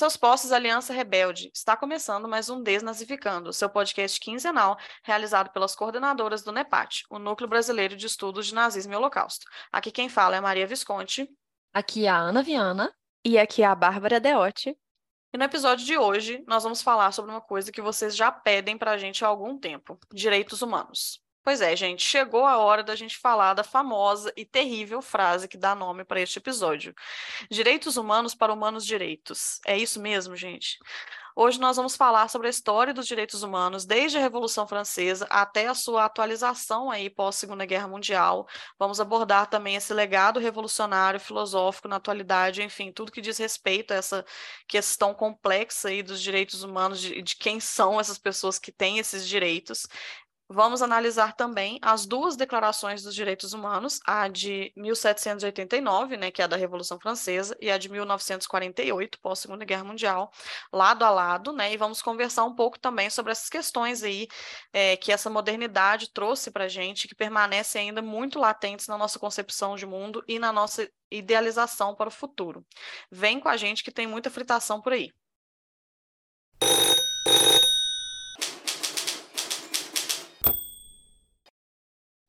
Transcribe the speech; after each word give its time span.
seus 0.00 0.16
postos, 0.16 0.50
Aliança 0.50 0.94
Rebelde. 0.94 1.50
Está 1.54 1.76
começando 1.76 2.26
mais 2.26 2.48
um 2.48 2.62
Desnazificando, 2.62 3.52
seu 3.52 3.68
podcast 3.68 4.18
quinzenal, 4.18 4.78
realizado 5.04 5.50
pelas 5.50 5.74
coordenadoras 5.74 6.42
do 6.42 6.50
NEPAT, 6.50 7.04
o 7.10 7.18
Núcleo 7.18 7.46
Brasileiro 7.46 7.94
de 7.94 8.06
Estudos 8.06 8.46
de 8.46 8.54
Nazismo 8.54 8.94
e 8.94 8.96
Holocausto. 8.96 9.44
Aqui 9.70 9.90
quem 9.90 10.08
fala 10.08 10.36
é 10.36 10.38
a 10.38 10.42
Maria 10.42 10.66
Visconti. 10.66 11.28
Aqui 11.70 12.06
é 12.06 12.08
a 12.08 12.16
Ana 12.16 12.42
Viana. 12.42 12.90
E 13.22 13.38
aqui 13.38 13.62
é 13.62 13.66
a 13.66 13.74
Bárbara 13.74 14.18
Deotti. 14.18 14.74
E 15.34 15.36
no 15.36 15.44
episódio 15.44 15.84
de 15.84 15.98
hoje, 15.98 16.42
nós 16.48 16.62
vamos 16.62 16.80
falar 16.80 17.12
sobre 17.12 17.30
uma 17.30 17.42
coisa 17.42 17.70
que 17.70 17.82
vocês 17.82 18.16
já 18.16 18.32
pedem 18.32 18.78
para 18.78 18.92
a 18.92 18.96
gente 18.96 19.22
há 19.22 19.28
algum 19.28 19.58
tempo: 19.58 19.98
direitos 20.10 20.62
humanos. 20.62 21.22
Pois 21.42 21.60
é, 21.62 21.74
gente, 21.74 22.02
chegou 22.02 22.44
a 22.44 22.58
hora 22.58 22.82
da 22.82 22.94
gente 22.94 23.16
falar 23.16 23.54
da 23.54 23.64
famosa 23.64 24.32
e 24.36 24.44
terrível 24.44 25.00
frase 25.00 25.48
que 25.48 25.56
dá 25.56 25.74
nome 25.74 26.04
para 26.04 26.20
este 26.20 26.38
episódio: 26.38 26.94
Direitos 27.50 27.96
humanos 27.96 28.34
para 28.34 28.52
humanos 28.52 28.84
direitos. 28.84 29.60
É 29.66 29.76
isso 29.76 30.00
mesmo, 30.00 30.36
gente? 30.36 30.78
Hoje 31.34 31.58
nós 31.60 31.76
vamos 31.76 31.96
falar 31.96 32.28
sobre 32.28 32.48
a 32.48 32.50
história 32.50 32.92
dos 32.92 33.06
direitos 33.06 33.42
humanos, 33.42 33.86
desde 33.86 34.18
a 34.18 34.20
Revolução 34.20 34.66
Francesa 34.66 35.26
até 35.30 35.68
a 35.68 35.74
sua 35.74 36.04
atualização 36.04 36.90
aí 36.90 37.08
pós 37.08 37.36
Segunda 37.36 37.64
Guerra 37.64 37.88
Mundial. 37.88 38.46
Vamos 38.78 39.00
abordar 39.00 39.46
também 39.46 39.76
esse 39.76 39.94
legado 39.94 40.40
revolucionário, 40.40 41.20
filosófico 41.20 41.88
na 41.88 41.96
atualidade, 41.96 42.62
enfim, 42.62 42.92
tudo 42.92 43.12
que 43.12 43.20
diz 43.22 43.38
respeito 43.38 43.92
a 43.92 43.96
essa 43.96 44.24
questão 44.68 45.14
complexa 45.14 45.88
aí 45.88 46.02
dos 46.02 46.20
direitos 46.20 46.62
humanos, 46.62 47.00
de, 47.00 47.22
de 47.22 47.36
quem 47.36 47.60
são 47.60 47.98
essas 47.98 48.18
pessoas 48.18 48.58
que 48.58 48.72
têm 48.72 48.98
esses 48.98 49.26
direitos. 49.26 49.86
Vamos 50.52 50.82
analisar 50.82 51.36
também 51.36 51.78
as 51.80 52.04
duas 52.04 52.34
declarações 52.34 53.04
dos 53.04 53.14
direitos 53.14 53.52
humanos, 53.52 54.00
a 54.04 54.26
de 54.26 54.72
1789, 54.76 56.16
né, 56.16 56.32
que 56.32 56.42
é 56.42 56.44
a 56.44 56.48
da 56.48 56.56
Revolução 56.56 56.98
Francesa, 56.98 57.56
e 57.60 57.70
a 57.70 57.78
de 57.78 57.88
1948, 57.88 59.20
pós 59.20 59.38
Segunda 59.38 59.64
Guerra 59.64 59.84
Mundial, 59.84 60.32
lado 60.72 61.04
a 61.04 61.10
lado, 61.10 61.52
né, 61.52 61.72
e 61.72 61.76
vamos 61.76 62.02
conversar 62.02 62.42
um 62.42 62.54
pouco 62.56 62.80
também 62.80 63.08
sobre 63.08 63.30
essas 63.30 63.48
questões 63.48 64.02
aí 64.02 64.26
é, 64.72 64.96
que 64.96 65.12
essa 65.12 65.30
modernidade 65.30 66.12
trouxe 66.12 66.50
para 66.50 66.64
a 66.64 66.68
gente, 66.68 67.06
que 67.06 67.14
permanecem 67.14 67.90
ainda 67.90 68.02
muito 68.02 68.36
latentes 68.36 68.88
na 68.88 68.98
nossa 68.98 69.20
concepção 69.20 69.76
de 69.76 69.86
mundo 69.86 70.24
e 70.26 70.40
na 70.40 70.52
nossa 70.52 70.90
idealização 71.12 71.94
para 71.94 72.08
o 72.08 72.12
futuro. 72.12 72.66
Vem 73.08 73.38
com 73.38 73.48
a 73.48 73.56
gente 73.56 73.84
que 73.84 73.92
tem 73.92 74.08
muita 74.08 74.28
fritação 74.28 74.80
por 74.80 74.94
aí. 74.94 75.12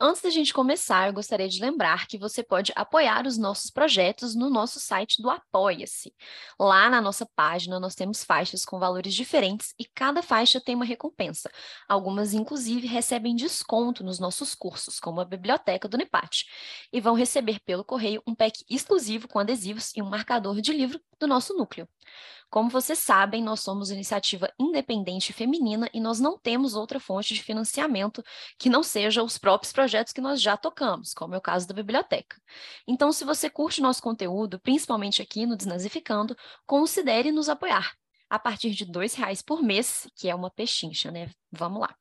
Antes 0.04 0.24
da 0.24 0.32
gente 0.32 0.52
começar, 0.52 1.06
eu 1.06 1.14
gostaria 1.14 1.48
de 1.48 1.62
lembrar 1.62 2.08
que 2.08 2.18
você 2.18 2.42
pode 2.42 2.74
apoiar 2.76 3.28
os 3.28 3.38
nossos 3.38 3.70
projetos 3.70 4.34
no 4.34 4.50
nosso 4.50 4.80
site 4.80 5.22
do 5.22 5.30
Apoia-se. 5.30 6.12
Lá 6.60 6.90
na 6.90 7.00
nossa 7.00 7.24
página, 7.36 7.80
nós 7.80 7.94
temos 7.94 8.24
faixas 8.24 8.66
com 8.66 8.80
valores 8.80 9.14
diferentes 9.14 9.76
e 9.78 9.86
cada 9.86 10.24
faixa 10.24 10.60
tem 10.60 10.74
uma 10.74 10.86
recompensa. 10.86 11.52
Algumas, 11.88 12.34
inclusive, 12.34 12.88
recebem 12.88 13.36
desconto 13.36 14.04
nos 14.04 14.18
nossos 14.18 14.56
cursos, 14.56 15.00
como 15.00 15.22
a 15.22 15.26
Biblioteca 15.26 15.88
do 15.88 15.98
Nepate, 15.98 16.48
e 16.92 17.00
vão 17.00 17.14
receber 17.14 17.60
pelo 17.60 17.86
correio 17.86 18.23
um 18.26 18.34
pack 18.34 18.66
exclusivo 18.67 19.28
com 19.28 19.38
adesivos 19.38 19.92
e 19.95 20.02
um 20.02 20.10
marcador 20.10 20.61
de 20.61 20.73
livro 20.73 21.00
do 21.20 21.28
nosso 21.28 21.54
núcleo. 21.54 21.88
Como 22.49 22.70
vocês 22.70 22.99
sabem, 22.99 23.42
nós 23.42 23.61
somos 23.61 23.92
iniciativa 23.92 24.52
independente 24.60 25.32
feminina 25.32 25.89
e 25.94 26.02
nós 26.02 26.20
não 26.20 26.38
temos 26.38 26.76
outra 26.76 26.99
fonte 26.99 27.33
de 27.33 27.42
financiamento 27.42 28.22
que 28.58 28.70
não 28.70 28.83
seja 28.83 29.23
os 29.23 29.38
próprios 29.38 29.72
projetos 29.72 30.11
que 30.11 30.20
nós 30.20 30.42
já 30.42 30.58
tocamos, 30.58 31.14
como 31.14 31.33
é 31.33 31.38
o 31.38 31.42
caso 31.42 31.67
da 31.67 31.73
biblioteca. 31.73 32.42
Então, 32.88 33.11
se 33.11 33.23
você 33.23 33.49
curte 33.49 33.82
nosso 33.82 34.02
conteúdo, 34.02 34.60
principalmente 34.60 35.22
aqui 35.22 35.45
no 35.45 35.55
Desnazificando, 35.55 36.36
considere 36.66 37.32
nos 37.32 37.48
apoiar. 37.48 37.94
A 38.30 38.39
partir 38.39 38.72
de 38.72 38.86
R$ 38.86 39.08
reais 39.17 39.42
por 39.42 39.61
mês, 39.61 40.08
que 40.16 40.30
é 40.30 40.36
uma 40.36 40.49
pechincha, 40.49 41.11
né? 41.11 41.30
Vamos 41.52 41.82
lá. 41.82 41.95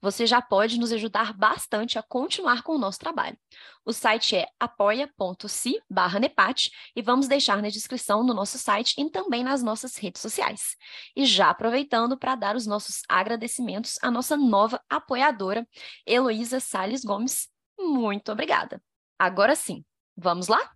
Você 0.00 0.26
já 0.26 0.40
pode 0.42 0.78
nos 0.78 0.92
ajudar 0.92 1.32
bastante 1.32 1.98
a 1.98 2.02
continuar 2.02 2.62
com 2.62 2.74
o 2.74 2.78
nosso 2.78 2.98
trabalho. 2.98 3.36
O 3.84 3.92
site 3.92 4.36
é 4.36 4.46
apoia.se 4.58 5.80
nepate 6.20 6.70
e 6.94 7.02
vamos 7.02 7.28
deixar 7.28 7.60
na 7.60 7.68
descrição 7.68 8.24
do 8.24 8.34
nosso 8.34 8.58
site 8.58 8.94
e 8.98 9.10
também 9.10 9.44
nas 9.44 9.62
nossas 9.62 9.96
redes 9.96 10.20
sociais. 10.20 10.76
E 11.14 11.24
já 11.24 11.50
aproveitando 11.50 12.18
para 12.18 12.34
dar 12.34 12.56
os 12.56 12.66
nossos 12.66 13.02
agradecimentos 13.08 13.98
à 14.02 14.10
nossa 14.10 14.36
nova 14.36 14.80
apoiadora, 14.88 15.66
Heloísa 16.06 16.60
Sales 16.60 17.04
Gomes. 17.04 17.48
Muito 17.78 18.32
obrigada. 18.32 18.82
Agora 19.18 19.54
sim, 19.54 19.84
vamos 20.16 20.48
lá? 20.48 20.73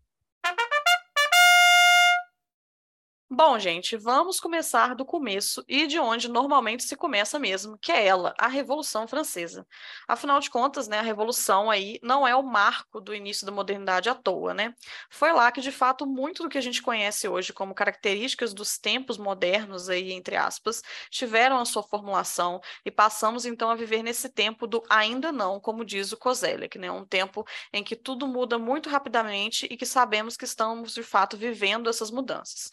Bom, 3.31 3.59
gente, 3.59 3.94
vamos 3.94 4.41
começar 4.41 4.94
do 4.94 5.05
começo 5.05 5.62
e 5.69 5.87
de 5.87 5.99
onde 5.99 6.28
normalmente 6.31 6.83
se 6.84 6.97
começa 6.97 7.39
mesmo, 7.39 7.77
que 7.77 7.93
é 7.93 8.06
ela, 8.06 8.33
a 8.39 8.49
Revolução 8.49 9.06
Francesa. 9.06 9.66
Afinal 10.09 10.41
de 10.41 10.49
contas, 10.49 10.89
né, 10.89 10.99
a 10.99 11.03
Revolução 11.03 11.71
aí 11.71 11.99
não 12.03 12.27
é 12.27 12.34
o 12.34 12.43
marco 12.43 13.03
do 13.03 13.15
início 13.15 13.44
da 13.44 13.53
modernidade 13.53 14.09
à 14.09 14.15
toa, 14.15 14.55
né? 14.55 14.75
Foi 15.11 15.31
lá 15.31 15.53
que, 15.53 15.61
de 15.61 15.71
fato, 15.71 16.06
muito 16.06 16.43
do 16.43 16.49
que 16.49 16.56
a 16.56 16.61
gente 16.62 16.81
conhece 16.81 17.28
hoje 17.28 17.53
como 17.53 17.75
características 17.75 18.55
dos 18.55 18.78
tempos 18.78 19.19
modernos 19.19 19.91
aí, 19.91 20.10
entre 20.12 20.34
aspas, 20.34 20.81
tiveram 21.10 21.59
a 21.59 21.66
sua 21.66 21.83
formulação 21.83 22.60
e 22.83 22.91
passamos 22.91 23.45
então 23.45 23.69
a 23.71 23.75
viver 23.75 24.03
nesse 24.03 24.31
tempo 24.31 24.66
do 24.66 24.83
ainda 24.89 25.31
não, 25.31 25.60
como 25.60 25.84
diz 25.84 26.12
o 26.12 26.16
Kozelek, 26.16 26.78
né? 26.78 26.91
Um 26.91 27.05
tempo 27.05 27.45
em 27.75 27.84
que 27.84 27.95
tudo 27.95 28.27
muda 28.27 28.56
muito 28.59 28.89
rapidamente 28.89 29.66
e 29.71 29.77
que 29.77 29.84
sabemos 29.84 30.34
que 30.34 30.47
estamos, 30.47 30.95
de 30.95 31.03
fato, 31.03 31.37
vivendo 31.37 31.91
essas 31.91 32.10
mudanças. 32.10 32.71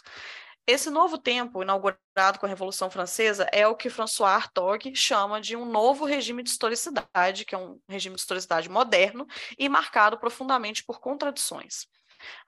Esse 0.67 0.89
novo 0.89 1.19
tempo, 1.19 1.61
inaugurado 1.61 2.39
com 2.39 2.45
a 2.47 2.49
Revolução 2.49 2.89
Francesa, 2.89 3.47
é 3.51 3.67
o 3.67 3.75
que 3.75 3.87
François 3.87 4.31
Hartog 4.31 4.95
chama 4.95 5.39
de 5.39 5.55
um 5.55 5.63
novo 5.63 6.05
regime 6.05 6.41
de 6.41 6.49
historicidade, 6.49 7.45
que 7.45 7.53
é 7.53 7.57
um 7.57 7.79
regime 7.87 8.15
de 8.15 8.21
historicidade 8.21 8.67
moderno 8.67 9.27
e 9.59 9.69
marcado 9.69 10.17
profundamente 10.17 10.83
por 10.83 10.99
contradições. 10.99 11.85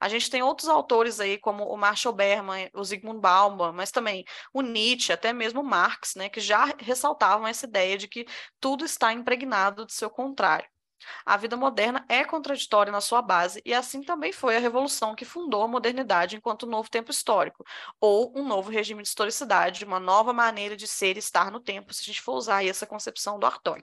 A 0.00 0.08
gente 0.08 0.28
tem 0.30 0.42
outros 0.42 0.68
autores 0.68 1.20
aí, 1.20 1.38
como 1.38 1.64
o 1.64 1.76
Marshall 1.76 2.12
Berman, 2.12 2.68
o 2.74 2.82
Zygmunt 2.82 3.20
Bauman, 3.20 3.72
mas 3.72 3.92
também 3.92 4.24
o 4.52 4.62
Nietzsche, 4.62 5.12
até 5.12 5.32
mesmo 5.32 5.62
Marx, 5.62 6.14
né, 6.16 6.28
que 6.28 6.40
já 6.40 6.74
ressaltavam 6.80 7.46
essa 7.46 7.66
ideia 7.66 7.96
de 7.96 8.08
que 8.08 8.26
tudo 8.60 8.84
está 8.84 9.12
impregnado 9.12 9.86
de 9.86 9.92
seu 9.92 10.10
contrário. 10.10 10.68
A 11.24 11.36
vida 11.36 11.56
moderna 11.56 12.04
é 12.08 12.24
contraditória 12.24 12.92
na 12.92 13.00
sua 13.00 13.22
base, 13.22 13.62
e 13.64 13.72
assim 13.72 14.02
também 14.02 14.32
foi 14.32 14.56
a 14.56 14.60
revolução 14.60 15.14
que 15.14 15.24
fundou 15.24 15.62
a 15.62 15.68
modernidade 15.68 16.36
enquanto 16.36 16.66
novo 16.66 16.90
tempo 16.90 17.10
histórico, 17.10 17.64
ou 18.00 18.32
um 18.36 18.46
novo 18.46 18.70
regime 18.70 19.02
de 19.02 19.08
historicidade, 19.08 19.84
uma 19.84 20.00
nova 20.00 20.32
maneira 20.32 20.76
de 20.76 20.86
ser 20.86 21.16
e 21.16 21.18
estar 21.18 21.50
no 21.50 21.60
tempo, 21.60 21.92
se 21.94 22.02
a 22.02 22.04
gente 22.04 22.22
for 22.22 22.34
usar 22.34 22.64
essa 22.64 22.86
concepção 22.86 23.38
do 23.38 23.46
Hartog. 23.46 23.82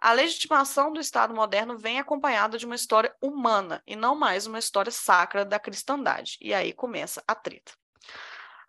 A 0.00 0.12
legitimação 0.12 0.90
do 0.90 0.98
Estado 0.98 1.34
moderno 1.34 1.76
vem 1.76 1.98
acompanhada 1.98 2.56
de 2.56 2.64
uma 2.64 2.74
história 2.74 3.14
humana 3.20 3.82
e 3.86 3.94
não 3.94 4.16
mais 4.16 4.46
uma 4.46 4.58
história 4.58 4.90
sacra 4.90 5.44
da 5.44 5.58
cristandade. 5.58 6.38
E 6.40 6.54
aí 6.54 6.72
começa 6.72 7.22
a 7.28 7.34
treta. 7.34 7.72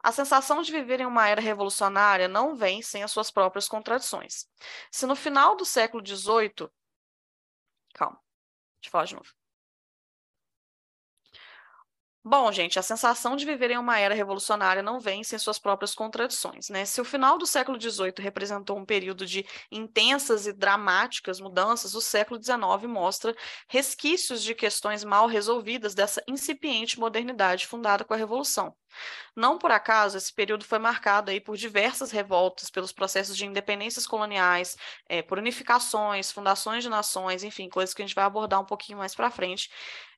A 0.03 0.11
sensação 0.11 0.61
de 0.61 0.71
viver 0.71 0.99
em 0.99 1.05
uma 1.05 1.29
era 1.29 1.39
revolucionária 1.39 2.27
não 2.27 2.55
vem 2.55 2.81
sem 2.81 3.01
as 3.01 3.11
suas 3.11 3.31
próprias 3.31 3.67
contradições. 3.69 4.45
Se 4.91 5.05
no 5.05 5.15
final 5.15 5.55
do 5.55 5.63
século 5.63 6.05
XVIII 6.05 6.69
Calma. 7.93 8.19
Deixa 8.81 8.87
eu 8.87 8.91
falar 8.91 9.05
de 9.05 9.15
novo. 9.15 9.41
Bom, 12.23 12.51
gente, 12.51 12.77
a 12.77 12.83
sensação 12.83 13.35
de 13.35 13.45
viver 13.45 13.71
em 13.71 13.79
uma 13.79 13.97
era 13.97 14.13
revolucionária 14.13 14.83
não 14.83 14.99
vem 14.99 15.23
sem 15.23 15.39
suas 15.39 15.57
próprias 15.57 15.95
contradições. 15.95 16.69
Né? 16.69 16.85
Se 16.85 17.01
o 17.01 17.05
final 17.05 17.35
do 17.35 17.47
século 17.47 17.81
XVIII 17.81 18.13
representou 18.19 18.77
um 18.77 18.85
período 18.85 19.25
de 19.25 19.43
intensas 19.71 20.45
e 20.45 20.53
dramáticas 20.53 21.39
mudanças, 21.39 21.95
o 21.95 22.01
século 22.01 22.39
XIX 22.39 22.61
mostra 22.87 23.35
resquícios 23.67 24.43
de 24.43 24.53
questões 24.53 25.03
mal 25.03 25.25
resolvidas 25.25 25.95
dessa 25.95 26.21
incipiente 26.27 26.99
modernidade 26.99 27.65
fundada 27.65 28.03
com 28.03 28.13
a 28.13 28.17
Revolução. 28.17 28.75
Não 29.35 29.57
por 29.57 29.71
acaso, 29.71 30.17
esse 30.17 30.33
período 30.33 30.65
foi 30.65 30.79
marcado 30.79 31.31
aí 31.31 31.39
por 31.39 31.55
diversas 31.57 32.11
revoltas, 32.11 32.69
pelos 32.69 32.91
processos 32.91 33.37
de 33.37 33.45
independências 33.45 34.05
coloniais, 34.05 34.77
é, 35.07 35.21
por 35.21 35.37
unificações, 35.37 36.31
fundações 36.31 36.83
de 36.83 36.89
nações, 36.89 37.43
enfim, 37.43 37.69
coisas 37.69 37.93
que 37.93 38.01
a 38.01 38.05
gente 38.05 38.15
vai 38.15 38.25
abordar 38.25 38.59
um 38.59 38.65
pouquinho 38.65 38.97
mais 38.97 39.15
para 39.15 39.31
frente. 39.31 39.69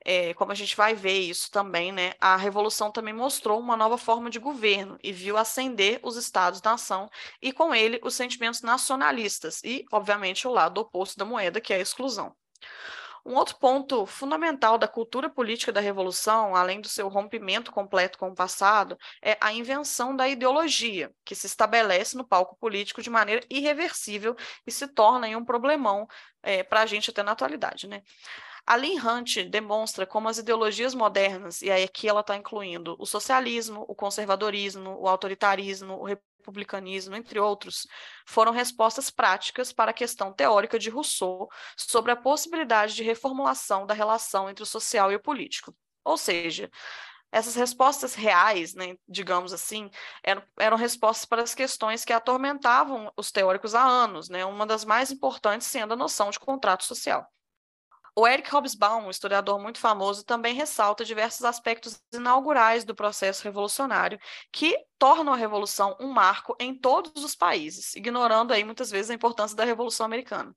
É, 0.06 0.34
como 0.34 0.52
a 0.52 0.56
gente 0.56 0.76
vai 0.76 0.94
ver 0.94 1.20
isso 1.20 1.50
também, 1.50 1.92
né? 1.92 2.14
A 2.20 2.36
Revolução 2.36 2.92
também 2.92 3.14
mostrou 3.14 3.60
uma 3.60 3.78
nova 3.78 3.98
forma 3.98 4.30
de 4.30 4.40
governo 4.40 4.98
e 5.02 5.14
viu 5.14 5.38
ascender 5.38 6.00
os 6.04 6.18
estados-nação 6.18 7.10
e, 7.42 7.54
com 7.54 7.74
ele, 7.74 8.00
os 8.04 8.14
sentimentos 8.14 8.62
nacionalistas 8.62 9.62
e, 9.64 9.86
obviamente, 9.92 10.48
o 10.48 10.52
lado 10.52 10.80
oposto 10.80 11.18
da 11.18 11.26
moeda, 11.26 11.62
que 11.62 11.74
é 11.74 11.78
a 11.78 11.80
exclusão. 11.80 12.36
Um 13.26 13.36
outro 13.36 13.56
ponto 13.58 14.06
fundamental 14.06 14.78
da 14.78 14.88
cultura 14.88 15.30
política 15.30 15.72
da 15.72 15.80
Revolução, 15.80 16.56
além 16.56 16.82
do 16.82 16.90
seu 16.90 17.08
rompimento 17.08 17.72
completo 17.72 18.18
com 18.18 18.30
o 18.30 18.36
passado, 18.36 18.98
é 19.22 19.38
a 19.40 19.54
invenção 19.54 20.14
da 20.14 20.28
ideologia, 20.28 21.10
que 21.24 21.34
se 21.34 21.48
estabelece 21.48 22.18
no 22.18 22.28
palco 22.28 22.58
político 22.58 23.02
de 23.02 23.10
maneira 23.10 23.46
irreversível 23.50 24.36
e 24.68 24.72
se 24.72 24.88
torna 24.88 25.28
um 25.38 25.46
problemão 25.46 26.06
é, 26.42 26.64
para 26.64 26.82
a 26.82 26.86
gente 26.86 27.10
até 27.10 27.24
na 27.24 27.32
atualidade. 27.32 27.88
Né? 27.88 28.02
A 28.66 28.78
Lynn 28.78 28.98
Hunt 28.98 29.50
demonstra 29.50 30.06
como 30.06 30.30
as 30.30 30.38
ideologias 30.38 30.96
modernas, 30.96 31.62
e 31.62 31.70
aí 31.70 31.84
aqui 31.84 32.08
ela 32.08 32.22
está 32.22 32.38
incluindo 32.38 32.96
o 32.98 33.06
socialismo, 33.06 33.86
o 33.90 33.94
conservadorismo, 33.94 34.98
o 35.00 35.08
autoritarismo, 35.08 35.96
o 35.96 36.06
republicanismo, 36.06 37.14
entre 37.16 37.40
outros, 37.40 37.86
foram 38.26 38.54
respostas 38.54 39.10
práticas 39.10 39.74
para 39.74 39.92
a 39.92 39.94
questão 39.94 40.32
teórica 40.32 40.80
de 40.80 40.90
Rousseau 40.90 41.50
sobre 41.76 42.12
a 42.12 42.16
possibilidade 42.16 42.96
de 42.96 43.04
reformulação 43.04 43.86
da 43.86 43.94
relação 43.94 44.50
entre 44.50 44.64
o 44.64 44.68
social 44.68 45.12
e 45.12 45.16
o 45.16 45.22
político. 45.22 45.76
Ou 46.06 46.18
seja, 46.18 46.70
essas 47.34 47.56
respostas 47.56 48.16
reais, 48.16 48.74
né, 48.76 48.96
digamos 49.10 49.52
assim, 49.52 49.90
eram, 50.24 50.44
eram, 50.58 50.78
respostas 50.78 51.26
para 51.26 51.42
as 51.42 51.56
questões 51.56 52.06
que 52.06 52.14
atormentavam 52.14 53.12
os 53.18 53.32
teóricos 53.32 53.74
há 53.76 53.84
anos, 53.84 54.30
né, 54.30 54.46
uma 54.46 54.66
das 54.66 54.86
mais 54.86 55.12
importantes 55.12 55.68
sendo 55.68 55.94
a 55.94 55.98
noção 55.98 56.30
de 56.30 56.40
contrato 56.40 56.84
social. 56.84 57.28
O 58.16 58.28
Eric 58.28 58.50
Hobsbawm, 58.54 59.08
um 59.08 59.10
historiador 59.10 59.60
muito 59.60 59.80
famoso, 59.80 60.24
também 60.24 60.54
ressalta 60.54 61.04
diversos 61.04 61.44
aspectos 61.46 62.00
inaugurais 62.14 62.84
do 62.84 62.94
processo 62.94 63.44
revolucionário 63.44 64.20
que 64.52 64.78
tornam 65.00 65.34
a 65.34 65.38
revolução 65.38 65.98
um 66.00 66.12
marco 66.12 66.56
em 66.60 66.76
todos 66.78 67.24
os 67.24 67.36
países, 67.36 67.96
ignorando 67.96 68.54
aí 68.54 68.64
muitas 68.64 68.92
vezes 68.92 69.10
a 69.10 69.16
importância 69.16 69.58
da 69.58 69.66
Revolução 69.66 70.06
Americana. 70.06 70.54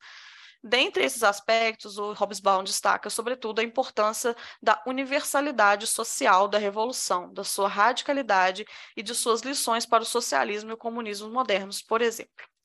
Dentre 0.63 1.05
esses 1.05 1.23
aspectos, 1.23 1.97
o 1.97 2.13
Hobsbawm 2.13 2.65
destaca, 2.65 3.09
sobretudo, 3.09 3.61
a 3.61 3.65
importância 3.65 4.37
da 4.63 4.83
universalidade 4.87 5.87
social 5.87 6.49
da 6.49 6.59
revolução, 6.59 7.33
da 7.33 7.45
sua 7.45 7.69
radicalidade 7.69 8.67
e 8.97 9.03
de 9.03 9.15
suas 9.15 9.41
lições 9.43 9.87
para 9.87 10.03
o 10.03 10.07
socialismo 10.07 10.71
e 10.71 10.75
o 10.75 10.79
comunismo 10.79 11.31
modernos, 11.31 11.81
por 11.81 12.03
exemplo. 12.03 12.56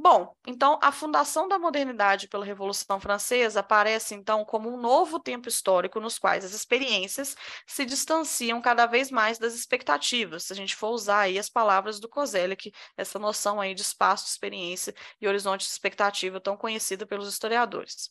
Bom, 0.00 0.32
então 0.46 0.78
a 0.80 0.92
fundação 0.92 1.48
da 1.48 1.58
modernidade 1.58 2.28
pela 2.28 2.44
Revolução 2.44 3.00
Francesa 3.00 3.60
aparece 3.60 4.14
então 4.14 4.44
como 4.44 4.72
um 4.72 4.76
novo 4.80 5.18
tempo 5.18 5.48
histórico 5.48 5.98
nos 5.98 6.18
quais 6.20 6.44
as 6.44 6.52
experiências 6.52 7.34
se 7.66 7.84
distanciam 7.84 8.60
cada 8.62 8.86
vez 8.86 9.10
mais 9.10 9.38
das 9.38 9.54
expectativas. 9.54 10.44
Se 10.44 10.52
a 10.52 10.56
gente 10.56 10.76
for 10.76 10.90
usar 10.90 11.22
aí 11.22 11.36
as 11.36 11.50
palavras 11.50 11.98
do 11.98 12.08
Kozelek, 12.08 12.72
essa 12.96 13.18
noção 13.18 13.60
aí 13.60 13.74
de 13.74 13.82
espaço, 13.82 14.28
experiência 14.28 14.94
e 15.20 15.26
horizonte 15.26 15.62
de 15.62 15.72
expectativa 15.72 16.40
tão 16.40 16.56
conhecida 16.56 17.04
pelos 17.04 17.28
historiadores. 17.28 18.10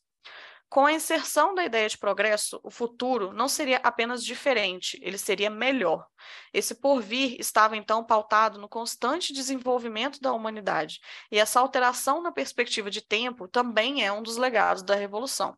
Com 0.69 0.85
a 0.85 0.91
inserção 0.91 1.55
da 1.55 1.63
ideia 1.63 1.87
de 1.87 1.97
progresso, 1.97 2.59
o 2.61 2.69
futuro 2.69 3.31
não 3.31 3.47
seria 3.47 3.77
apenas 3.77 4.23
diferente, 4.23 4.99
ele 5.01 5.17
seria 5.17 5.49
melhor. 5.49 6.05
Esse 6.53 6.75
porvir 6.75 7.37
estava 7.39 7.77
então 7.77 8.03
pautado 8.03 8.59
no 8.59 8.67
constante 8.67 9.31
desenvolvimento 9.31 10.19
da 10.19 10.33
humanidade, 10.33 10.99
e 11.31 11.39
essa 11.39 11.61
alteração 11.61 12.21
na 12.21 12.33
perspectiva 12.33 12.91
de 12.91 13.01
tempo 13.01 13.47
também 13.47 14.05
é 14.05 14.11
um 14.11 14.21
dos 14.21 14.35
legados 14.35 14.83
da 14.83 14.93
Revolução. 14.93 15.57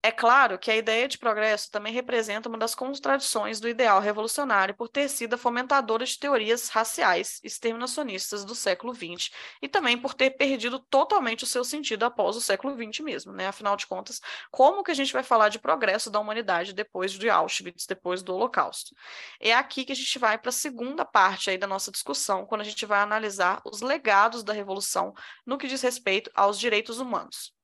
É 0.00 0.12
claro 0.12 0.60
que 0.60 0.70
a 0.70 0.76
ideia 0.76 1.08
de 1.08 1.18
progresso 1.18 1.72
também 1.72 1.92
representa 1.92 2.48
uma 2.48 2.56
das 2.56 2.72
contradições 2.72 3.58
do 3.58 3.68
ideal 3.68 4.00
revolucionário 4.00 4.72
por 4.74 4.88
ter 4.88 5.08
sido 5.08 5.34
a 5.34 5.38
fomentadora 5.38 6.04
de 6.04 6.16
teorias 6.16 6.68
raciais 6.68 7.40
exterminacionistas 7.42 8.44
do 8.44 8.54
século 8.54 8.94
XX 8.94 9.30
e 9.60 9.68
também 9.68 9.98
por 9.98 10.14
ter 10.14 10.30
perdido 10.30 10.78
totalmente 10.78 11.42
o 11.42 11.46
seu 11.48 11.64
sentido 11.64 12.04
após 12.04 12.36
o 12.36 12.40
século 12.40 12.76
XX 12.76 13.00
mesmo, 13.00 13.32
né? 13.32 13.48
Afinal 13.48 13.76
de 13.76 13.88
contas, 13.88 14.20
como 14.52 14.84
que 14.84 14.92
a 14.92 14.94
gente 14.94 15.12
vai 15.12 15.24
falar 15.24 15.48
de 15.48 15.58
progresso 15.58 16.10
da 16.10 16.20
humanidade 16.20 16.72
depois 16.72 17.10
de 17.10 17.28
Auschwitz, 17.28 17.84
depois 17.84 18.22
do 18.22 18.32
Holocausto? 18.32 18.94
É 19.40 19.52
aqui 19.52 19.84
que 19.84 19.92
a 19.92 19.96
gente 19.96 20.16
vai 20.16 20.38
para 20.38 20.50
a 20.50 20.52
segunda 20.52 21.04
parte 21.04 21.50
aí 21.50 21.58
da 21.58 21.66
nossa 21.66 21.90
discussão, 21.90 22.46
quando 22.46 22.60
a 22.60 22.64
gente 22.64 22.86
vai 22.86 23.00
analisar 23.00 23.60
os 23.64 23.80
legados 23.80 24.44
da 24.44 24.52
revolução 24.52 25.12
no 25.44 25.58
que 25.58 25.66
diz 25.66 25.82
respeito 25.82 26.30
aos 26.36 26.56
direitos 26.56 27.00
humanos. 27.00 27.57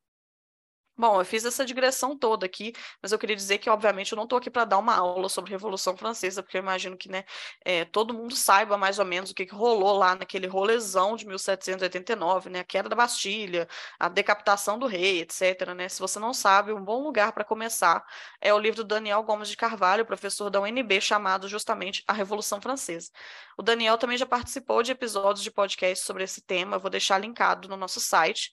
Bom, 0.97 1.21
eu 1.21 1.25
fiz 1.25 1.45
essa 1.45 1.65
digressão 1.65 2.17
toda 2.17 2.47
aqui, 2.47 2.73
mas 3.03 3.11
eu 3.11 3.19
queria 3.19 3.35
dizer 3.35 3.59
que, 3.59 3.69
obviamente, 3.69 4.13
eu 4.13 4.17
não 4.17 4.23
estou 4.23 4.39
aqui 4.39 4.49
para 4.49 4.65
dar 4.65 4.79
uma 4.79 4.95
aula 4.95 5.29
sobre 5.29 5.51
Revolução 5.51 5.97
Francesa, 5.97 6.41
porque 6.41 6.57
eu 6.57 6.63
imagino 6.63 6.97
que 6.97 7.09
né, 7.09 7.25
é, 7.65 7.85
todo 7.85 8.15
mundo 8.15 8.37
saiba 8.37 8.79
mais 8.79 9.01
ou 9.01 9.05
menos 9.05 9.33
o 9.33 9.35
que, 9.35 9.45
que 9.45 9.55
rolou 9.55 9.97
lá 9.97 10.15
naquele 10.15 10.47
rolezão 10.47 11.17
de 11.17 11.27
1789, 11.27 12.49
né, 12.49 12.61
a 12.61 12.65
queda 12.65 12.89
da 12.89 12.95
Bastilha, 12.95 13.67
a 13.99 14.09
decapitação 14.09 14.79
do 14.79 14.87
rei, 14.87 15.21
etc. 15.21 15.75
Né? 15.75 15.89
Se 15.89 15.99
você 15.99 16.21
não 16.21 16.33
sabe, 16.33 16.73
um 16.73 16.85
bom 16.85 17.03
lugar 17.03 17.33
para 17.33 17.43
começar 17.45 18.05
é 18.41 18.55
o 18.55 18.59
livro 18.59 18.85
do 18.85 18.89
Daniel 18.89 19.23
Gomes 19.25 19.49
de 19.49 19.57
Carvalho, 19.57 20.07
professor 20.07 20.49
da 20.49 20.61
UNB, 20.61 21.01
chamado 21.01 21.49
justamente 21.49 22.05
A 22.07 22.13
Revolução 22.13 22.61
Francesa. 22.61 23.11
O 23.59 23.63
Daniel 23.63 23.99
também 23.99 24.17
já 24.17 24.27
participou 24.27 24.81
de 24.81 24.93
episódios 24.93 25.43
de 25.43 25.51
podcast 25.51 26.05
sobre 26.05 26.23
esse 26.23 26.41
tema, 26.41 26.77
eu 26.77 26.81
vou 26.81 26.91
deixar 26.91 27.19
linkado 27.19 27.69
no 27.69 27.77
nosso 27.77 28.01
site. 28.01 28.53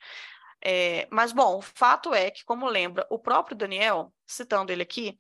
É, 0.63 1.07
mas, 1.11 1.31
bom, 1.31 1.57
o 1.57 1.61
fato 1.61 2.13
é 2.13 2.29
que, 2.31 2.43
como 2.45 2.67
lembra 2.67 3.05
o 3.09 3.17
próprio 3.19 3.55
Daniel, 3.57 4.13
citando 4.31 4.71
ele 4.71 4.83
aqui, 4.83 5.17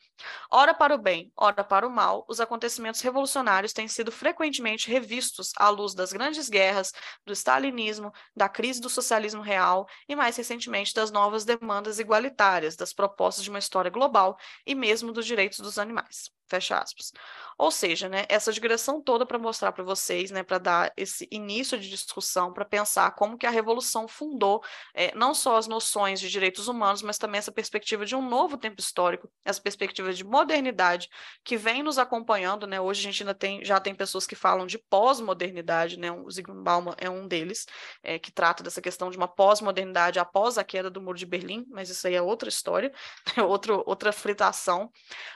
ora 0.49 0.73
para 0.73 0.95
o 0.95 0.97
bem, 0.97 1.31
ora 1.35 1.63
para 1.63 1.87
o 1.87 1.89
mal, 1.89 2.25
os 2.27 2.39
acontecimentos 2.39 3.01
revolucionários 3.01 3.73
têm 3.73 3.87
sido 3.87 4.11
frequentemente 4.11 4.89
revistos 4.89 5.51
à 5.57 5.69
luz 5.69 5.93
das 5.93 6.11
grandes 6.13 6.49
guerras, 6.49 6.91
do 7.25 7.33
stalinismo, 7.33 8.11
da 8.35 8.49
crise 8.49 8.81
do 8.81 8.89
socialismo 8.89 9.41
real 9.41 9.87
e, 10.07 10.15
mais 10.15 10.35
recentemente, 10.37 10.93
das 10.93 11.11
novas 11.11 11.45
demandas 11.45 11.99
igualitárias, 11.99 12.75
das 12.75 12.93
propostas 12.93 13.43
de 13.43 13.49
uma 13.49 13.59
história 13.59 13.91
global 13.91 14.37
e 14.65 14.75
mesmo 14.75 15.11
dos 15.11 15.25
direitos 15.25 15.59
dos 15.59 15.77
animais. 15.77 16.29
Fecha 16.51 16.77
aspas. 16.77 17.13
Ou 17.57 17.71
seja, 17.71 18.09
né, 18.09 18.25
essa 18.27 18.51
digressão 18.51 19.01
toda 19.01 19.25
para 19.25 19.39
mostrar 19.39 19.71
para 19.71 19.85
vocês, 19.85 20.31
né, 20.31 20.43
para 20.43 20.57
dar 20.57 20.93
esse 20.97 21.25
início 21.31 21.79
de 21.79 21.89
discussão, 21.89 22.51
para 22.51 22.65
pensar 22.65 23.09
como 23.11 23.37
que 23.37 23.45
a 23.45 23.49
revolução 23.49 24.05
fundou 24.05 24.61
é, 24.93 25.15
não 25.15 25.33
só 25.33 25.55
as 25.55 25.65
noções 25.65 26.19
de 26.19 26.29
direitos 26.29 26.67
humanos, 26.67 27.01
mas 27.01 27.17
também 27.17 27.39
essa 27.39 27.53
perspectiva 27.53 28.05
de 28.05 28.17
um 28.17 28.27
novo 28.27 28.57
tempo 28.57 28.81
histórico, 28.81 29.00
essa 29.43 29.61
perspectiva 29.61 30.13
de 30.13 30.23
modernidade 30.23 31.09
que 31.43 31.57
vem 31.57 31.83
nos 31.83 31.97
acompanhando, 31.97 32.67
né? 32.67 32.79
Hoje 32.79 33.01
a 33.01 33.03
gente 33.03 33.23
ainda 33.23 33.33
tem, 33.33 33.63
já 33.63 33.79
tem 33.79 33.93
pessoas 33.95 34.27
que 34.27 34.35
falam 34.35 34.65
de 34.65 34.77
pós-modernidade, 34.77 35.97
né? 35.97 36.11
O 36.11 36.29
Zygmunt 36.29 36.63
Bauman 36.63 36.95
é 36.97 37.09
um 37.09 37.27
deles, 37.27 37.65
é, 38.03 38.19
que 38.19 38.31
trata 38.31 38.63
dessa 38.63 38.81
questão 38.81 39.09
de 39.09 39.17
uma 39.17 39.27
pós-modernidade 39.27 40.19
após 40.19 40.57
a 40.57 40.63
queda 40.63 40.89
do 40.89 41.01
Muro 41.01 41.17
de 41.17 41.25
Berlim, 41.25 41.65
mas 41.69 41.89
isso 41.89 42.07
aí 42.07 42.15
é 42.15 42.21
outra 42.21 42.49
história, 42.49 42.91
é 43.37 43.41
outro, 43.41 43.83
outra 43.85 44.11
fritação. 44.11 44.91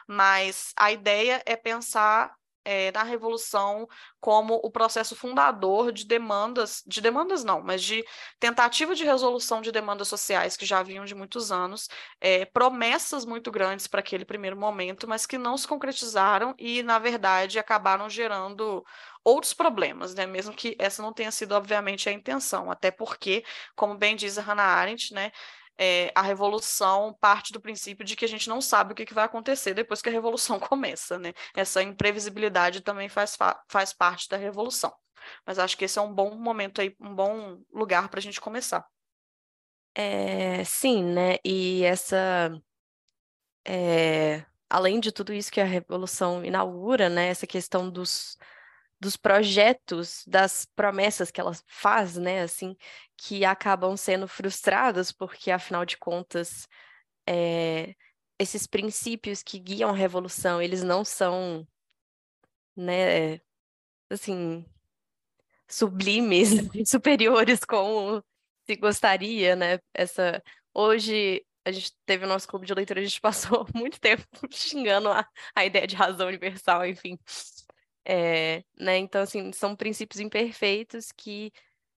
Mas 0.07 0.74
a 0.77 0.91
ideia 0.91 1.41
é 1.45 1.55
pensar 1.55 2.34
é, 2.65 2.91
na 2.91 3.03
revolução 3.03 3.88
como 4.19 4.55
o 4.63 4.72
processo 4.72 5.15
fundador 5.15 5.91
de 5.91 6.05
demandas, 6.05 6.84
de 6.86 7.00
demandas 7.00 7.43
não, 7.43 7.62
mas 7.62 7.84
de 7.84 8.03
tentativa 8.39 8.95
de 8.95 9.03
resolução 9.05 9.62
de 9.62 9.72
demandas 9.72 10.07
sociais 10.07 10.57
que 10.57 10.65
já 10.65 10.81
vinham 10.84 11.05
de 11.05 11.15
muitos 11.15 11.51
anos, 11.51 11.88
é, 12.19 12.45
promessas 12.45 13.24
muito 13.25 13.51
grandes 13.51 13.88
para 13.88 14.00
aquele 14.00 14.25
primeiro 14.25 14.57
momento, 14.57 15.07
mas 15.07 15.25
que 15.25 15.38
não 15.38 15.57
se 15.57 15.67
concretizaram 15.67 16.55
e, 16.57 16.81
na 16.84 16.98
verdade, 17.00 17.60
acabaram 17.60 18.10
gerando 18.10 18.84
outros 19.24 19.53
problemas, 19.53 20.13
né? 20.13 20.25
Mesmo 20.25 20.53
que 20.53 20.75
essa 20.79 21.01
não 21.01 21.13
tenha 21.13 21.31
sido, 21.31 21.53
obviamente, 21.53 22.07
a 22.10 22.12
intenção, 22.12 22.69
até 22.72 22.91
porque, 22.91 23.43
como 23.75 23.98
bem 23.98 24.15
diz 24.15 24.38
a 24.38 24.41
Hannah 24.41 24.63
Arendt, 24.63 25.13
né? 25.13 25.31
É, 25.77 26.12
a 26.15 26.22
revolução 26.22 27.13
parte 27.20 27.51
do 27.51 27.60
princípio 27.60 28.05
de 28.05 28.15
que 28.15 28.25
a 28.25 28.27
gente 28.27 28.48
não 28.48 28.62
sabe 28.62 28.94
o 28.94 28.96
que, 28.96 29.05
que, 29.05 29.13
vai 29.13 29.25
acontecer 29.25 29.74
depois 29.74 30.01
que 30.01 30.10
a 30.10 30.12
revolução 30.12 30.60
começa, 30.60 31.20
né? 31.20 31.34
Essa 31.55 31.84
imprevisibilidade 31.84 32.82
também 32.82 33.10
faz, 33.10 33.38
faz 33.70 33.94
parte 33.94 34.29
da 34.29 34.38
revolução. 34.38 34.94
Mas 35.46 35.60
acho 35.60 35.77
que 35.77 35.86
esse 35.86 36.00
é 36.00 36.01
um 36.01 36.13
bom 36.13 36.36
momento 36.36 36.82
aí, 36.82 36.96
um 37.00 37.13
bom 37.13 37.62
lugar 37.74 38.10
para 38.10 38.20
a 38.20 38.24
gente 38.24 38.39
começar. 38.39 38.86
É, 39.94 40.63
sim, 40.63 41.03
né? 41.03 41.38
E 41.44 41.84
essa. 41.84 42.51
É, 43.67 44.46
além 44.70 45.00
de 45.00 45.12
tudo 45.12 45.34
isso 45.34 45.51
que 45.51 45.62
a 45.62 45.65
revolução 45.65 46.44
inaugura, 46.44 47.10
né? 47.10 47.27
Essa 47.27 47.48
questão 47.48 47.89
dos 47.89 48.38
dos 48.99 49.17
projetos, 49.17 50.23
das 50.27 50.65
promessas 50.75 51.31
que 51.31 51.41
ela 51.41 51.53
faz, 51.67 52.17
né, 52.17 52.41
assim, 52.41 52.75
que 53.17 53.45
acabam 53.45 53.95
sendo 53.97 54.27
frustradas, 54.27 55.11
porque 55.11 55.51
afinal 55.51 55.85
de 55.85 55.97
contas, 55.97 56.67
é, 57.27 57.95
esses 58.39 58.67
princípios 58.67 59.43
que 59.43 59.59
guiam 59.59 59.89
a 59.89 59.95
revolução, 59.95 60.61
eles 60.61 60.83
não 60.83 61.05
são, 61.05 61.67
né, 62.75 63.39
assim, 64.09 64.65
sublimes, 65.67 66.49
superiores 66.87 67.61
como 67.65 68.23
se 68.65 68.75
gostaria, 68.75 69.55
né? 69.55 69.79
Essa 69.93 70.41
hoje 70.73 71.45
a 71.65 71.71
gente 71.71 71.93
teve 72.05 72.25
o 72.25 72.27
nosso 72.27 72.47
clube 72.47 72.65
de 72.65 72.73
leitura, 72.73 72.99
a 73.01 73.03
gente 73.03 73.19
passou 73.21 73.65
muito 73.73 73.99
tempo 73.99 74.23
xingando 74.51 75.09
a, 75.09 75.27
a 75.55 75.65
ideia 75.65 75.87
de 75.87 75.95
razão 75.95 76.27
universal, 76.27 76.85
enfim. 76.85 77.17
É, 78.05 78.63
né? 78.77 78.97
Então, 78.97 79.21
assim, 79.21 79.51
são 79.51 79.75
princípios 79.75 80.19
imperfeitos 80.19 81.12
que 81.12 81.51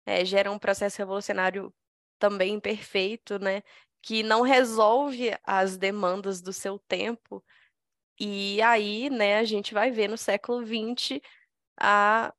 é, 0.06 0.24
geram 0.24 0.54
um 0.54 0.60
processo 0.60 0.98
revolucionário 1.00 1.74
também 2.20 2.54
imperfeito, 2.54 3.40
né? 3.40 3.62
Que 4.02 4.24
não 4.24 4.42
resolve 4.42 5.38
as 5.44 5.78
demandas 5.78 6.42
do 6.42 6.54
seu 6.54 6.80
tempo. 6.80 7.44
E 8.20 8.62
aí, 8.62 9.10
né, 9.10 9.38
a 9.38 9.44
gente 9.44 9.74
vai 9.74 9.92
ver 9.92 10.08
no 10.08 10.18
século 10.18 10.66
XX 10.66 11.22
a 11.80 12.34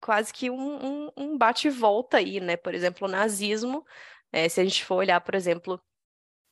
quase 0.00 0.32
que 0.32 0.50
um, 0.50 1.06
um, 1.06 1.10
um 1.16 1.38
bate-volta 1.38 2.18
aí, 2.18 2.40
né? 2.40 2.56
Por 2.56 2.74
exemplo, 2.74 3.08
o 3.08 3.10
nazismo, 3.10 3.84
é, 4.32 4.48
se 4.48 4.60
a 4.60 4.64
gente 4.64 4.84
for 4.84 4.96
olhar, 4.96 5.20
por 5.20 5.34
exemplo, 5.34 5.80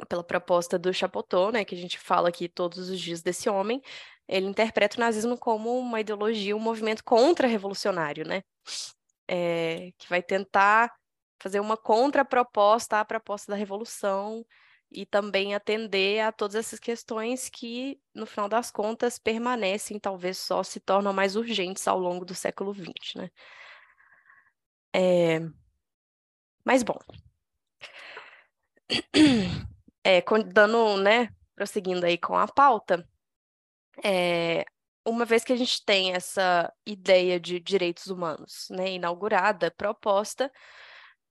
pela 0.08 0.24
proposta 0.24 0.78
do 0.78 0.92
Chapotot, 0.92 1.52
né, 1.52 1.64
que 1.64 1.74
a 1.74 1.78
gente 1.78 1.98
fala 1.98 2.28
aqui 2.28 2.48
todos 2.48 2.88
os 2.90 3.00
dias 3.00 3.22
desse 3.22 3.48
homem, 3.48 3.82
ele 4.30 4.46
interpreta 4.46 4.96
o 4.96 5.00
nazismo 5.00 5.36
como 5.36 5.76
uma 5.76 6.00
ideologia, 6.00 6.56
um 6.56 6.60
movimento 6.60 7.02
contra-revolucionário, 7.02 8.24
né, 8.26 8.42
é, 9.28 9.90
que 9.98 10.08
vai 10.08 10.22
tentar 10.22 10.94
fazer 11.42 11.58
uma 11.58 11.76
contraproposta 11.76 13.00
à 13.00 13.04
proposta 13.04 13.50
da 13.50 13.58
revolução 13.58 14.46
e 14.90 15.04
também 15.04 15.54
atender 15.54 16.20
a 16.20 16.30
todas 16.30 16.54
essas 16.54 16.78
questões 16.78 17.48
que, 17.48 18.00
no 18.14 18.24
final 18.26 18.48
das 18.48 18.70
contas, 18.70 19.18
permanecem, 19.18 19.98
talvez 19.98 20.38
só 20.38 20.62
se 20.62 20.78
tornam 20.78 21.12
mais 21.12 21.34
urgentes 21.34 21.88
ao 21.88 21.98
longo 21.98 22.24
do 22.24 22.34
século 22.34 22.72
XX, 22.72 23.16
né. 23.16 23.30
É... 24.94 25.40
Mas, 26.64 26.82
bom, 26.82 26.98
é, 30.04 30.22
dando, 30.52 30.96
né, 30.98 31.28
prosseguindo 31.54 32.06
aí 32.06 32.18
com 32.18 32.36
a 32.36 32.46
pauta, 32.46 33.04
é, 34.04 34.64
uma 35.04 35.24
vez 35.24 35.44
que 35.44 35.52
a 35.52 35.56
gente 35.56 35.84
tem 35.84 36.12
essa 36.14 36.72
ideia 36.86 37.40
de 37.40 37.60
direitos 37.60 38.06
humanos, 38.06 38.68
né, 38.70 38.92
inaugurada, 38.92 39.70
proposta, 39.70 40.50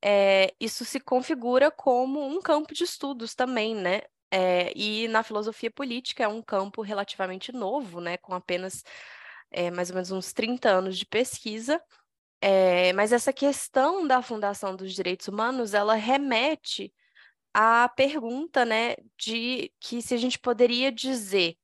é, 0.04 0.54
isso 0.60 0.86
se 0.86 1.00
configura 1.00 1.72
como 1.72 2.26
um 2.26 2.42
campo 2.42 2.74
de 2.74 2.84
estudos 2.84 3.36
também, 3.36 3.76
né? 3.76 4.02
É, 4.32 4.72
e 4.76 5.08
na 5.08 5.24
filosofia 5.24 5.72
política 5.72 6.24
é 6.24 6.28
um 6.28 6.42
campo 6.42 6.82
relativamente 6.82 7.52
novo, 7.52 8.00
né, 8.00 8.18
com 8.18 8.34
apenas 8.34 8.84
é, 9.52 9.72
mais 9.72 9.90
ou 9.90 9.96
menos 9.96 10.12
uns 10.12 10.32
30 10.34 10.70
anos 10.70 10.98
de 10.98 11.06
pesquisa, 11.06 11.82
é, 12.42 12.94
mas 12.94 13.12
essa 13.12 13.34
questão 13.34 14.08
da 14.08 14.22
fundação 14.22 14.76
dos 14.76 14.94
direitos 14.94 15.28
humanos, 15.28 15.74
ela 15.74 15.96
remete 15.96 16.94
à 17.54 17.90
pergunta, 17.90 18.66
né, 18.66 18.96
de 19.18 19.74
que 19.80 20.02
se 20.02 20.14
a 20.14 20.18
gente 20.18 20.40
poderia 20.40 20.92
dizer 20.92 21.58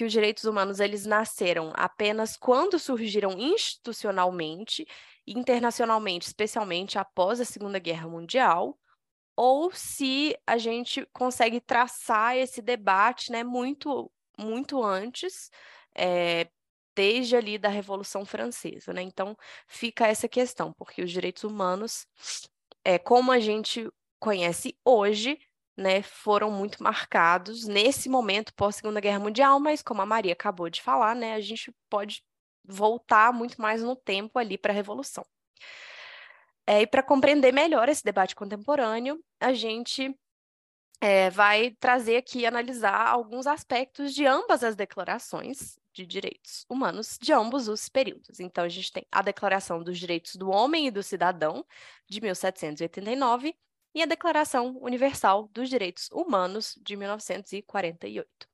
que 0.00 0.04
os 0.06 0.12
direitos 0.12 0.44
humanos 0.44 0.80
eles 0.80 1.04
nasceram 1.04 1.74
apenas 1.76 2.34
quando 2.34 2.78
surgiram 2.78 3.32
institucionalmente 3.32 4.88
internacionalmente, 5.26 6.26
especialmente 6.26 6.98
após 6.98 7.38
a 7.38 7.44
Segunda 7.44 7.78
Guerra 7.78 8.08
Mundial, 8.08 8.78
ou 9.36 9.70
se 9.70 10.34
a 10.46 10.56
gente 10.56 11.06
consegue 11.12 11.60
traçar 11.60 12.34
esse 12.34 12.62
debate, 12.62 13.30
né, 13.30 13.44
muito 13.44 14.10
muito 14.38 14.82
antes, 14.82 15.50
é, 15.94 16.48
desde 16.96 17.36
ali 17.36 17.58
da 17.58 17.68
Revolução 17.68 18.24
Francesa, 18.24 18.94
né? 18.94 19.02
Então 19.02 19.36
fica 19.66 20.06
essa 20.06 20.26
questão, 20.26 20.72
porque 20.72 21.02
os 21.02 21.10
direitos 21.10 21.44
humanos, 21.44 22.06
é, 22.82 22.98
como 22.98 23.30
a 23.30 23.38
gente 23.38 23.86
conhece 24.18 24.74
hoje, 24.82 25.38
né, 25.80 26.02
foram 26.02 26.50
muito 26.50 26.82
marcados 26.82 27.66
nesse 27.66 28.08
momento 28.08 28.52
pós 28.54 28.76
Segunda 28.76 29.00
Guerra 29.00 29.18
Mundial, 29.18 29.58
mas 29.58 29.82
como 29.82 30.02
a 30.02 30.06
Maria 30.06 30.34
acabou 30.34 30.68
de 30.68 30.82
falar, 30.82 31.16
né, 31.16 31.34
a 31.34 31.40
gente 31.40 31.74
pode 31.88 32.22
voltar 32.62 33.32
muito 33.32 33.60
mais 33.60 33.82
no 33.82 33.96
tempo 33.96 34.38
ali 34.38 34.58
para 34.58 34.72
a 34.72 34.76
Revolução. 34.76 35.24
É, 36.66 36.82
e 36.82 36.86
para 36.86 37.02
compreender 37.02 37.50
melhor 37.50 37.88
esse 37.88 38.04
debate 38.04 38.36
contemporâneo, 38.36 39.18
a 39.40 39.54
gente 39.54 40.14
é, 41.00 41.30
vai 41.30 41.70
trazer 41.80 42.18
aqui 42.18 42.44
analisar 42.44 43.08
alguns 43.08 43.46
aspectos 43.46 44.14
de 44.14 44.26
ambas 44.26 44.62
as 44.62 44.76
declarações 44.76 45.78
de 45.94 46.06
direitos 46.06 46.66
humanos 46.68 47.18
de 47.20 47.32
ambos 47.32 47.68
os 47.68 47.88
períodos. 47.88 48.38
Então, 48.38 48.64
a 48.64 48.68
gente 48.68 48.92
tem 48.92 49.06
a 49.10 49.22
Declaração 49.22 49.82
dos 49.82 49.98
Direitos 49.98 50.36
do 50.36 50.50
Homem 50.50 50.86
e 50.86 50.90
do 50.90 51.02
Cidadão, 51.02 51.64
de 52.08 52.20
1789, 52.20 53.56
e 53.94 54.02
a 54.02 54.06
Declaração 54.06 54.76
Universal 54.80 55.48
dos 55.52 55.68
Direitos 55.68 56.08
Humanos, 56.12 56.78
de 56.82 56.96
1948. 56.96 58.48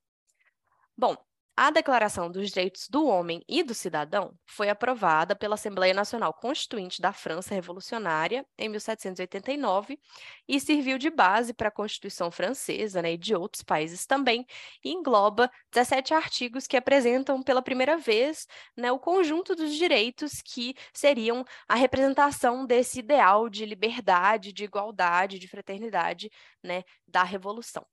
Bom, 0.97 1.15
a 1.59 1.71
Declaração 1.71 2.29
dos 2.31 2.49
Direitos 2.49 2.87
do 2.87 3.07
Homem 3.07 3.43
e 3.49 3.63
do 3.63 3.73
Cidadão 3.73 4.37
foi 4.45 4.69
aprovada 4.69 5.35
pela 5.35 5.55
Assembleia 5.55 5.91
Nacional 5.91 6.31
Constituinte 6.31 7.01
da 7.01 7.11
França 7.11 7.55
Revolucionária 7.55 8.45
em 8.59 8.69
1789 8.69 9.99
e 10.47 10.59
serviu 10.59 10.99
de 10.99 11.09
base 11.09 11.55
para 11.55 11.69
a 11.69 11.71
Constituição 11.71 12.29
Francesa 12.29 13.01
né, 13.01 13.13
e 13.13 13.17
de 13.17 13.33
outros 13.33 13.63
países 13.63 14.05
também, 14.05 14.45
e 14.85 14.91
engloba 14.91 15.49
17 15.71 16.13
artigos 16.13 16.67
que 16.67 16.77
apresentam 16.77 17.41
pela 17.41 17.63
primeira 17.63 17.97
vez 17.97 18.45
né, 18.77 18.91
o 18.91 18.99
conjunto 18.99 19.55
dos 19.55 19.73
direitos 19.73 20.43
que 20.43 20.75
seriam 20.93 21.43
a 21.67 21.73
representação 21.73 22.67
desse 22.67 22.99
ideal 22.99 23.49
de 23.49 23.65
liberdade, 23.65 24.53
de 24.53 24.63
igualdade, 24.63 25.39
de 25.39 25.47
fraternidade 25.47 26.29
né, 26.63 26.83
da 27.07 27.23
Revolução 27.23 27.83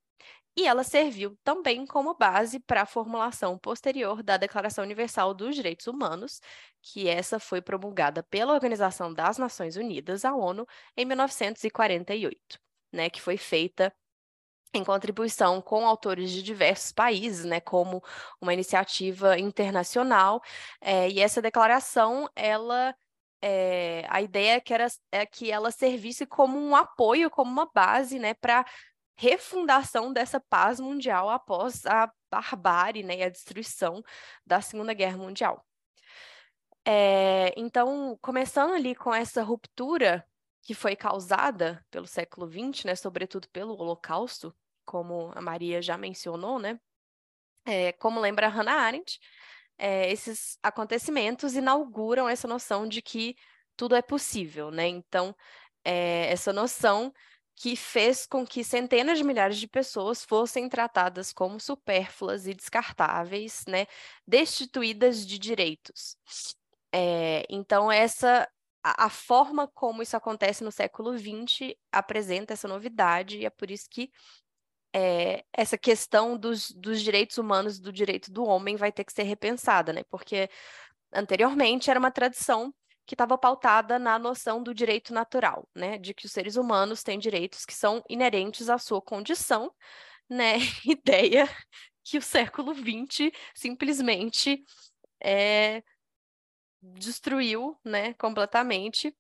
e 0.57 0.67
ela 0.67 0.85
serviu 0.85 1.37
também 1.43 1.85
como 1.87 2.15
base 2.15 2.61
para 2.61 2.83
a 2.83 2.87
formulação 2.87 3.59
posterior 3.59 4.23
da 4.23 4.37
Declaração 4.37 4.85
Universal 4.85 5.35
dos 5.35 5.55
Direitos 5.57 5.87
Humanos, 5.87 6.41
que 6.81 7.09
essa 7.09 7.41
foi 7.41 7.61
promulgada 7.61 8.23
pela 8.23 8.53
Organização 8.53 9.13
das 9.13 9.37
Nações 9.39 9.77
Unidas, 9.77 10.25
a 10.25 10.35
ONU, 10.35 10.67
em 10.97 11.05
1948, 11.05 12.59
né, 12.93 13.11
que 13.11 13.21
foi 13.21 13.37
feita 13.37 13.93
em 14.73 14.85
contribuição 14.85 15.61
com 15.63 15.87
autores 15.87 16.31
de 16.31 16.43
diversos 16.43 16.93
países, 16.93 17.45
né, 17.45 17.61
como 17.61 18.03
uma 18.41 18.53
iniciativa 18.53 19.39
internacional, 19.39 20.43
é, 20.81 21.09
e 21.11 21.21
essa 21.21 21.41
declaração, 21.43 22.29
ela 22.35 22.95
é, 23.43 24.07
a 24.09 24.23
ideia 24.23 24.55
é 24.57 24.61
que, 24.61 24.73
era, 24.73 24.87
é 25.13 25.27
que 25.27 25.51
ela 25.51 25.71
servisse 25.71 26.25
como 26.27 26.59
um 26.59 26.75
apoio, 26.75 27.31
como 27.31 27.51
uma 27.51 27.71
base, 27.75 28.19
né, 28.19 28.33
para 28.35 28.65
refundação 29.17 30.13
dessa 30.13 30.41
paz 30.41 30.81
mundial 30.81 31.31
após 31.31 31.87
a 31.87 32.11
barbárie 32.31 33.03
né, 33.03 33.19
e 33.19 33.23
a 33.23 33.29
destruição 33.29 34.03
da 34.45 34.61
Segunda 34.61 34.93
Guerra 34.93 35.17
Mundial. 35.17 35.65
É, 36.87 37.55
então, 37.57 38.19
começando 38.21 38.75
ali 38.75 38.95
com 38.95 39.15
essa 39.15 39.43
ruptura 39.43 40.27
que 40.63 40.75
foi 40.75 40.97
causada 40.97 41.85
pelo 41.91 42.07
século 42.07 42.51
XX, 42.51 42.85
né, 42.85 42.95
sobretudo 42.95 43.49
pelo 43.51 43.75
Holocausto, 43.75 44.55
como 44.85 45.33
a 45.35 45.41
Maria 45.41 45.81
já 45.81 45.97
mencionou, 45.97 46.59
né, 46.59 46.79
é, 47.65 47.93
como 47.93 48.21
lembra 48.21 48.49
Hannah 48.49 48.75
Arendt, 48.75 49.19
é, 49.79 50.11
esses 50.11 50.59
acontecimentos 50.63 51.55
inauguram 51.55 52.29
essa 52.29 52.47
noção 52.47 52.87
de 52.87 53.03
que 53.03 53.35
tudo 53.77 53.97
é 53.97 54.03
possível, 54.03 54.71
né? 54.71 54.87
Então, 54.87 55.35
é, 55.85 56.31
essa 56.31 56.53
noção 56.53 57.13
que 57.57 57.77
fez 57.77 58.27
com 58.27 58.47
que 58.47 58.65
centenas 58.65 59.19
de 59.19 59.25
milhares 59.25 59.59
de 59.59 59.69
pessoas 59.69 60.25
fossem 60.25 60.69
tratadas 60.69 61.33
como 61.33 61.61
supérfluas 61.61 62.47
e 62.47 62.55
descartáveis, 62.55 63.65
né, 63.67 63.87
destituídas 64.27 65.27
de 65.27 65.39
direitos. 65.39 66.17
É, 66.93 67.45
então, 67.49 67.91
essa 67.91 68.49
a, 68.83 69.09
forma 69.09 69.67
como 69.69 70.03
isso 70.03 70.17
acontece 70.17 70.63
no 70.63 70.71
século 70.71 71.17
XX 71.17 71.75
apresenta 71.91 72.53
essa 72.53 72.69
novidade, 72.69 73.39
e 73.39 73.47
é 73.47 73.51
por 73.51 73.71
isso 73.71 73.89
que 73.89 74.11
é, 74.93 75.45
essa 75.53 75.79
questão 75.79 76.37
dos, 76.37 76.71
dos 76.71 77.03
direitos 77.03 77.39
humanos, 77.39 77.81
do 77.81 77.93
direito 77.93 78.31
do 78.31 78.45
homem, 78.45 78.77
vai 78.77 78.93
ter 78.93 79.05
que 79.05 79.13
ser 79.13 79.25
repensada, 79.25 79.93
né? 79.93 80.05
Porque 80.05 80.49
anteriormente 81.13 81.91
era 81.91 81.99
uma 81.99 82.11
tradição 82.11 82.73
que 83.07 83.15
estava 83.15 83.37
pautada 83.37 83.99
na 83.99 84.19
noção 84.19 84.63
do 84.63 84.75
direito 84.75 85.13
natural, 85.13 85.69
né, 85.75 85.99
de 85.99 86.15
que 86.15 86.27
os 86.27 86.33
seres 86.33 86.57
humanos 86.57 87.03
têm 87.03 87.19
direitos 87.19 87.67
que 87.67 87.75
são 87.75 88.03
inerentes 88.09 88.71
à 88.71 88.79
sua 88.79 89.01
condição, 89.03 89.73
né, 90.29 90.55
ideia 90.87 91.49
que 92.03 92.19
o 92.19 92.23
século 92.23 92.75
XX 92.75 93.31
simplesmente 93.55 94.65
é, 95.23 95.83
destruiu, 96.83 97.79
né, 97.85 98.15
completamente. 98.15 99.17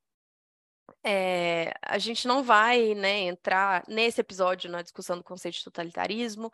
É, 1.02 1.72
a 1.82 1.98
gente 1.98 2.28
não 2.28 2.42
vai, 2.42 2.94
né, 2.94 3.20
entrar 3.20 3.84
nesse 3.88 4.20
episódio 4.20 4.70
na 4.70 4.82
discussão 4.82 5.16
do 5.16 5.24
conceito 5.24 5.56
de 5.56 5.64
totalitarismo, 5.64 6.52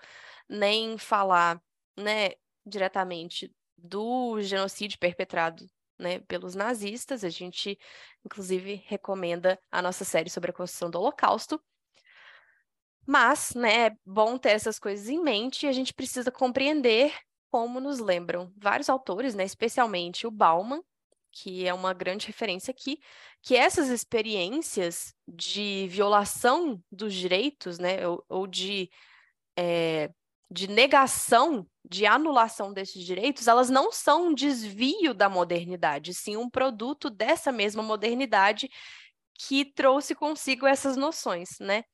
nem 0.49 0.97
falar, 0.99 1.61
né, 1.97 2.31
diretamente 2.65 3.53
do 3.77 4.41
genocídio 4.43 4.99
perpetrado 4.99 5.67
né, 6.01 6.21
pelos 6.21 6.55
nazistas. 6.55 7.23
A 7.25 7.29
gente, 7.29 7.79
inclusive, 8.25 8.83
recomenda 8.87 9.59
a 9.71 9.83
nossa 9.83 10.05
série 10.05 10.31
sobre 10.31 10.51
a 10.51 10.55
construção 10.55 10.91
do 10.91 10.99
Holocausto. 10.99 11.61
Mas, 13.07 13.55
né, 13.55 13.87
é 13.87 13.97
bom 14.05 14.39
ter 14.39 14.51
essas 14.51 14.79
coisas 14.79 15.09
em 15.09 15.23
mente 15.23 15.67
e 15.67 15.69
a 15.69 15.73
gente 15.73 15.93
precisa 15.93 16.31
compreender 16.31 17.13
como 17.51 17.81
nos 17.81 17.99
lembram 17.99 18.53
vários 18.57 18.89
autores, 18.89 19.35
né, 19.35 19.45
especialmente 19.45 20.27
o 20.27 20.31
Bauman, 20.31 20.83
que 21.33 21.67
é 21.67 21.75
uma 21.75 21.93
grande 21.93 22.27
referência 22.27 22.71
aqui, 22.71 23.01
que 23.43 23.57
essas 23.57 23.89
experiências 23.89 25.15
de 25.27 25.87
violação 25.89 26.83
dos 26.91 27.15
direitos, 27.15 27.79
né, 27.79 28.07
ou, 28.07 28.25
ou 28.29 28.47
de 28.47 28.91
é, 29.57 30.11
de 30.51 30.67
negação, 30.67 31.67
de 31.89 32.07
anulação 32.07 32.73
desses 32.73 33.05
direitos, 33.05 33.47
elas 33.47 33.71
não 33.71 33.93
são 33.93 34.29
um 34.29 34.35
desvio 34.35 35.15
da 35.15 35.29
modernidade, 35.29 36.13
sim 36.13 36.37
um 36.37 36.51
produto 36.51 37.09
dessa 37.09 37.53
mesma 37.53 37.83
modernidade 37.83 38.69
que 39.35 39.65
trouxe 39.65 40.15
consigo 40.15 40.67
essas 40.67 40.97
noções, 40.97 41.59
né? 41.61 41.85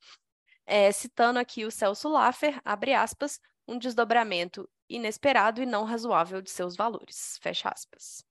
é, 0.67 0.91
citando 0.91 1.39
aqui 1.39 1.65
o 1.65 1.71
Celso 1.71 2.09
Laffer, 2.09 2.59
abre 2.63 2.93
aspas, 2.93 3.39
um 3.65 3.79
desdobramento 3.79 4.69
inesperado 4.89 5.61
e 5.61 5.65
não 5.65 5.85
razoável 5.85 6.41
de 6.41 6.51
seus 6.51 6.75
valores, 6.75 7.39
fecha 7.41 7.69
aspas. 7.69 8.23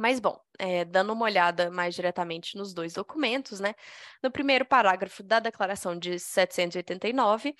Mas, 0.00 0.18
bom, 0.18 0.40
é, 0.58 0.82
dando 0.82 1.12
uma 1.12 1.26
olhada 1.26 1.70
mais 1.70 1.94
diretamente 1.94 2.56
nos 2.56 2.72
dois 2.72 2.94
documentos, 2.94 3.60
né? 3.60 3.74
No 4.22 4.30
primeiro 4.30 4.64
parágrafo 4.64 5.22
da 5.22 5.38
Declaração 5.38 5.94
de 5.94 6.18
789, 6.18 7.54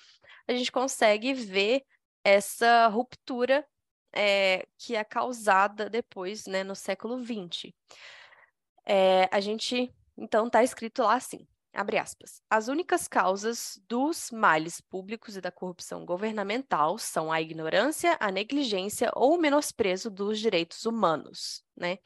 a 0.47 0.53
gente 0.53 0.71
consegue 0.71 1.35
ver 1.35 1.83
essa 2.23 2.87
ruptura 2.87 3.63
é, 4.11 4.65
que 4.75 4.95
é 4.95 5.03
causada 5.03 5.87
depois, 5.87 6.47
né, 6.47 6.63
no 6.63 6.75
século 6.75 7.23
XX. 7.23 7.71
É, 8.87 9.29
a 9.31 9.39
gente, 9.39 9.93
então, 10.17 10.47
está 10.47 10.63
escrito 10.63 11.03
lá 11.03 11.13
assim, 11.13 11.47
abre 11.73 11.97
aspas, 11.97 12.41
as 12.49 12.67
únicas 12.67 13.07
causas 13.07 13.79
dos 13.87 14.29
males 14.31 14.81
públicos 14.81 15.37
e 15.37 15.41
da 15.41 15.51
corrupção 15.51 16.05
governamental 16.05 16.97
são 16.97 17.31
a 17.31 17.41
ignorância, 17.41 18.17
a 18.19 18.31
negligência 18.31 19.11
ou 19.15 19.35
o 19.35 19.41
menosprezo 19.41 20.09
dos 20.09 20.39
direitos 20.39 20.85
humanos, 20.85 21.63
né? 21.75 21.97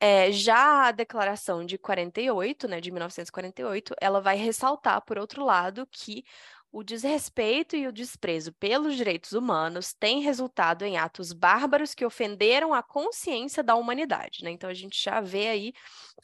É, 0.00 0.30
já 0.30 0.86
a 0.86 0.92
declaração 0.92 1.66
de 1.66 1.76
48, 1.76 2.68
né, 2.68 2.80
de 2.80 2.88
1948, 2.92 3.96
ela 4.00 4.20
vai 4.20 4.36
ressaltar, 4.36 5.04
por 5.04 5.18
outro 5.18 5.44
lado, 5.44 5.88
que 5.90 6.24
o 6.70 6.82
desrespeito 6.82 7.76
e 7.76 7.86
o 7.86 7.92
desprezo 7.92 8.52
pelos 8.54 8.94
direitos 8.94 9.32
humanos 9.32 9.94
têm 9.94 10.20
resultado 10.20 10.84
em 10.84 10.98
atos 10.98 11.32
bárbaros 11.32 11.94
que 11.94 12.04
ofenderam 12.04 12.74
a 12.74 12.82
consciência 12.82 13.62
da 13.62 13.74
humanidade. 13.74 14.44
Né? 14.44 14.50
Então, 14.50 14.68
a 14.68 14.74
gente 14.74 15.02
já 15.02 15.20
vê 15.20 15.48
aí 15.48 15.72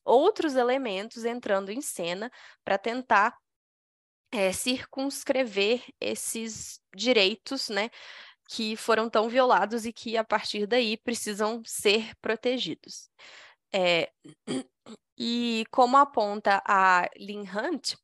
outros 0.05 0.55
elementos 0.55 1.25
entrando 1.25 1.71
em 1.71 1.81
cena 1.81 2.31
para 2.63 2.77
tentar 2.77 3.37
é, 4.31 4.53
circunscrever 4.53 5.83
esses 6.01 6.81
direitos 6.95 7.69
né, 7.69 7.89
que 8.49 8.77
foram 8.77 9.09
tão 9.09 9.29
violados 9.29 9.87
e 9.87 9.93
que, 9.93 10.17
a 10.17 10.25
partir 10.25 10.67
daí, 10.67 10.97
precisam 10.97 11.63
ser 11.65 12.15
protegidos. 12.21 13.09
É, 13.73 14.11
e 15.17 15.65
como 15.71 15.97
aponta 15.97 16.63
a 16.67 17.09
Lynn 17.17 17.45
Hunt, 17.45 17.95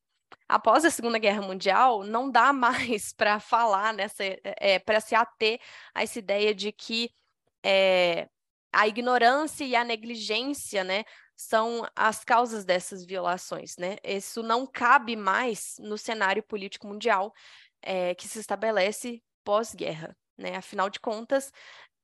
após 0.50 0.84
a 0.84 0.90
Segunda 0.90 1.18
Guerra 1.18 1.42
Mundial, 1.42 2.02
não 2.04 2.30
dá 2.30 2.52
mais 2.52 3.12
para 3.12 3.38
falar 3.40 3.94
nessa, 3.94 4.24
é, 4.24 4.40
é 4.44 4.78
para 4.78 5.00
se 5.00 5.14
ater 5.14 5.60
a 5.94 6.02
essa 6.02 6.18
ideia 6.18 6.54
de 6.54 6.72
que 6.72 7.10
é, 7.64 8.28
a 8.72 8.88
ignorância 8.88 9.64
e 9.64 9.76
a 9.76 9.84
negligência, 9.84 10.84
né, 10.84 11.04
são 11.36 11.86
as 11.96 12.24
causas 12.24 12.64
dessas 12.64 13.04
violações, 13.04 13.76
né? 13.78 13.96
Isso 14.04 14.42
não 14.42 14.66
cabe 14.66 15.16
mais 15.16 15.76
no 15.78 15.96
cenário 15.96 16.42
político 16.42 16.86
mundial 16.86 17.32
é, 17.82 18.14
que 18.14 18.28
se 18.28 18.38
estabelece 18.38 19.22
pós-guerra, 19.42 20.14
né? 20.36 20.56
Afinal 20.56 20.90
de 20.90 21.00
contas, 21.00 21.50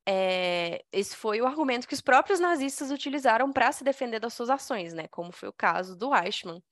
é, 0.09 0.83
esse 0.91 1.15
foi 1.15 1.41
o 1.43 1.47
argumento 1.47 1.87
que 1.87 1.95
os 1.95 2.01
próprios 2.01 2.41
nazistas 2.41 2.91
utilizaram 2.91 3.53
para 3.53 3.71
se 3.73 3.85
defender 3.85 4.21
das 4.21 4.33
suas 4.33 4.49
ações, 4.49 4.95
né? 4.95 5.07
Como 5.09 5.33
foi 5.33 5.49
o 5.49 5.53
caso 5.53 5.97
do 5.97 6.15
Eichmann 6.15 6.63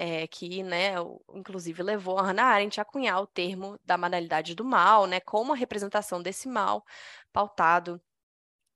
é, 0.00 0.28
que, 0.28 0.62
né, 0.62 0.92
inclusive 1.34 1.82
levou 1.82 2.18
a 2.18 2.22
Hannah 2.22 2.44
Arendt 2.44 2.80
a 2.80 2.84
cunhar 2.84 3.20
o 3.20 3.26
termo 3.26 3.78
da 3.84 3.96
banalidade 3.96 4.54
do 4.54 4.64
mal, 4.64 5.06
né, 5.06 5.18
como 5.18 5.52
a 5.52 5.56
representação 5.56 6.22
desse 6.22 6.48
mal 6.48 6.86
pautado 7.32 8.00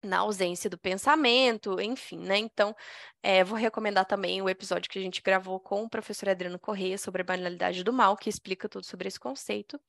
na 0.03 0.19
ausência 0.19 0.69
do 0.69 0.77
pensamento, 0.77 1.81
enfim, 1.81 2.19
né? 2.19 2.37
Então, 2.39 2.75
é, 3.23 3.45
vou 3.45 3.57
recomendar 3.57 4.05
também 4.05 4.43
o 4.43 4.49
episódio 4.49 4.91
que 4.91 4.99
a 4.99 5.03
gente 5.03 5.23
gravou 5.23 5.61
com 5.61 5.85
o 5.85 5.89
professor 5.89 6.29
Adriano 6.29 6.59
Correia 6.59 6.99
sobre 6.99 7.23
a 7.23 7.25
banalidade 7.25 7.85
do 7.85 7.93
mal, 7.93 8.17
que 8.17 8.29
explica 8.29 8.69
tudo 8.69 8.85
sobre 8.85 9.07
esse 9.09 9.21
conceito. 9.21 9.81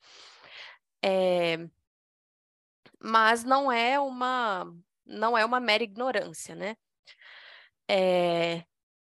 É... 1.02 1.68
Mas 3.00 3.44
não 3.44 3.70
é 3.72 3.98
uma 4.00 4.66
não 5.06 5.36
é 5.36 5.44
uma 5.44 5.60
mera 5.60 5.82
ignorância, 5.84 6.54
né? 6.54 6.76
É... 7.88 8.64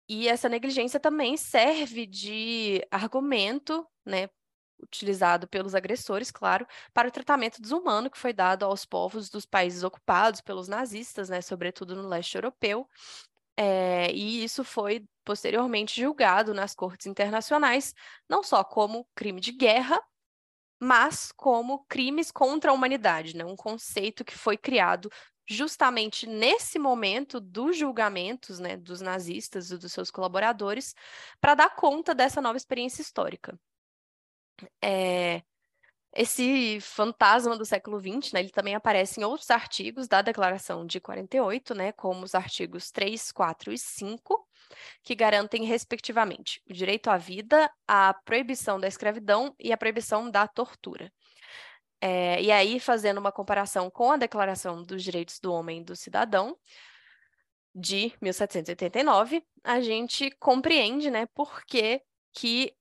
E 0.10 0.28
essa 0.28 0.50
negligência 0.50 1.00
também 1.00 1.38
serve 1.38 2.08
de 2.08 2.84
argumento, 2.89 3.88
né, 4.04 4.28
utilizado 4.82 5.48
pelos 5.48 5.76
agressores, 5.76 6.32
claro, 6.32 6.65
para 6.93 7.08
o 7.08 7.12
tratamento 7.12 7.62
desumano 7.62 8.10
que 8.10 8.17
foi 8.17 8.34
dado 8.34 8.65
aos 8.65 8.86
povos 8.86 9.30
dos 9.30 9.45
países 9.45 9.84
ocupados 9.84 10.41
pelos 10.41 10.67
nazistas, 10.67 11.30
né, 11.30 11.41
sobretudo 11.41 11.95
no 11.95 12.08
leste 12.08 12.36
europeu. 12.36 12.89
É, 13.56 14.12
e 14.12 14.43
isso 14.43 14.63
foi 14.63 15.06
posteriormente 15.24 16.02
julgado 16.02 16.54
nas 16.54 16.74
cortes 16.74 17.06
internacionais, 17.06 17.93
não 18.28 18.41
só 18.41 18.63
como 18.63 19.08
crime 19.13 19.39
de 19.39 19.52
guerra, 19.52 20.02
mas 20.80 21.32
como 21.34 21.86
crimes 21.89 22.32
contra 22.32 22.72
a 22.72 22.74
humanidade, 22.74 23.36
né? 23.36 23.43
um 23.43 23.56
conceito 23.56 24.24
que 24.24 24.38
foi 24.38 24.58
criado 24.58 25.12
justamente 25.49 26.27
nesse 26.27 26.77
momento 26.77 27.39
dos 27.39 27.75
julgamentos 27.75 28.59
né, 28.59 28.77
dos 28.77 29.01
nazistas 29.01 29.71
e 29.71 29.77
dos 29.77 29.91
seus 29.91 30.12
colaboradores, 30.12 30.93
para 31.41 31.55
dar 31.55 31.75
conta 31.75 32.13
dessa 32.13 32.39
nova 32.39 32.55
experiência 32.55 33.01
histórica. 33.01 33.59
É, 34.83 35.41
esse 36.13 36.79
fantasma 36.81 37.57
do 37.57 37.65
século 37.65 37.99
XX, 37.99 38.33
né, 38.33 38.41
ele 38.41 38.49
também 38.51 38.75
aparece 38.75 39.19
em 39.19 39.23
outros 39.23 39.49
artigos 39.49 40.07
da 40.07 40.21
Declaração 40.21 40.85
de 40.85 40.99
48, 40.99 41.73
né, 41.73 41.91
como 41.93 42.23
os 42.23 42.35
artigos 42.35 42.91
3, 42.91 43.31
4 43.31 43.73
e 43.73 43.77
5, 43.77 44.47
que 45.03 45.15
garantem, 45.15 45.65
respectivamente, 45.65 46.62
o 46.69 46.73
direito 46.73 47.09
à 47.09 47.17
vida, 47.17 47.71
a 47.88 48.13
proibição 48.13 48.79
da 48.79 48.88
escravidão 48.88 49.55
e 49.59 49.73
a 49.73 49.77
proibição 49.77 50.29
da 50.29 50.47
tortura. 50.47 51.12
É, 52.01 52.41
e 52.41 52.51
aí, 52.51 52.79
fazendo 52.79 53.17
uma 53.17 53.31
comparação 53.31 53.89
com 53.89 54.12
a 54.12 54.17
Declaração 54.17 54.83
dos 54.83 55.03
Direitos 55.03 55.39
do 55.39 55.51
Homem 55.51 55.81
e 55.81 55.83
do 55.83 55.95
Cidadão, 55.95 56.57
de 57.75 58.13
1789, 58.21 59.43
a 59.63 59.81
gente 59.81 60.31
compreende, 60.39 61.12
né, 61.12 61.27
por 61.27 61.63
que, 61.65 62.01
que 62.33 62.73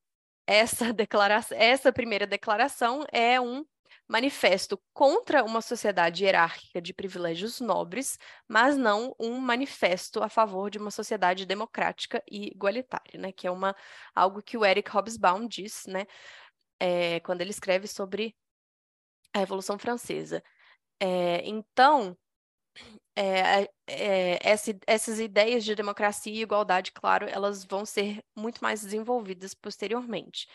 essa 0.46 0.92
declaração, 0.94 1.56
essa 1.58 1.92
primeira 1.92 2.26
declaração 2.26 3.04
é 3.12 3.40
um 3.40 3.64
manifesto 4.08 4.80
contra 4.94 5.44
uma 5.44 5.60
sociedade 5.60 6.24
hierárquica 6.24 6.80
de 6.80 6.94
privilégios 6.94 7.60
nobres, 7.60 8.18
mas 8.48 8.76
não 8.76 9.14
um 9.20 9.38
manifesto 9.38 10.22
a 10.22 10.28
favor 10.30 10.70
de 10.70 10.78
uma 10.78 10.90
sociedade 10.90 11.44
democrática 11.44 12.22
e 12.30 12.46
igualitária, 12.46 13.20
né? 13.20 13.32
Que 13.32 13.46
é 13.46 13.50
uma 13.50 13.76
algo 14.14 14.42
que 14.42 14.56
o 14.56 14.64
Eric 14.64 14.90
Hobsbawm 14.90 15.46
diz, 15.46 15.84
né? 15.86 16.06
É, 16.80 17.20
quando 17.20 17.42
ele 17.42 17.50
escreve 17.50 17.86
sobre 17.86 18.34
a 19.32 19.38
Revolução 19.38 19.78
Francesa. 19.78 20.42
É, 21.00 21.42
então, 21.48 22.16
é, 23.16 23.68
é, 23.86 24.38
essa, 24.42 24.72
essas 24.86 25.18
ideias 25.18 25.64
de 25.64 25.74
democracia 25.74 26.32
e 26.32 26.42
igualdade, 26.42 26.92
claro, 26.92 27.26
elas 27.28 27.64
vão 27.64 27.84
ser 27.84 28.22
muito 28.36 28.62
mais 28.62 28.82
desenvolvidas 28.82 29.54
posteriormente. 29.54 30.46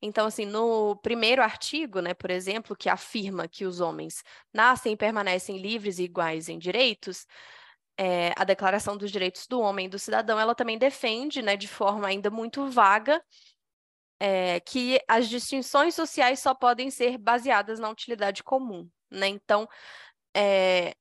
Então, 0.00 0.26
assim, 0.26 0.46
no 0.46 0.96
primeiro 0.96 1.42
artigo, 1.42 2.00
né, 2.00 2.14
por 2.14 2.30
exemplo, 2.30 2.76
que 2.76 2.88
afirma 2.88 3.48
que 3.48 3.64
os 3.66 3.80
homens 3.80 4.22
nascem 4.54 4.92
e 4.92 4.96
permanecem 4.96 5.58
livres 5.58 5.98
e 5.98 6.04
iguais 6.04 6.48
em 6.48 6.58
direitos, 6.58 7.26
é, 7.98 8.32
a 8.36 8.44
Declaração 8.44 8.96
dos 8.96 9.10
Direitos 9.10 9.46
do 9.48 9.60
Homem 9.60 9.86
e 9.86 9.88
do 9.88 9.98
Cidadão, 9.98 10.38
ela 10.38 10.54
também 10.54 10.78
defende, 10.78 11.42
né, 11.42 11.56
de 11.56 11.66
forma 11.68 12.06
ainda 12.06 12.30
muito 12.30 12.70
vaga, 12.70 13.20
é, 14.20 14.60
que 14.60 15.00
as 15.08 15.28
distinções 15.28 15.94
sociais 15.94 16.40
só 16.40 16.54
podem 16.54 16.90
ser 16.90 17.18
baseadas 17.18 17.78
na 17.78 17.88
utilidade 17.88 18.42
comum, 18.42 18.88
né? 19.10 19.28
Então, 19.28 19.68
é, 20.36 20.94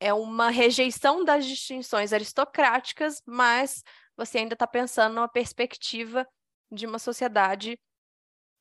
é 0.00 0.12
uma 0.12 0.50
rejeição 0.50 1.24
das 1.24 1.44
distinções 1.46 2.12
aristocráticas, 2.12 3.22
mas 3.26 3.82
você 4.16 4.38
ainda 4.38 4.54
está 4.54 4.66
pensando 4.66 5.14
numa 5.14 5.28
perspectiva 5.28 6.26
de 6.70 6.86
uma 6.86 6.98
sociedade 6.98 7.78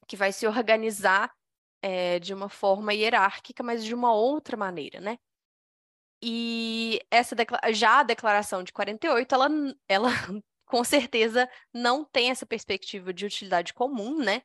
que 0.08 0.16
vai 0.16 0.32
se 0.32 0.48
organizar 0.48 1.32
é, 1.82 2.20
de 2.20 2.34
uma 2.34 2.50
forma 2.50 2.94
hierárquica, 2.94 3.64
mas 3.64 3.84
de 3.84 3.94
uma 3.94 4.14
outra 4.14 4.58
maneira, 4.58 5.00
né? 5.00 5.18
E 6.22 7.00
essa 7.12 7.36
já 7.74 8.00
a 8.00 8.04
declaração 8.04 8.64
de 8.64 8.74
48, 8.74 9.36
ela, 9.36 9.48
ela 9.88 10.10
com 10.68 10.84
certeza 10.84 11.50
não 11.74 12.06
tem 12.06 12.30
essa 12.30 12.46
perspectiva 12.46 13.14
de 13.14 13.26
utilidade 13.26 13.74
comum, 13.74 14.18
né? 14.18 14.42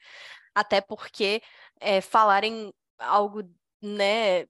Até 0.55 0.81
porque 0.81 1.43
é, 1.81 2.01
algo, 2.99 3.43
né, 3.83 4.47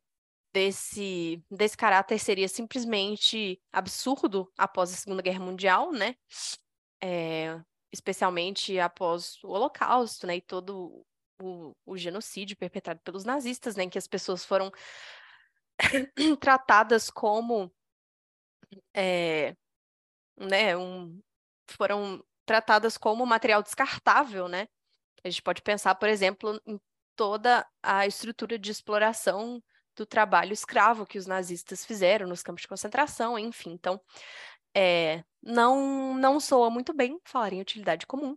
desse, 0.52 1.42
desse 1.50 1.76
caráter 1.76 2.18
seria 2.18 2.48
simplesmente 2.48 3.60
absurdo 3.72 4.50
após 4.56 4.92
a 4.92 4.96
Segunda 4.96 5.22
Guerra 5.22 5.40
Mundial, 5.40 5.90
né? 5.90 6.14
É, 7.02 7.60
especialmente 7.90 8.78
após 8.78 9.42
o 9.42 9.48
Holocausto, 9.48 10.26
né? 10.26 10.36
E 10.36 10.40
todo 10.42 11.04
o, 11.40 11.72
o 11.86 11.96
genocídio 11.96 12.56
perpetrado 12.56 13.00
pelos 13.02 13.24
nazistas, 13.24 13.76
né? 13.76 13.84
Em 13.84 13.90
que 13.90 13.98
as 13.98 14.06
pessoas 14.06 14.44
foram 14.44 14.70
tratadas 16.40 17.10
como 17.10 17.72
é, 18.94 19.56
né, 20.36 20.76
um, 20.76 21.20
foram 21.68 22.22
tratadas 22.44 22.96
como 22.96 23.24
material 23.26 23.62
descartável, 23.62 24.48
né? 24.48 24.68
A 25.24 25.28
gente 25.30 25.42
pode 25.42 25.62
pensar, 25.62 25.94
por 25.94 26.08
exemplo, 26.08 26.60
em 26.66 26.80
toda 27.16 27.66
a 27.82 28.06
estrutura 28.06 28.58
de 28.58 28.70
exploração 28.70 29.62
do 29.94 30.06
trabalho 30.06 30.52
escravo 30.52 31.06
que 31.06 31.18
os 31.18 31.26
nazistas 31.26 31.84
fizeram 31.84 32.26
nos 32.26 32.42
campos 32.42 32.62
de 32.62 32.68
concentração, 32.68 33.38
enfim. 33.38 33.72
Então, 33.72 34.00
é, 34.74 35.22
não, 35.42 36.14
não 36.14 36.40
soa 36.40 36.70
muito 36.70 36.92
bem 36.94 37.20
falar 37.24 37.52
em 37.52 37.60
utilidade 37.60 38.06
comum. 38.06 38.36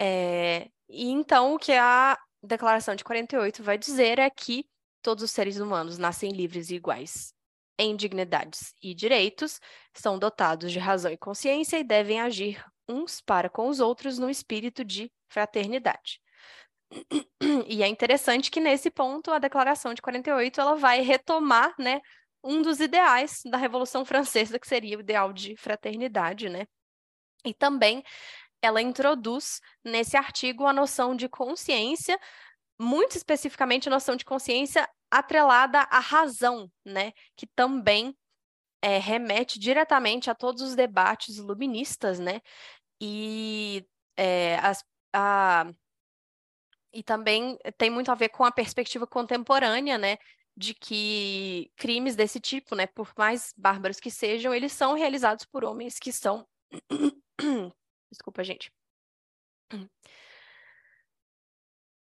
É, 0.00 0.70
e 0.88 1.10
então, 1.10 1.54
o 1.54 1.58
que 1.58 1.72
a 1.72 2.18
Declaração 2.42 2.94
de 2.94 3.02
48 3.02 3.62
vai 3.62 3.78
dizer 3.78 4.18
é 4.18 4.28
que 4.28 4.68
todos 5.02 5.24
os 5.24 5.30
seres 5.30 5.58
humanos 5.58 5.96
nascem 5.96 6.30
livres 6.30 6.70
e 6.70 6.74
iguais 6.74 7.33
em 7.78 7.96
dignidades 7.96 8.74
e 8.82 8.94
direitos, 8.94 9.60
são 9.92 10.18
dotados 10.18 10.72
de 10.72 10.78
razão 10.78 11.10
e 11.10 11.16
consciência 11.16 11.78
e 11.78 11.84
devem 11.84 12.20
agir 12.20 12.64
uns 12.88 13.20
para 13.20 13.48
com 13.48 13.68
os 13.68 13.80
outros 13.80 14.18
no 14.18 14.30
espírito 14.30 14.84
de 14.84 15.10
fraternidade. 15.28 16.20
E 17.68 17.82
é 17.82 17.88
interessante 17.88 18.50
que 18.50 18.60
nesse 18.60 18.90
ponto 18.90 19.30
a 19.30 19.38
Declaração 19.38 19.92
de 19.94 20.00
48 20.00 20.60
ela 20.60 20.76
vai 20.76 21.00
retomar, 21.00 21.74
né, 21.78 22.00
um 22.42 22.62
dos 22.62 22.80
ideais 22.80 23.40
da 23.44 23.56
Revolução 23.56 24.04
Francesa, 24.04 24.58
que 24.58 24.66
seria 24.66 24.96
o 24.96 25.00
ideal 25.00 25.32
de 25.32 25.56
fraternidade, 25.56 26.48
né? 26.48 26.66
E 27.44 27.54
também 27.54 28.02
ela 28.62 28.80
introduz 28.80 29.60
nesse 29.82 30.16
artigo 30.16 30.66
a 30.66 30.72
noção 30.72 31.14
de 31.16 31.28
consciência, 31.28 32.18
muito 32.78 33.16
especificamente 33.16 33.88
a 33.88 33.90
noção 33.90 34.16
de 34.16 34.24
consciência 34.24 34.88
atrelada 35.10 35.80
à 35.80 36.00
razão, 36.00 36.70
né? 36.84 37.12
Que 37.36 37.46
também 37.46 38.16
é, 38.82 38.98
remete 38.98 39.58
diretamente 39.58 40.30
a 40.30 40.34
todos 40.34 40.62
os 40.62 40.74
debates 40.74 41.36
iluministas, 41.36 42.18
né? 42.18 42.40
E 43.00 43.86
é, 44.16 44.56
as, 44.58 44.84
a, 45.12 45.66
e 46.92 47.02
também 47.02 47.58
tem 47.76 47.90
muito 47.90 48.10
a 48.10 48.14
ver 48.14 48.28
com 48.28 48.44
a 48.44 48.52
perspectiva 48.52 49.06
contemporânea, 49.06 49.98
né? 49.98 50.18
De 50.56 50.74
que 50.74 51.70
crimes 51.76 52.14
desse 52.14 52.38
tipo, 52.38 52.76
né, 52.76 52.86
por 52.86 53.12
mais 53.16 53.52
bárbaros 53.56 53.98
que 53.98 54.10
sejam, 54.10 54.54
eles 54.54 54.72
são 54.72 54.94
realizados 54.94 55.44
por 55.44 55.64
homens 55.64 55.98
que 55.98 56.12
são. 56.12 56.46
Desculpa, 58.10 58.44
gente. 58.44 58.70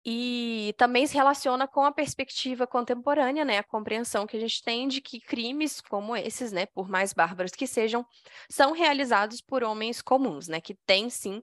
E 0.08 0.72
também 0.78 1.04
se 1.04 1.14
relaciona 1.14 1.66
com 1.66 1.82
a 1.82 1.90
perspectiva 1.90 2.64
contemporânea, 2.64 3.44
né, 3.44 3.58
a 3.58 3.64
compreensão 3.64 4.24
que 4.24 4.36
a 4.36 4.40
gente 4.40 4.62
tem 4.62 4.86
de 4.86 5.00
que 5.00 5.20
crimes 5.20 5.80
como 5.80 6.14
esses, 6.16 6.52
né, 6.52 6.64
por 6.66 6.88
mais 6.88 7.12
bárbaros 7.12 7.50
que 7.50 7.66
sejam, 7.66 8.06
são 8.48 8.70
realizados 8.70 9.40
por 9.40 9.64
homens 9.64 10.00
comuns, 10.00 10.46
né, 10.46 10.60
que 10.60 10.76
têm 10.86 11.10
sim 11.10 11.42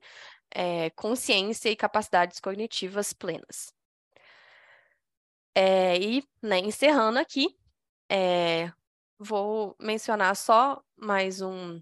é, 0.49 0.89
consciência 0.91 1.69
e 1.69 1.75
capacidades 1.75 2.39
cognitivas 2.39 3.11
plenas. 3.11 3.73
É, 5.53 5.97
e, 5.97 6.23
né, 6.41 6.59
encerrando 6.59 7.19
aqui, 7.19 7.57
é, 8.09 8.71
vou 9.19 9.75
mencionar 9.77 10.37
só 10.37 10.81
mais 10.95 11.41
um, 11.41 11.81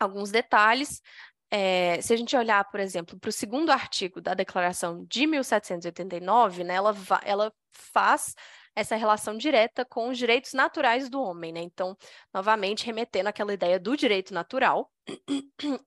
alguns 0.00 0.32
detalhes. 0.32 1.00
É, 1.50 2.00
se 2.00 2.12
a 2.12 2.16
gente 2.16 2.36
olhar, 2.36 2.64
por 2.70 2.80
exemplo, 2.80 3.18
para 3.18 3.28
o 3.28 3.32
segundo 3.32 3.70
artigo 3.70 4.20
da 4.20 4.34
Declaração 4.34 5.04
de 5.04 5.26
1789, 5.26 6.64
né, 6.64 6.74
ela, 6.74 6.94
ela 7.24 7.52
faz 7.70 8.34
essa 8.74 8.96
relação 8.96 9.36
direta 9.36 9.84
com 9.84 10.10
os 10.10 10.18
direitos 10.18 10.52
naturais 10.52 11.08
do 11.08 11.20
homem, 11.20 11.52
né? 11.52 11.60
Então, 11.60 11.96
novamente, 12.32 12.84
remetendo 12.84 13.28
àquela 13.28 13.54
ideia 13.54 13.80
do 13.80 13.96
direito 13.96 14.34
natural, 14.34 14.92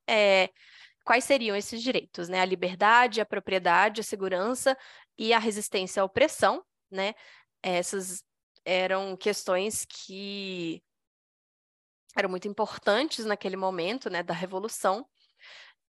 é, 0.08 0.50
quais 1.06 1.24
seriam 1.24 1.56
esses 1.56 1.84
direitos, 1.84 2.28
né? 2.30 2.42
A 2.42 2.46
liberdade, 2.46 3.22
a 3.22 3.26
propriedade, 3.26 4.02
a 4.02 4.04
segurança 4.04 4.76
e 5.18 5.34
a 5.34 5.40
resistência 5.40 6.02
à 6.02 6.06
opressão, 6.06 6.64
né? 6.90 7.14
Essas 7.62 8.24
eram 8.66 9.16
questões 9.16 9.86
que 9.86 10.82
eram 12.16 12.30
muito 12.30 12.48
importantes 12.48 13.26
naquele 13.26 13.56
momento, 13.56 14.10
né, 14.10 14.24
da 14.24 14.34
revolução. 14.34 15.08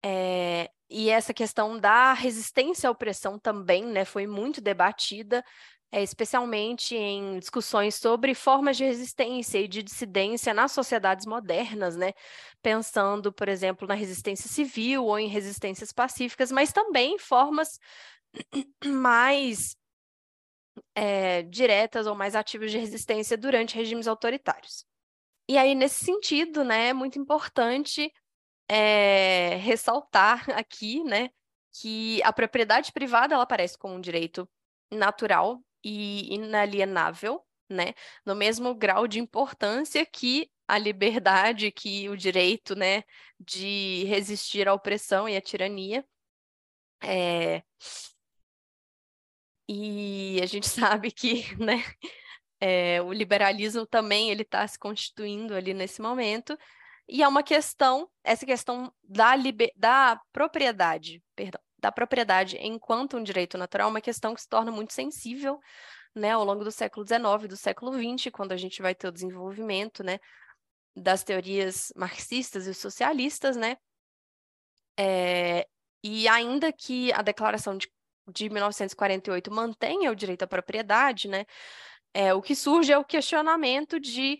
É, 0.03 0.69
e 0.89 1.09
essa 1.09 1.33
questão 1.33 1.79
da 1.79 2.13
resistência 2.13 2.88
à 2.88 2.91
opressão 2.91 3.38
também, 3.38 3.85
né, 3.85 4.05
foi 4.05 4.25
muito 4.25 4.62
debatida 4.62 5.43
é, 5.91 6.03
especialmente 6.03 6.95
em 6.95 7.39
discussões 7.39 7.95
sobre 7.95 8.35
formas 8.35 8.77
de 8.77 8.85
resistência 8.85 9.57
e 9.59 9.67
de 9.67 9.81
dissidência 9.81 10.53
nas 10.53 10.71
sociedades 10.71 11.25
modernas, 11.25 11.95
né? 11.95 12.13
Pensando, 12.62 13.33
por 13.33 13.49
exemplo, 13.49 13.88
na 13.88 13.95
resistência 13.95 14.47
civil 14.49 15.05
ou 15.05 15.17
em 15.17 15.27
resistências 15.27 15.91
pacíficas, 15.91 16.51
mas 16.51 16.71
também 16.71 17.17
formas 17.17 17.79
mais 18.85 19.75
é, 20.93 21.41
diretas 21.43 22.05
ou 22.05 22.15
mais 22.15 22.35
ativas 22.35 22.71
de 22.71 22.77
resistência 22.77 23.35
durante 23.38 23.75
regimes 23.75 24.07
autoritários. 24.07 24.85
E 25.49 25.57
aí, 25.57 25.73
nesse 25.73 26.05
sentido, 26.05 26.63
né, 26.63 26.89
é 26.89 26.93
muito 26.93 27.17
importante 27.17 28.13
é, 28.69 29.55
ressaltar 29.58 30.45
aqui, 30.58 31.03
né, 31.03 31.29
que 31.82 32.21
a 32.23 32.32
propriedade 32.32 32.91
privada 32.91 33.34
ela 33.34 33.43
aparece 33.43 33.77
como 33.77 33.95
um 33.95 34.01
direito 34.01 34.49
natural 34.91 35.62
e 35.84 36.34
inalienável, 36.34 37.43
né? 37.69 37.93
No 38.25 38.36
mesmo 38.36 38.73
grau 38.75 39.08
de 39.08 39.19
importância 39.19 40.05
que 40.05 40.49
a 40.67 40.77
liberdade, 40.77 41.71
que 41.71 42.10
o 42.10 42.17
direito, 42.17 42.75
né, 42.75 43.03
de 43.39 44.03
resistir 44.05 44.67
à 44.67 44.73
opressão 44.73 45.27
e 45.27 45.36
à 45.36 45.41
tirania. 45.41 46.05
É... 47.01 47.63
E 49.67 50.39
a 50.41 50.45
gente 50.45 50.67
sabe 50.69 51.12
que, 51.12 51.55
né, 51.58 51.84
é, 52.60 53.01
o 53.01 53.13
liberalismo 53.13 53.86
também 53.86 54.32
ele 54.32 54.43
está 54.43 54.67
se 54.67 54.77
constituindo 54.77 55.55
ali 55.55 55.73
nesse 55.73 56.01
momento. 56.01 56.58
E 57.10 57.24
é 57.24 57.28
uma 57.28 57.41
questão, 57.41 58.08
essa 58.24 58.45
questão 58.45 58.93
da, 59.04 59.36
liber... 59.36 59.72
da 59.76 60.22
propriedade, 60.32 61.24
perdão, 61.36 61.60
da 61.80 61.91
propriedade 61.91 62.58
enquanto 62.60 63.17
um 63.17 63.24
direito 63.24 63.58
natural 63.58 63.88
é 63.88 63.91
uma 63.91 64.02
questão 64.02 64.36
que 64.36 64.41
se 64.41 64.48
torna 64.48 64.72
muito 64.72 64.93
sensível 64.93 65.60
né, 66.15 66.32
ao 66.32 66.43
longo 66.43 66.63
do 66.63 66.72
século 66.72 67.06
XIX, 67.06 67.48
do 67.48 67.58
século 67.58 67.93
XX, 67.93 68.32
quando 68.32 68.52
a 68.52 68.58
gente 68.58 68.82
vai 68.82 68.93
ter 68.93 69.08
o 69.08 69.12
desenvolvimento 69.12 70.04
né, 70.04 70.19
das 70.95 71.24
teorias 71.24 71.91
marxistas 71.95 72.67
e 72.67 72.74
socialistas, 72.74 73.56
né? 73.56 73.78
É, 74.98 75.65
e 76.04 76.28
ainda 76.28 76.74
que 76.74 77.12
a 77.13 77.22
Declaração 77.22 77.78
de, 77.78 77.89
de 78.32 78.50
1948 78.50 79.52
mantenha 79.52 80.12
o 80.12 80.15
direito 80.15 80.43
à 80.43 80.48
propriedade, 80.48 81.28
né? 81.28 81.45
É, 82.13 82.34
o 82.34 82.41
que 82.41 82.56
surge 82.56 82.91
é 82.91 82.98
o 82.98 83.06
questionamento 83.06 84.00
de 84.00 84.39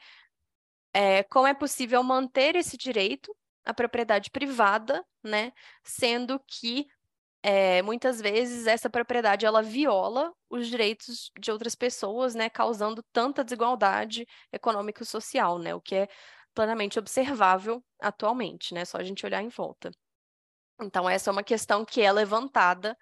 é, 0.94 1.24
como 1.24 1.48
é 1.48 1.54
possível 1.54 2.04
manter 2.04 2.56
esse 2.56 2.78
direito 2.78 3.36
à 3.66 3.74
propriedade 3.74 4.30
privada, 4.32 5.06
né? 5.24 5.52
Sendo 5.84 6.40
que 6.48 6.88
é, 7.42 7.82
muitas 7.82 8.20
vezes 8.20 8.68
essa 8.68 8.90
propriedade 8.90 9.46
ela 9.46 9.62
viola 9.62 10.34
os 10.50 10.68
direitos 10.68 11.32
de 11.40 11.52
outras 11.52 11.76
pessoas, 11.76 12.36
né, 12.36 12.50
causando 12.50 13.04
tanta 13.14 13.44
desigualdade 13.44 14.28
econômica 14.52 15.04
e 15.04 15.06
social, 15.06 15.58
né, 15.58 15.74
o 15.74 15.82
que 15.82 15.96
é 15.96 16.08
plenamente 16.54 17.00
observável 17.00 17.84
atualmente, 18.00 18.74
né, 18.74 18.84
só 18.86 18.98
a 18.98 19.04
gente 19.04 19.26
olhar 19.26 19.42
em 19.42 19.50
volta. 19.50 19.92
Então 20.82 21.10
essa 21.10 21.30
é 21.30 21.34
uma 21.34 21.44
questão 21.44 21.86
que 21.86 22.02
é 22.02 22.12
levantada, 22.12 22.98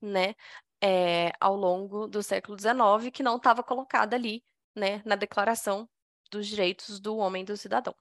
né, 0.00 0.34
é, 0.82 1.32
ao 1.40 1.56
longo 1.56 2.06
do 2.06 2.22
século 2.22 2.56
XIX, 2.58 3.10
que 3.12 3.22
não 3.22 3.36
estava 3.36 3.62
colocada 3.62 4.16
ali, 4.16 4.44
né, 4.74 5.02
na 5.04 5.16
Declaração 5.16 5.88
dos 6.30 6.46
Direitos 6.46 7.00
do 7.00 7.16
Homem 7.16 7.42
e 7.42 7.46
do 7.46 7.56
Cidadão. 7.56 7.94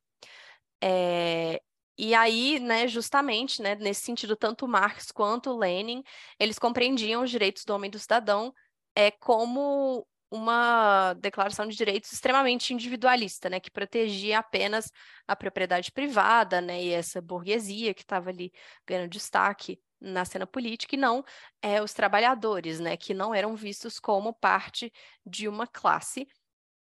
É, 0.81 1.61
e 1.97 2.15
aí, 2.15 2.59
né, 2.59 2.87
justamente, 2.87 3.61
né, 3.61 3.75
nesse 3.75 4.01
sentido, 4.03 4.35
tanto 4.35 4.65
Marx 4.67 5.11
quanto 5.11 5.57
Lenin, 5.57 6.01
eles 6.39 6.57
compreendiam 6.57 7.21
os 7.23 7.29
direitos 7.29 7.65
do 7.65 7.73
homem 7.73 7.89
e 7.89 7.91
do 7.91 7.99
cidadão 7.99 8.53
é, 8.95 9.11
como 9.11 10.07
uma 10.31 11.13
declaração 11.15 11.67
de 11.67 11.75
direitos 11.75 12.13
extremamente 12.13 12.73
individualista, 12.73 13.49
né, 13.49 13.59
que 13.59 13.69
protegia 13.69 14.39
apenas 14.39 14.89
a 15.27 15.35
propriedade 15.35 15.91
privada, 15.91 16.61
né, 16.61 16.81
e 16.81 16.89
essa 16.91 17.21
burguesia 17.21 17.93
que 17.93 18.03
estava 18.03 18.29
ali 18.29 18.51
ganhando 18.87 19.09
destaque 19.09 19.77
na 19.99 20.23
cena 20.23 20.47
política, 20.47 20.95
e 20.95 20.97
não 20.97 21.21
é, 21.61 21.81
os 21.81 21.93
trabalhadores, 21.93 22.79
né, 22.79 22.95
que 22.95 23.13
não 23.13 23.35
eram 23.35 23.55
vistos 23.57 23.99
como 23.99 24.33
parte 24.33 24.89
de 25.25 25.49
uma 25.49 25.67
classe 25.67 26.25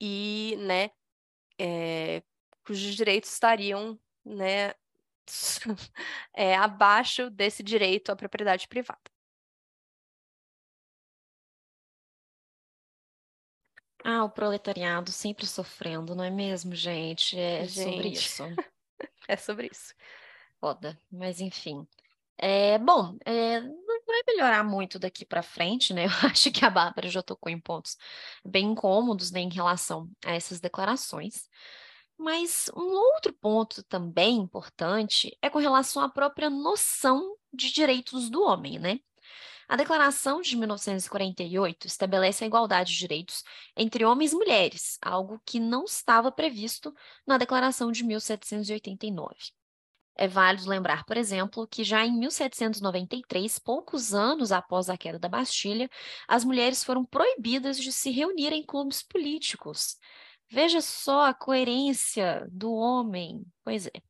e, 0.00 0.54
né, 0.60 0.90
é, 1.58 2.22
cujos 2.64 2.94
direitos 2.94 3.32
estariam, 3.32 3.98
né, 4.24 4.74
é, 6.34 6.56
abaixo 6.56 7.30
desse 7.30 7.62
direito 7.62 8.10
à 8.10 8.16
propriedade 8.16 8.68
privada. 8.68 9.00
Ah, 14.04 14.24
o 14.24 14.30
proletariado 14.30 15.10
sempre 15.10 15.46
sofrendo, 15.46 16.14
não 16.14 16.24
é 16.24 16.30
mesmo, 16.30 16.74
gente? 16.74 17.38
É 17.38 17.66
gente. 17.66 17.84
sobre 17.84 18.08
isso. 18.08 18.42
é 19.28 19.36
sobre 19.36 19.68
isso. 19.70 19.94
Foda, 20.60 20.98
mas 21.10 21.40
enfim. 21.40 21.86
É, 22.38 22.78
bom, 22.78 23.18
é, 23.24 23.60
vai 24.08 24.22
melhorar 24.26 24.64
muito 24.64 24.98
daqui 24.98 25.24
para 25.24 25.42
frente, 25.42 25.94
né? 25.94 26.06
Eu 26.24 26.28
acho 26.30 26.50
que 26.50 26.64
a 26.64 26.70
Bárbara 26.70 27.08
já 27.08 27.22
tocou 27.22 27.50
em 27.52 27.60
pontos 27.60 27.96
bem 28.44 28.72
incômodos 28.72 29.30
né, 29.30 29.40
em 29.40 29.50
relação 29.50 30.10
a 30.24 30.32
essas 30.32 30.60
declarações. 30.60 31.48
Mas 32.18 32.68
um 32.76 32.94
outro 32.94 33.32
ponto 33.32 33.82
também 33.84 34.36
importante 34.38 35.36
é 35.40 35.48
com 35.48 35.58
relação 35.58 36.02
à 36.02 36.08
própria 36.08 36.50
noção 36.50 37.36
de 37.52 37.72
direitos 37.72 38.28
do 38.28 38.42
homem, 38.42 38.78
né? 38.78 38.98
A 39.68 39.76
Declaração 39.76 40.40
de 40.40 40.56
1948 40.56 41.86
estabelece 41.86 42.42
a 42.42 42.46
igualdade 42.46 42.90
de 42.92 42.98
direitos 42.98 43.44
entre 43.76 44.04
homens 44.04 44.32
e 44.32 44.36
mulheres, 44.36 44.98
algo 45.02 45.40
que 45.44 45.60
não 45.60 45.84
estava 45.84 46.32
previsto 46.32 46.94
na 47.26 47.36
Declaração 47.36 47.92
de 47.92 48.02
1789. 48.02 49.57
É 50.20 50.26
válido 50.26 50.68
lembrar, 50.68 51.04
por 51.04 51.16
exemplo, 51.16 51.66
que 51.66 51.84
já 51.84 52.04
em 52.04 52.12
1793, 52.18 53.58
poucos 53.60 54.12
anos 54.12 54.50
após 54.50 54.90
a 54.90 54.98
queda 54.98 55.18
da 55.18 55.28
Bastilha, 55.28 55.88
as 56.26 56.44
mulheres 56.44 56.82
foram 56.82 57.04
proibidas 57.04 57.78
de 57.78 57.92
se 57.92 58.10
reunir 58.10 58.52
em 58.52 58.64
clubes 58.66 59.00
políticos. 59.02 59.96
Veja 60.50 60.80
só 60.80 61.26
a 61.26 61.34
coerência 61.34 62.46
do 62.50 62.72
homem. 62.72 63.44
Pois 63.62 63.86
é. 63.86 64.07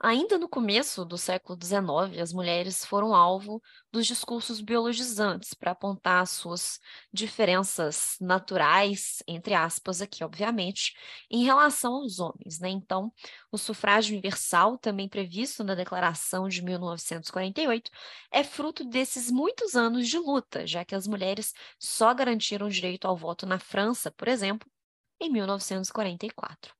Ainda 0.00 0.38
no 0.38 0.48
começo 0.48 1.04
do 1.04 1.18
século 1.18 1.58
XIX, 1.60 2.20
as 2.22 2.32
mulheres 2.32 2.84
foram 2.84 3.12
alvo 3.12 3.60
dos 3.90 4.06
discursos 4.06 4.60
biologizantes 4.60 5.54
para 5.54 5.72
apontar 5.72 6.24
suas 6.28 6.78
diferenças 7.12 8.16
naturais, 8.20 9.24
entre 9.26 9.54
aspas, 9.54 10.00
aqui, 10.00 10.22
obviamente, 10.22 10.94
em 11.28 11.42
relação 11.44 11.94
aos 11.94 12.20
homens. 12.20 12.60
Né? 12.60 12.68
Então, 12.68 13.12
o 13.50 13.58
sufrágio 13.58 14.12
universal, 14.12 14.78
também 14.78 15.08
previsto 15.08 15.64
na 15.64 15.74
Declaração 15.74 16.46
de 16.48 16.62
1948, 16.62 17.90
é 18.30 18.44
fruto 18.44 18.84
desses 18.84 19.32
muitos 19.32 19.74
anos 19.74 20.06
de 20.06 20.16
luta, 20.16 20.64
já 20.64 20.84
que 20.84 20.94
as 20.94 21.08
mulheres 21.08 21.52
só 21.76 22.14
garantiram 22.14 22.68
direito 22.68 23.08
ao 23.08 23.16
voto 23.16 23.46
na 23.46 23.58
França, 23.58 24.12
por 24.12 24.28
exemplo, 24.28 24.70
em 25.20 25.28
1944. 25.28 26.77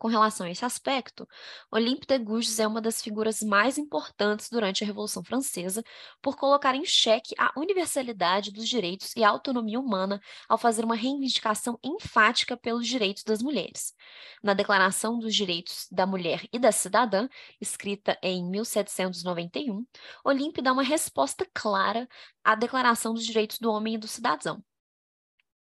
Com 0.00 0.08
relação 0.08 0.46
a 0.46 0.50
esse 0.50 0.64
aspecto, 0.64 1.28
Olympe 1.70 2.06
de 2.06 2.18
Gouges 2.18 2.58
é 2.58 2.66
uma 2.66 2.80
das 2.80 3.02
figuras 3.02 3.42
mais 3.42 3.76
importantes 3.76 4.48
durante 4.48 4.82
a 4.82 4.86
Revolução 4.86 5.22
Francesa 5.22 5.84
por 6.22 6.38
colocar 6.38 6.74
em 6.74 6.86
xeque 6.86 7.34
a 7.36 7.52
universalidade 7.54 8.50
dos 8.50 8.66
direitos 8.66 9.14
e 9.14 9.22
a 9.22 9.28
autonomia 9.28 9.78
humana 9.78 10.18
ao 10.48 10.56
fazer 10.56 10.86
uma 10.86 10.94
reivindicação 10.94 11.78
enfática 11.84 12.56
pelos 12.56 12.86
direitos 12.86 13.24
das 13.24 13.42
mulheres. 13.42 13.94
Na 14.42 14.54
Declaração 14.54 15.18
dos 15.18 15.34
Direitos 15.34 15.86
da 15.92 16.06
Mulher 16.06 16.48
e 16.50 16.58
da 16.58 16.72
Cidadã, 16.72 17.28
escrita 17.60 18.18
em 18.22 18.42
1791, 18.48 19.84
Olympe 20.24 20.62
dá 20.62 20.72
uma 20.72 20.82
resposta 20.82 21.46
clara 21.52 22.08
à 22.42 22.54
Declaração 22.54 23.12
dos 23.12 23.26
Direitos 23.26 23.58
do 23.58 23.70
Homem 23.70 23.96
e 23.96 23.98
do 23.98 24.08
Cidadão. 24.08 24.64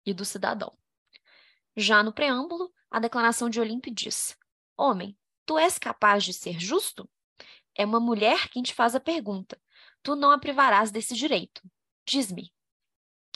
E 0.04 0.12
do 0.12 0.26
cidadão. 0.26 0.76
Já 1.74 2.02
no 2.02 2.12
preâmbulo, 2.12 2.70
a 2.90 2.98
declaração 2.98 3.48
de 3.48 3.60
Olimpe 3.60 3.90
diz: 3.90 4.36
Homem, 4.76 5.16
tu 5.44 5.58
és 5.58 5.78
capaz 5.78 6.24
de 6.24 6.32
ser 6.32 6.58
justo? 6.58 7.08
É 7.74 7.84
uma 7.84 8.00
mulher 8.00 8.48
quem 8.48 8.62
te 8.62 8.74
faz 8.74 8.94
a 8.94 9.00
pergunta. 9.00 9.60
Tu 10.02 10.14
não 10.16 10.30
a 10.30 10.38
privarás 10.38 10.90
desse 10.90 11.14
direito. 11.14 11.62
Diz-me: 12.06 12.52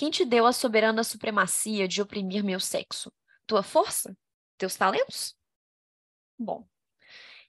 quem 0.01 0.11
te 0.11 0.25
deu 0.25 0.47
a 0.47 0.53
soberana 0.53 1.05
supremacia 1.05 1.87
de 1.87 2.01
oprimir 2.01 2.43
meu 2.43 2.59
sexo? 2.59 3.13
Tua 3.47 3.63
força? 3.63 4.17
Teus 4.57 4.75
talentos? 4.75 5.37
Bom, 6.39 6.67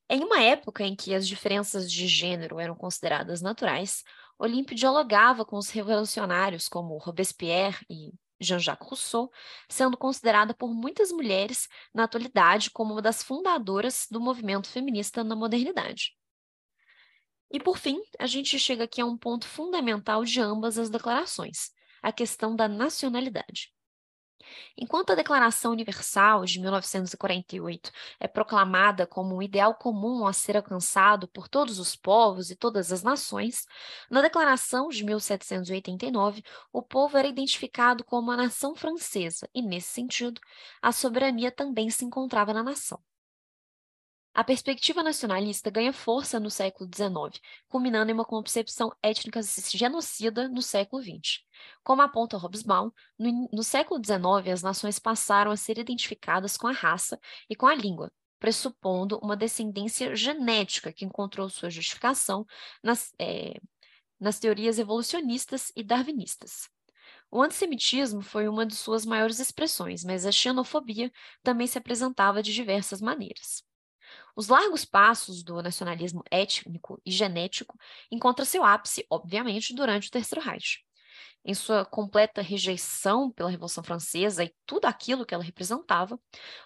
em 0.10 0.22
uma 0.22 0.42
época 0.44 0.84
em 0.84 0.94
que 0.94 1.16
as 1.16 1.26
diferenças 1.26 1.90
de 1.90 2.06
gênero 2.10 2.60
eram 2.60 2.76
consideradas 2.76 3.42
naturais, 3.42 4.04
Olímpio 4.38 4.76
dialogava 4.76 5.46
com 5.46 5.56
os 5.56 5.70
revolucionários 5.70 6.68
como 6.68 6.98
Robespierre 6.98 7.86
e 7.90 8.12
Jean-Jacques 8.41 8.88
Rousseau, 8.88 9.32
sendo 9.69 9.95
considerada 9.95 10.54
por 10.54 10.73
muitas 10.73 11.12
mulheres 11.12 11.67
na 11.93 12.04
atualidade 12.04 12.71
como 12.71 12.93
uma 12.93 13.01
das 13.01 13.23
fundadoras 13.23 14.08
do 14.10 14.19
movimento 14.19 14.67
feminista 14.67 15.23
na 15.23 15.36
modernidade. 15.36 16.17
E 17.51 17.60
por 17.60 17.77
fim, 17.77 18.01
a 18.17 18.25
gente 18.25 18.58
chega 18.58 18.86
aqui 18.86 19.01
a 19.01 19.06
um 19.06 19.17
ponto 19.17 19.45
fundamental 19.45 20.23
de 20.23 20.39
ambas 20.39 20.77
as 20.77 20.89
declarações, 20.89 21.71
a 22.01 22.12
questão 22.12 22.56
da 22.56 22.67
nacionalidade. 22.67 23.71
Enquanto 24.77 25.12
a 25.12 25.15
Declaração 25.15 25.71
Universal 25.71 26.45
de 26.45 26.60
1948 26.60 27.91
é 28.19 28.27
proclamada 28.27 29.06
como 29.08 29.36
um 29.36 29.41
ideal 29.41 29.75
comum 29.75 30.25
a 30.25 30.34
ser 30.34 30.58
alcançado 30.58 31.27
por 31.27 31.47
todos 31.47 31.80
os 31.80 31.95
povos 31.95 32.51
e 32.51 32.56
todas 32.56 32.91
as 32.91 33.04
nações, 33.04 33.65
na 34.10 34.21
Declaração 34.21 34.89
de 34.89 35.04
1789, 35.04 36.43
o 36.71 36.82
povo 36.82 37.17
era 37.17 37.27
identificado 37.27 38.04
como 38.04 38.32
a 38.32 38.38
nação 38.38 38.75
francesa 38.75 39.49
e, 39.54 39.62
nesse 39.62 39.89
sentido, 39.89 40.41
a 40.82 40.91
soberania 40.91 41.51
também 41.51 41.89
se 41.89 42.06
encontrava 42.06 42.54
na 42.54 42.63
nação. 42.63 42.99
A 44.34 44.46
perspectiva 44.46 45.04
nacionalista 45.04 45.70
ganha 45.70 45.91
força 45.91 46.39
no 46.39 46.50
século 46.50 46.89
XIX, 46.89 47.41
culminando 47.67 48.12
em 48.12 48.13
uma 48.13 48.24
concepção 48.24 48.89
étnica 49.04 49.41
genocida 49.44 50.48
no 50.48 50.62
século 50.62 51.04
XX. 51.04 51.41
Como 51.84 52.02
aponta 52.02 52.38
Hobsbawm, 52.38 52.91
no, 53.20 53.50
no 53.52 53.62
século 53.62 54.02
XIX 54.02 54.54
as 54.54 54.62
nações 54.62 55.00
passaram 55.00 55.52
a 55.52 55.58
ser 55.58 55.78
identificadas 55.78 56.56
com 56.56 56.67
a 56.67 56.72
raça 56.72 57.20
e 57.50 57.58
com 57.58 57.67
a 57.67 57.76
língua, 57.76 58.10
pressupondo 58.39 59.20
uma 59.22 59.36
descendência 59.36 60.15
genética 60.15 60.94
que 60.94 61.04
encontrou 61.04 61.50
sua 61.50 61.70
justificação 61.70 62.46
nas, 62.82 63.13
é, 63.20 63.60
nas 64.17 64.39
teorias 64.39 64.80
evolucionistas 64.80 65.74
e 65.76 65.84
darwinistas. 65.84 66.70
O 67.30 67.41
antissemitismo 67.41 68.22
foi 68.22 68.48
uma 68.48 68.65
de 68.65 68.76
suas 68.76 69.06
maiores 69.06 69.39
expressões, 69.39 70.06
mas 70.06 70.26
a 70.26 70.32
xenofobia 70.32 71.12
também 71.44 71.67
se 71.67 71.78
apresentava 71.78 72.41
de 72.41 72.54
diversas 72.54 73.02
maneiras. 73.02 73.70
Os 74.36 74.47
largos 74.47 74.86
passos 74.86 75.43
do 75.43 75.62
nacionalismo 75.62 76.24
étnico 76.32 77.02
e 77.06 77.12
genético 77.12 77.78
encontram 78.12 78.45
seu 78.45 78.63
ápice, 78.63 79.06
obviamente, 79.10 79.74
durante 79.74 80.08
o 80.08 80.12
Terceiro 80.12 80.43
Reich. 80.43 80.80
Em 81.43 81.56
sua 81.56 81.84
completa 81.84 82.41
rejeição 82.41 83.32
pela 83.32 83.50
Revolução 83.50 83.84
Francesa 83.84 84.43
e 84.43 84.54
tudo 84.65 84.86
aquilo 84.86 85.26
que 85.26 85.34
ela 85.34 85.43
representava, 85.43 86.19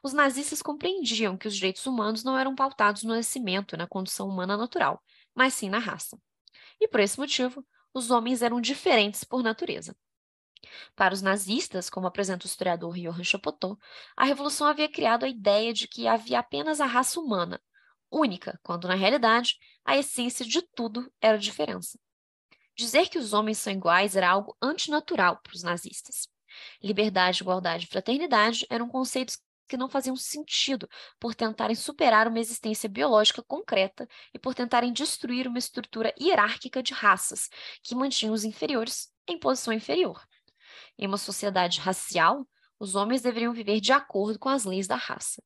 os 0.03 0.11
nazistas 0.11 0.61
compreendiam 0.61 1.37
que 1.37 1.47
os 1.47 1.55
direitos 1.55 1.85
humanos 1.85 2.23
não 2.23 2.37
eram 2.37 2.53
pautados 2.53 3.03
no 3.03 3.15
nascimento 3.15 3.73
e 3.73 3.77
na 3.77 3.87
condição 3.87 4.27
humana 4.27 4.57
natural, 4.57 5.01
mas 5.33 5.53
sim 5.53 5.69
na 5.69 5.79
raça. 5.79 6.19
E 6.79 6.87
por 6.87 6.99
esse 6.99 7.17
motivo, 7.17 7.65
os 7.93 8.11
homens 8.11 8.41
eram 8.41 8.59
diferentes 8.59 9.23
por 9.23 9.41
natureza. 9.41 9.95
Para 10.95 11.13
os 11.13 11.21
nazistas, 11.21 11.89
como 11.89 12.07
apresenta 12.07 12.45
o 12.45 12.47
historiador 12.47 12.95
Johann 12.95 13.23
Chapotot, 13.23 13.77
a 14.15 14.25
revolução 14.25 14.67
havia 14.67 14.89
criado 14.89 15.25
a 15.25 15.29
ideia 15.29 15.73
de 15.73 15.87
que 15.87 16.07
havia 16.07 16.39
apenas 16.39 16.79
a 16.79 16.85
raça 16.85 17.19
humana, 17.19 17.61
única, 18.11 18.59
quando 18.63 18.87
na 18.87 18.95
realidade 18.95 19.57
a 19.83 19.97
essência 19.97 20.45
de 20.45 20.61
tudo 20.61 21.11
era 21.21 21.35
a 21.35 21.39
diferença. 21.39 21.99
Dizer 22.75 23.07
que 23.09 23.17
os 23.17 23.33
homens 23.33 23.57
são 23.57 23.71
iguais 23.71 24.15
era 24.15 24.29
algo 24.29 24.55
antinatural 24.61 25.37
para 25.41 25.55
os 25.55 25.63
nazistas. 25.63 26.27
Liberdade, 26.81 27.41
igualdade 27.41 27.85
e 27.85 27.87
fraternidade 27.87 28.65
eram 28.69 28.89
conceitos 28.89 29.39
que 29.67 29.77
não 29.77 29.89
faziam 29.89 30.15
sentido 30.15 30.87
por 31.19 31.33
tentarem 31.33 31.75
superar 31.75 32.27
uma 32.27 32.39
existência 32.39 32.87
biológica 32.87 33.41
concreta 33.41 34.07
e 34.33 34.39
por 34.39 34.53
tentarem 34.53 34.93
destruir 34.93 35.47
uma 35.47 35.57
estrutura 35.57 36.13
hierárquica 36.19 36.83
de 36.83 36.93
raças 36.93 37.49
que 37.81 37.95
mantinha 37.95 38.31
os 38.31 38.43
inferiores 38.43 39.11
em 39.27 39.39
posição 39.39 39.73
inferior. 39.73 40.21
Em 40.97 41.07
uma 41.07 41.17
sociedade 41.17 41.79
racial, 41.79 42.47
os 42.79 42.95
homens 42.95 43.21
deveriam 43.21 43.53
viver 43.53 43.79
de 43.79 43.91
acordo 43.91 44.37
com 44.39 44.49
as 44.49 44.65
leis 44.65 44.87
da 44.87 44.95
raça. 44.95 45.41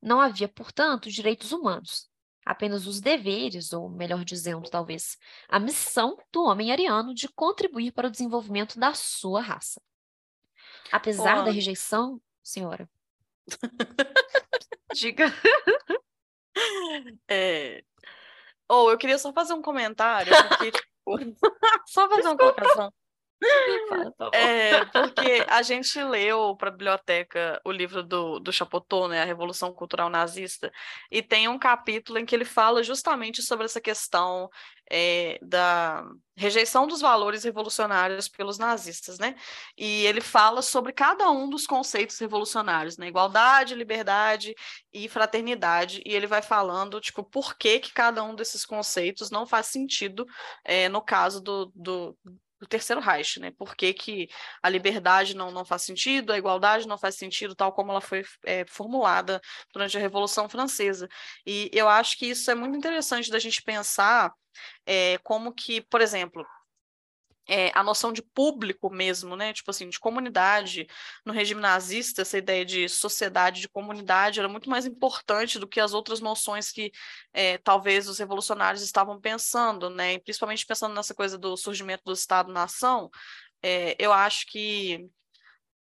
Não 0.00 0.20
havia, 0.20 0.48
portanto, 0.48 1.10
direitos 1.10 1.52
humanos, 1.52 2.10
apenas 2.44 2.86
os 2.86 3.00
deveres, 3.00 3.72
ou 3.72 3.88
melhor 3.88 4.24
dizendo, 4.24 4.68
talvez, 4.68 5.16
a 5.48 5.60
missão 5.60 6.16
do 6.32 6.44
homem 6.44 6.72
ariano 6.72 7.14
de 7.14 7.28
contribuir 7.28 7.92
para 7.92 8.08
o 8.08 8.10
desenvolvimento 8.10 8.78
da 8.78 8.94
sua 8.94 9.40
raça. 9.40 9.80
Apesar 10.90 11.40
oh. 11.40 11.44
da 11.44 11.50
rejeição, 11.50 12.20
senhora. 12.42 12.88
Diga. 14.94 15.32
É... 17.28 17.84
Ou 18.68 18.86
oh, 18.86 18.90
eu 18.90 18.98
queria 18.98 19.18
só 19.18 19.32
fazer 19.32 19.52
um 19.54 19.62
comentário, 19.62 20.32
porque, 20.48 20.72
tipo, 20.72 20.92
só 21.86 22.08
fazer 22.08 22.28
uma 22.28 22.36
colocação. 22.36 22.92
Tá 24.16 24.30
é, 24.32 24.84
porque 24.86 25.44
a 25.48 25.62
gente 25.62 26.02
leu 26.02 26.54
para 26.56 26.68
a 26.68 26.72
biblioteca 26.72 27.60
o 27.64 27.72
livro 27.72 28.02
do, 28.02 28.38
do 28.38 28.52
Chapotot, 28.52 29.08
né, 29.08 29.22
A 29.22 29.24
Revolução 29.24 29.72
Cultural 29.72 30.08
Nazista, 30.08 30.72
e 31.10 31.22
tem 31.22 31.48
um 31.48 31.58
capítulo 31.58 32.18
em 32.18 32.24
que 32.24 32.34
ele 32.34 32.44
fala 32.44 32.82
justamente 32.82 33.42
sobre 33.42 33.64
essa 33.64 33.80
questão 33.80 34.48
é, 34.90 35.38
da 35.42 36.04
rejeição 36.36 36.86
dos 36.86 37.00
valores 37.00 37.44
revolucionários 37.44 38.28
pelos 38.28 38.58
nazistas, 38.58 39.18
né? 39.18 39.34
E 39.76 40.06
ele 40.06 40.20
fala 40.20 40.62
sobre 40.62 40.92
cada 40.92 41.30
um 41.30 41.48
dos 41.48 41.66
conceitos 41.66 42.18
revolucionários, 42.18 42.96
né? 42.96 43.08
Igualdade, 43.08 43.74
liberdade 43.74 44.54
e 44.92 45.08
fraternidade, 45.08 46.02
e 46.04 46.14
ele 46.14 46.26
vai 46.26 46.42
falando, 46.42 47.00
tipo, 47.00 47.24
por 47.24 47.56
que 47.56 47.80
que 47.80 47.92
cada 47.92 48.22
um 48.22 48.34
desses 48.34 48.64
conceitos 48.64 49.30
não 49.30 49.46
faz 49.46 49.66
sentido 49.66 50.26
é, 50.64 50.88
no 50.88 51.02
caso 51.02 51.40
do, 51.40 51.72
do 51.74 52.16
do 52.62 52.68
terceiro 52.68 53.00
Reich, 53.00 53.40
né? 53.40 53.50
Por 53.50 53.74
que, 53.74 53.92
que 53.92 54.28
a 54.62 54.68
liberdade 54.68 55.34
não, 55.34 55.50
não 55.50 55.64
faz 55.64 55.82
sentido, 55.82 56.32
a 56.32 56.38
igualdade 56.38 56.86
não 56.86 56.96
faz 56.96 57.16
sentido, 57.16 57.56
tal 57.56 57.72
como 57.72 57.90
ela 57.90 58.00
foi 58.00 58.24
é, 58.44 58.64
formulada 58.66 59.40
durante 59.72 59.96
a 59.96 60.00
Revolução 60.00 60.48
Francesa. 60.48 61.08
E 61.44 61.68
eu 61.72 61.88
acho 61.88 62.16
que 62.16 62.26
isso 62.26 62.48
é 62.52 62.54
muito 62.54 62.76
interessante 62.76 63.32
da 63.32 63.38
gente 63.40 63.60
pensar 63.62 64.32
é, 64.86 65.18
como 65.24 65.52
que, 65.52 65.80
por 65.80 66.00
exemplo, 66.00 66.46
é, 67.52 67.70
a 67.74 67.82
noção 67.82 68.14
de 68.14 68.22
público 68.22 68.88
mesmo, 68.88 69.36
né? 69.36 69.52
Tipo 69.52 69.70
assim, 69.70 69.86
de 69.90 70.00
comunidade. 70.00 70.86
No 71.22 71.34
regime 71.34 71.60
nazista, 71.60 72.22
essa 72.22 72.38
ideia 72.38 72.64
de 72.64 72.88
sociedade, 72.88 73.60
de 73.60 73.68
comunidade, 73.68 74.40
era 74.40 74.48
muito 74.48 74.70
mais 74.70 74.86
importante 74.86 75.58
do 75.58 75.68
que 75.68 75.78
as 75.78 75.92
outras 75.92 76.18
noções 76.20 76.72
que 76.72 76.90
é, 77.30 77.58
talvez 77.58 78.08
os 78.08 78.18
revolucionários 78.18 78.82
estavam 78.82 79.20
pensando, 79.20 79.90
né? 79.90 80.14
E 80.14 80.18
principalmente 80.18 80.64
pensando 80.64 80.94
nessa 80.94 81.14
coisa 81.14 81.36
do 81.36 81.54
surgimento 81.54 82.04
do 82.06 82.12
Estado-nação. 82.14 83.10
É, 83.62 83.94
eu 83.98 84.14
acho 84.14 84.46
que 84.46 85.06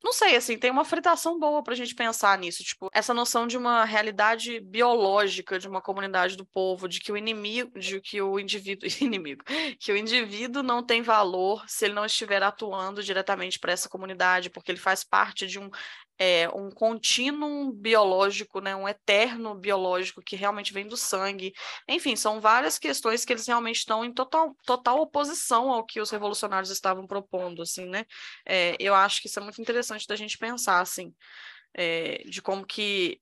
não 0.04 0.12
sei, 0.12 0.36
assim, 0.36 0.58
tem 0.58 0.70
uma 0.70 0.84
fritação 0.84 1.38
boa 1.38 1.62
para 1.62 1.72
a 1.72 1.76
gente 1.76 1.94
pensar 1.94 2.38
nisso, 2.38 2.62
tipo, 2.62 2.88
essa 2.92 3.12
noção 3.14 3.46
de 3.46 3.56
uma 3.56 3.84
realidade 3.84 4.60
biológica 4.60 5.58
de 5.58 5.66
uma 5.66 5.80
comunidade 5.80 6.36
do 6.36 6.46
povo, 6.46 6.88
de 6.88 7.00
que 7.00 7.10
o 7.10 7.16
inimigo, 7.16 7.78
de 7.78 8.00
que 8.00 8.20
o 8.22 8.38
indivíduo, 8.38 8.88
inimigo, 9.00 9.42
que 9.80 9.92
o 9.92 9.96
indivíduo 9.96 10.62
não 10.62 10.84
tem 10.84 11.02
valor 11.02 11.64
se 11.66 11.86
ele 11.86 11.94
não 11.94 12.04
estiver 12.04 12.42
atuando 12.42 13.02
diretamente 13.02 13.58
para 13.58 13.72
essa 13.72 13.88
comunidade, 13.88 14.50
porque 14.50 14.70
ele 14.70 14.78
faz 14.78 15.02
parte 15.02 15.46
de 15.46 15.58
um 15.58 15.70
é, 16.18 16.48
um 16.50 16.70
contínuo 16.70 17.72
biológico, 17.72 18.60
né, 18.60 18.74
um 18.74 18.88
eterno 18.88 19.54
biológico 19.54 20.22
que 20.22 20.36
realmente 20.36 20.72
vem 20.72 20.86
do 20.86 20.96
sangue. 20.96 21.52
Enfim, 21.88 22.16
são 22.16 22.40
várias 22.40 22.78
questões 22.78 23.24
que 23.24 23.32
eles 23.32 23.46
realmente 23.46 23.76
estão 23.76 24.04
em 24.04 24.12
total, 24.12 24.54
total 24.64 25.00
oposição 25.00 25.70
ao 25.70 25.84
que 25.84 26.00
os 26.00 26.10
revolucionários 26.10 26.70
estavam 26.70 27.06
propondo, 27.06 27.62
assim, 27.62 27.86
né? 27.86 28.04
É, 28.46 28.76
eu 28.80 28.94
acho 28.94 29.20
que 29.20 29.28
isso 29.28 29.38
é 29.38 29.42
muito 29.42 29.60
interessante 29.60 30.06
da 30.06 30.16
gente 30.16 30.38
pensar, 30.38 30.80
assim, 30.80 31.14
é, 31.74 32.22
de 32.24 32.40
como 32.40 32.66
que 32.66 33.20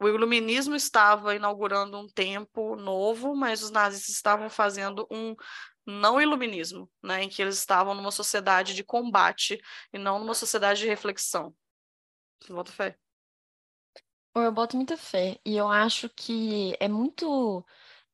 o 0.00 0.08
iluminismo 0.08 0.76
estava 0.76 1.34
inaugurando 1.34 1.98
um 1.98 2.08
tempo 2.08 2.76
novo, 2.76 3.34
mas 3.34 3.62
os 3.62 3.70
nazistas 3.70 4.14
estavam 4.14 4.48
fazendo 4.48 5.06
um 5.10 5.34
não 5.84 6.20
iluminismo, 6.20 6.88
né, 7.02 7.24
em 7.24 7.28
que 7.28 7.40
eles 7.40 7.58
estavam 7.58 7.94
numa 7.94 8.10
sociedade 8.10 8.74
de 8.74 8.84
combate 8.84 9.58
e 9.92 9.98
não 9.98 10.18
numa 10.18 10.34
sociedade 10.34 10.80
de 10.80 10.86
reflexão. 10.86 11.54
Você 12.40 12.52
bota 12.52 12.72
fé? 12.72 12.98
Eu 14.34 14.52
boto 14.52 14.76
muita 14.76 14.96
fé. 14.96 15.38
E 15.44 15.56
eu 15.56 15.68
acho 15.68 16.08
que 16.10 16.76
é 16.80 16.88
muito. 16.88 17.64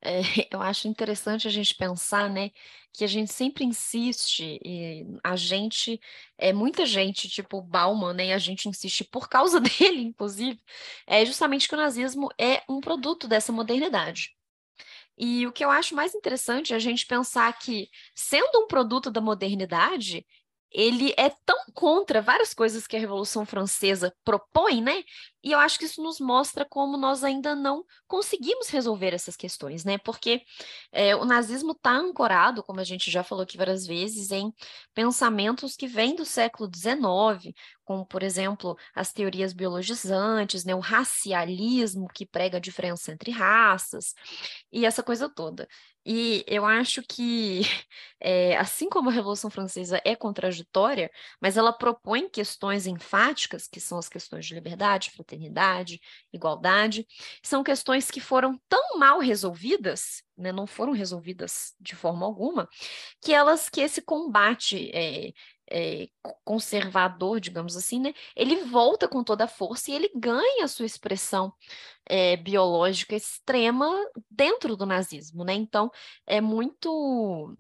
É, 0.03 0.21
eu 0.53 0.61
acho 0.63 0.89
interessante 0.89 1.49
a 1.49 1.51
gente 1.51 1.75
pensar, 1.77 2.31
né, 2.31 2.51
que 2.93 3.05
a 3.05 3.07
gente 3.07 3.33
sempre 3.33 3.65
insiste, 3.65 4.61
e 4.65 5.05
a 5.25 5.37
gente, 5.37 6.01
é 6.39 6.53
muita 6.53 6.87
gente, 6.87 7.29
tipo 7.29 7.61
Bauman, 7.63 8.15
né, 8.15 8.27
e 8.29 8.33
a 8.33 8.39
gente 8.39 8.69
insiste 8.69 9.05
por 9.05 9.29
causa 9.29 9.61
dele, 9.61 10.03
inclusive, 10.03 10.61
é 11.07 11.25
justamente 11.27 11.69
que 11.69 11.75
o 11.75 11.79
nazismo 11.79 12.29
é 12.39 12.63
um 12.69 12.81
produto 12.81 13.29
dessa 13.29 13.53
modernidade. 13.53 14.37
E 15.17 15.47
o 15.47 15.53
que 15.53 15.65
eu 15.65 15.71
acho 15.71 15.95
mais 15.95 16.15
interessante 16.15 16.73
é 16.73 16.77
a 16.77 16.79
gente 16.81 17.07
pensar 17.07 17.53
que, 17.59 17.89
sendo 18.15 18.61
um 18.65 18.67
produto 18.67 19.11
da 19.11 19.21
modernidade, 19.21 20.27
ele 20.75 21.15
é 21.17 21.31
tão 21.47 21.57
contra 21.73 22.21
várias 22.21 22.53
coisas 22.53 22.85
que 22.85 22.97
a 22.97 22.99
Revolução 22.99 23.47
Francesa 23.47 24.13
propõe, 24.25 24.83
né? 24.83 25.05
E 25.43 25.53
eu 25.53 25.59
acho 25.61 25.79
que 25.79 25.85
isso 25.85 26.03
nos 26.03 26.19
mostra 26.19 26.65
como 26.65 26.97
nós 26.97 27.23
ainda 27.23 27.55
não 27.55 27.85
conseguimos 28.09 28.69
resolver 28.69 29.15
essas 29.15 29.37
questões, 29.37 29.85
né? 29.85 29.99
Porque 29.99 30.43
é, 30.91 31.15
o 31.15 31.25
nazismo 31.25 31.73
está 31.73 31.93
ancorado, 31.93 32.63
como 32.63 32.81
a 32.81 32.85
gente 32.85 33.09
já 33.09 33.23
falou 33.23 33.45
aqui 33.45 33.57
várias 33.57 33.87
vezes, 33.87 34.33
em 34.33 34.53
pensamentos 34.93 35.77
que 35.77 35.87
vêm 35.87 36.17
do 36.17 36.25
século 36.25 36.69
XIX, 36.75 37.55
como, 37.85 38.05
por 38.05 38.23
exemplo, 38.23 38.77
as 38.95 39.13
teorias 39.13 39.53
biologizantes, 39.53 40.65
né? 40.65 40.75
o 40.75 40.81
racialismo 40.81 42.09
que 42.13 42.27
prega 42.27 42.57
a 42.57 42.61
diferença 42.61 43.13
entre 43.13 43.31
raças, 43.31 44.15
e 44.73 44.85
essa 44.85 45.03
coisa 45.03 45.29
toda. 45.29 45.69
E 46.07 46.45
eu 46.47 46.67
acho 46.67 47.03
que, 47.03 47.63
é, 48.21 48.57
assim 48.59 48.89
como 48.89 49.09
a 49.09 49.13
Revolução 49.13 49.51
Francesa 49.51 50.01
é 50.05 50.15
contraditória, 50.15 51.11
mas 51.41 51.57
ela 51.57 51.73
propõe 51.73 52.29
questões 52.29 52.87
enfáticas, 52.87 53.67
que 53.67 53.81
são 53.81 53.99
as 53.99 54.09
questões 54.09 54.47
de 54.47 54.55
liberdade, 54.55 55.11
fraternidade, 55.11 56.01
igualdade, 56.33 57.07
são 57.43 57.63
questões 57.65 58.11
que 58.11 58.21
foram 58.21 58.61
tão 58.69 58.99
mal 58.99 59.19
resolvidas, 59.19 60.23
né, 60.37 60.53
não 60.53 60.67
foram 60.67 60.93
resolvidas 60.93 61.75
de 61.81 61.95
forma 61.95 62.27
alguma, 62.27 62.69
que 63.23 63.33
elas, 63.33 63.69
que 63.69 63.81
esse 63.81 64.03
combate 64.03 64.91
é, 64.93 65.33
é, 65.75 66.09
conservador, 66.45 67.41
digamos 67.41 67.77
assim, 67.77 67.99
né, 68.01 68.15
ele 68.37 68.65
volta 68.65 69.09
com 69.09 69.25
toda 69.25 69.45
a 69.45 69.49
força 69.49 69.91
e 69.91 69.95
ele 69.95 70.11
ganha 70.15 70.65
a 70.65 70.69
sua 70.69 70.87
expressão 70.87 71.53
é, 72.07 72.37
biológica 72.37 73.17
extrema 73.17 73.91
dentro 74.31 74.77
do 74.77 74.87
nazismo, 74.87 75.45
né? 75.45 75.55
Então 75.55 75.91
é 76.27 76.41
muito 76.41 77.57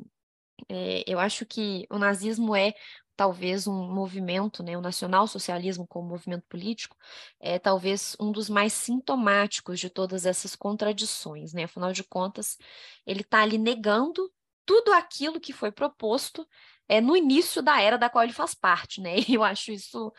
é, 0.68 1.04
eu 1.06 1.18
acho 1.18 1.44
que 1.46 1.86
o 1.90 1.98
nazismo 1.98 2.54
é 2.54 2.74
talvez 3.16 3.66
um 3.66 3.92
movimento, 3.92 4.62
né, 4.62 4.76
o 4.76 4.80
nacional-socialismo 4.80 5.86
como 5.86 6.08
movimento 6.08 6.44
político, 6.48 6.96
é 7.40 7.58
talvez 7.58 8.16
um 8.20 8.32
dos 8.32 8.48
mais 8.48 8.72
sintomáticos 8.72 9.78
de 9.80 9.88
todas 9.90 10.26
essas 10.26 10.56
contradições, 10.56 11.52
né? 11.52 11.64
Afinal 11.64 11.92
de 11.92 12.04
contas, 12.04 12.58
ele 13.06 13.20
está 13.22 13.42
ali 13.42 13.58
negando 13.58 14.32
tudo 14.66 14.92
aquilo 14.92 15.40
que 15.40 15.52
foi 15.52 15.70
proposto 15.70 16.46
é, 16.88 17.00
no 17.00 17.16
início 17.16 17.62
da 17.62 17.80
era 17.80 17.96
da 17.96 18.10
qual 18.10 18.24
ele 18.24 18.32
faz 18.32 18.54
parte, 18.54 19.00
né? 19.00 19.16
E 19.28 19.34
eu 19.34 19.42
acho 19.44 19.72
isso 19.72 20.12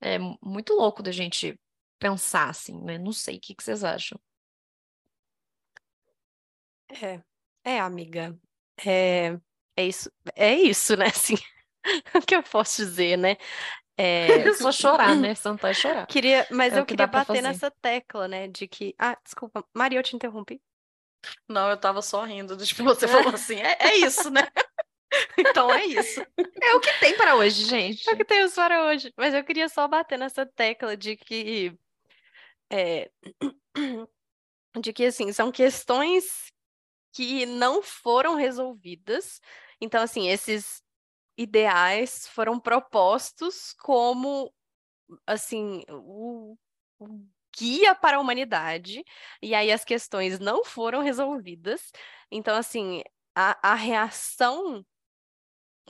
é, 0.00 0.18
muito 0.42 0.74
louco 0.74 1.02
da 1.02 1.10
gente 1.10 1.58
pensar, 1.98 2.48
assim, 2.48 2.80
né? 2.82 2.98
Não 2.98 3.12
sei, 3.12 3.36
o 3.36 3.40
que, 3.40 3.54
que 3.54 3.62
vocês 3.62 3.84
acham? 3.84 4.18
É, 6.90 7.22
é, 7.64 7.80
amiga, 7.80 8.38
é, 8.84 9.38
é 9.76 9.86
isso, 9.86 10.10
é 10.34 10.54
isso, 10.54 10.96
né? 10.96 11.06
Assim, 11.14 11.36
o 12.14 12.20
que 12.20 12.34
eu 12.34 12.42
posso 12.42 12.76
dizer, 12.84 13.16
né? 13.16 13.36
É... 13.96 14.52
Só 14.54 14.72
chorar, 14.72 15.14
né? 15.16 15.34
Sentar 15.34 15.70
e 15.70 15.74
chorar. 15.74 16.06
Queria, 16.06 16.46
mas 16.50 16.72
é 16.72 16.80
eu 16.80 16.86
queria 16.86 17.06
bater 17.06 17.42
nessa 17.42 17.70
tecla, 17.70 18.28
né? 18.28 18.48
De 18.48 18.66
que. 18.66 18.94
Ah, 18.98 19.16
desculpa, 19.22 19.64
Maria, 19.74 19.98
eu 19.98 20.02
te 20.02 20.16
interrompi. 20.16 20.60
Não, 21.48 21.70
eu 21.70 21.76
tava 21.76 22.02
só 22.02 22.24
rindo. 22.24 22.56
Tipo, 22.56 22.84
você 22.84 23.06
falou 23.06 23.34
assim, 23.34 23.56
é, 23.56 23.76
é 23.80 23.96
isso, 23.98 24.30
né? 24.30 24.42
Então 25.38 25.72
é 25.72 25.84
isso. 25.84 26.20
É 26.62 26.74
o 26.74 26.80
que 26.80 26.92
tem 27.00 27.16
para 27.16 27.36
hoje, 27.36 27.64
gente. 27.64 28.08
É 28.08 28.12
o 28.12 28.16
que 28.16 28.24
temos 28.24 28.54
para 28.54 28.86
hoje. 28.86 29.12
Mas 29.16 29.34
eu 29.34 29.44
queria 29.44 29.68
só 29.68 29.86
bater 29.88 30.18
nessa 30.18 30.46
tecla 30.46 30.96
de 30.96 31.16
que. 31.16 31.76
É, 32.70 33.10
de 34.80 34.92
que, 34.92 35.04
assim, 35.04 35.32
são 35.32 35.52
questões 35.52 36.52
que 37.12 37.44
não 37.44 37.82
foram 37.82 38.34
resolvidas. 38.34 39.40
Então, 39.80 40.02
assim, 40.02 40.28
esses 40.28 40.82
ideais 41.36 42.26
foram 42.28 42.58
propostos 42.58 43.74
como 43.74 44.52
assim 45.26 45.82
o, 45.88 46.56
o 46.98 47.26
guia 47.56 47.94
para 47.94 48.16
a 48.16 48.20
humanidade 48.20 49.04
e 49.40 49.54
aí 49.54 49.70
as 49.70 49.84
questões 49.84 50.38
não 50.38 50.64
foram 50.64 51.00
resolvidas 51.00 51.90
então 52.30 52.56
assim 52.56 53.02
a, 53.34 53.72
a 53.72 53.74
reação 53.74 54.84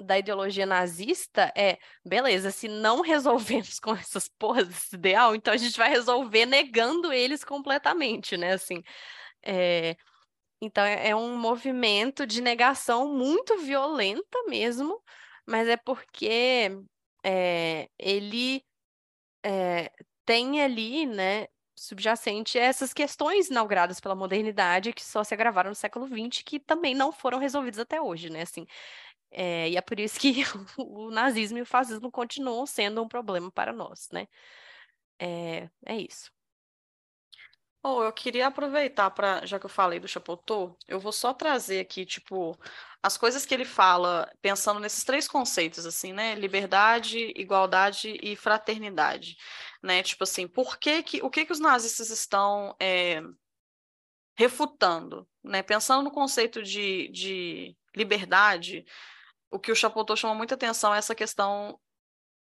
da 0.01 0.19
ideologia 0.19 0.67
nazista 0.67 1.53
é, 1.57 1.79
beleza, 2.05 2.51
se 2.51 2.69
não 2.69 3.01
resolvemos 3.03 3.79
com 3.81 3.95
essas 3.95 4.29
porras 4.29 4.69
desse 4.69 4.97
ideal, 4.97 5.35
então 5.35 5.53
a 5.53 5.57
gente 5.57 5.77
vai 5.77 5.91
resolver 5.91 6.47
negando 6.47 7.13
eles 7.13 7.45
completamente, 7.45 8.37
né? 8.37 8.53
Assim, 8.55 8.83
é... 9.45 9.97
Então 10.61 10.85
é, 10.85 11.11
é 11.11 11.17
um 11.17 11.37
movimento 11.37 12.27
de 12.27 12.41
negação 12.41 13.13
muito 13.13 13.59
violenta 13.59 14.43
mesmo, 14.49 15.03
mas 15.47 15.69
é 15.69 15.77
porque 15.77 16.71
é, 17.25 17.89
ele 17.99 18.65
é, 19.45 19.91
tem 20.25 20.63
ali, 20.63 21.07
né, 21.07 21.47
subjacente 21.77 22.59
essas 22.59 22.93
questões 22.93 23.49
inauguradas 23.49 24.01
pela 24.01 24.15
modernidade 24.15 24.93
que 24.93 25.05
só 25.05 25.25
se 25.25 25.35
agravaram 25.35 25.71
no 25.71 25.75
século 25.75 26.07
XX, 26.07 26.43
que 26.45 26.61
também 26.61 26.95
não 26.95 27.11
foram 27.13 27.39
resolvidas 27.39 27.81
até 27.81 28.01
hoje, 28.01 28.31
né, 28.31 28.43
assim. 28.43 28.67
É, 29.33 29.71
e 29.71 29.77
é 29.77 29.81
por 29.81 29.99
isso 29.99 30.21
que 30.21 30.43
o 30.79 31.11
nazismo 31.11 31.59
e 31.59 31.63
o 31.63 31.67
fascismo 31.67 32.11
continuam 32.11 32.67
sendo 32.67 33.03
um 33.03 33.09
problema 33.09 33.51
para 33.51 33.73
nós, 33.73 34.09
né? 34.13 34.29
É, 35.19 35.71
é 35.87 35.97
isso. 35.97 36.31
Oh, 37.85 38.05
eu 38.05 38.13
queria 38.13 38.47
aproveitar 38.47 39.11
para, 39.11 39.45
já 39.45 39.59
que 39.59 39.67
eu 39.67 39.71
falei 39.71 39.99
do 39.99 40.07
Chapotot, 40.07 40.77
eu 40.87 41.01
vou 41.01 41.11
só 41.11 41.35
trazer 41.35 41.81
aqui, 41.81 42.07
tipo, 42.07 42.57
as 43.03 43.17
coisas 43.17 43.45
que 43.45 43.53
ele 43.53 43.65
fala, 43.65 44.31
pensando 44.41 44.79
nesses 44.79 45.03
três 45.03 45.27
conceitos, 45.27 45.85
assim, 45.85 46.13
né? 46.13 46.37
Liberdade, 46.37 47.33
igualdade 47.35 48.17
e 48.23 48.37
fraternidade, 48.37 49.37
né? 49.83 50.01
Tipo 50.03 50.23
assim, 50.23 50.47
por 50.47 50.79
que 50.79 51.03
que, 51.03 51.23
o 51.23 51.31
que 51.31 51.45
que 51.45 51.53
os 51.53 51.59
nazistas 51.59 52.11
estão 52.11 52.77
é, 52.81 53.21
refutando, 54.37 55.29
né? 55.43 55.63
Pensando 55.63 56.05
no 56.05 56.11
conceito 56.11 56.63
de, 56.63 57.09
de 57.09 57.77
liberdade, 57.97 58.85
o 59.53 59.59
que 59.59 59.71
o 59.71 59.77
Chapotot 59.77 60.19
chama 60.19 60.35
muita 60.35 60.55
atenção 60.55 60.95
é 60.95 60.99
essa 60.99 61.15
questão 61.15 61.79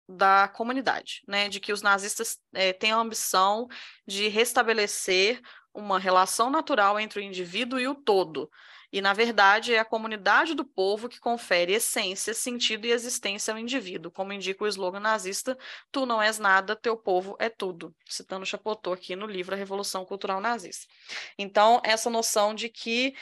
da 0.08 0.48
comunidade, 0.48 1.22
né? 1.28 1.50
De 1.50 1.60
que 1.60 1.74
os 1.74 1.82
nazistas 1.82 2.39
é, 2.54 2.72
têm 2.74 2.91
a 2.91 2.98
ambição 2.98 3.68
de 4.08 4.28
restabelecer 4.28 5.41
uma 5.74 6.00
relação 6.00 6.50
natural 6.50 7.00
entre 7.00 7.20
o 7.20 7.24
indivíduo 7.24 7.80
e 7.80 7.88
o 7.88 7.96
todo. 7.96 8.50
E, 8.91 9.02
na 9.02 9.12
verdade, 9.12 9.74
é 9.74 9.80
a 9.80 9.84
comunidade 9.84 10.54
do 10.54 10.64
povo 10.64 11.10
que 11.10 11.20
confere 11.20 11.74
essência, 11.74 12.34
sentido 12.34 12.86
e 12.86 12.91
existência 12.91 13.54
ao 13.54 13.60
indivíduo, 13.60 14.12
como 14.12 14.32
indica 14.32 14.64
o 14.64 14.68
slogan 14.68 15.02
nazista: 15.02 15.58
Tu 15.91 16.06
não 16.06 16.22
és 16.22 16.39
nada, 16.39 16.76
teu 16.76 16.96
povo 16.96 17.36
é 17.39 17.50
tudo, 17.50 17.93
citando 18.08 18.46
Chapotot 18.46 18.93
aqui 18.98 19.16
no 19.16 19.26
livro 19.26 19.54
A 19.54 19.58
Revolução 19.58 20.06
Cultural 20.06 20.39
Nazista. 20.39 20.88
Então, 21.38 21.82
essa 21.84 22.10
noção 22.10 22.56
de 22.56 22.70
que 22.70 23.14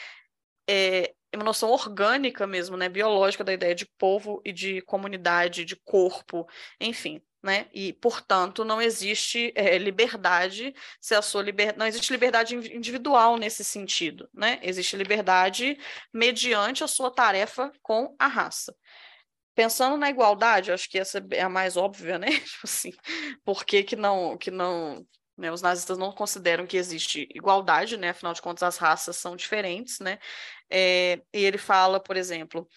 é, 0.69 1.13
uma 1.37 1.45
noção 1.45 1.69
orgânica 1.69 2.45
mesmo, 2.45 2.77
né, 2.77 2.89
biológica 2.89 3.43
da 3.43 3.53
ideia 3.53 3.75
de 3.75 3.85
povo 3.85 4.41
e 4.45 4.51
de 4.51 4.81
comunidade, 4.81 5.65
de 5.65 5.75
corpo, 5.75 6.47
enfim, 6.79 7.21
né? 7.43 7.67
E, 7.73 7.91
portanto, 7.93 8.63
não 8.63 8.81
existe 8.81 9.51
é, 9.55 9.77
liberdade 9.77 10.73
se 11.01 11.13
a 11.13 11.21
sua 11.21 11.43
liber... 11.43 11.77
não 11.77 11.85
existe 11.85 12.11
liberdade 12.11 12.55
individual 12.55 13.37
nesse 13.37 13.63
sentido, 13.65 14.29
né? 14.33 14.59
Existe 14.61 14.95
liberdade 14.95 15.77
mediante 16.13 16.83
a 16.83 16.87
sua 16.87 17.11
tarefa 17.11 17.71
com 17.81 18.15
a 18.17 18.27
raça. 18.27 18.73
Pensando 19.55 19.97
na 19.97 20.09
igualdade, 20.09 20.71
acho 20.71 20.89
que 20.89 20.97
essa 20.97 21.23
é 21.31 21.41
a 21.41 21.49
mais 21.49 21.75
óbvia, 21.77 22.17
né? 22.17 22.27
Tipo 22.39 22.61
assim, 22.63 22.93
por 23.43 23.65
que, 23.65 23.83
que 23.83 23.95
não 23.95 24.37
que 24.37 24.49
não 24.49 25.05
né, 25.37 25.51
os 25.51 25.61
nazistas 25.61 25.97
não 25.97 26.11
consideram 26.11 26.65
que 26.67 26.77
existe 26.77 27.27
igualdade, 27.33 27.97
né? 27.97 28.09
Afinal 28.09 28.33
de 28.33 28.41
contas, 28.41 28.63
as 28.63 28.77
raças 28.77 29.17
são 29.17 29.35
diferentes, 29.35 29.99
né? 29.99 30.19
É, 30.69 31.21
e 31.33 31.43
ele 31.43 31.57
fala, 31.57 31.99
por 31.99 32.17
exemplo, 32.17 32.67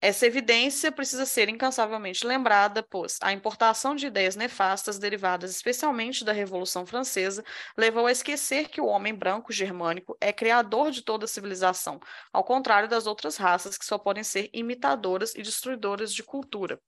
essa 0.00 0.26
evidência 0.26 0.92
precisa 0.92 1.26
ser 1.26 1.48
incansavelmente 1.48 2.24
lembrada, 2.24 2.82
pois 2.82 3.18
a 3.20 3.32
importação 3.32 3.96
de 3.96 4.06
ideias 4.06 4.36
nefastas 4.36 4.98
derivadas 4.98 5.50
especialmente 5.50 6.24
da 6.24 6.32
Revolução 6.32 6.86
Francesa 6.86 7.44
levou 7.76 8.06
a 8.06 8.12
esquecer 8.12 8.68
que 8.68 8.80
o 8.80 8.86
homem 8.86 9.12
branco 9.12 9.52
germânico 9.52 10.16
é 10.20 10.32
criador 10.32 10.92
de 10.92 11.02
toda 11.02 11.24
a 11.24 11.28
civilização, 11.28 11.98
ao 12.32 12.44
contrário 12.44 12.88
das 12.88 13.06
outras 13.06 13.36
raças 13.36 13.76
que 13.76 13.84
só 13.84 13.98
podem 13.98 14.22
ser 14.22 14.48
imitadoras 14.52 15.34
e 15.34 15.42
destruidoras 15.42 16.14
de 16.14 16.22
cultura. 16.22 16.80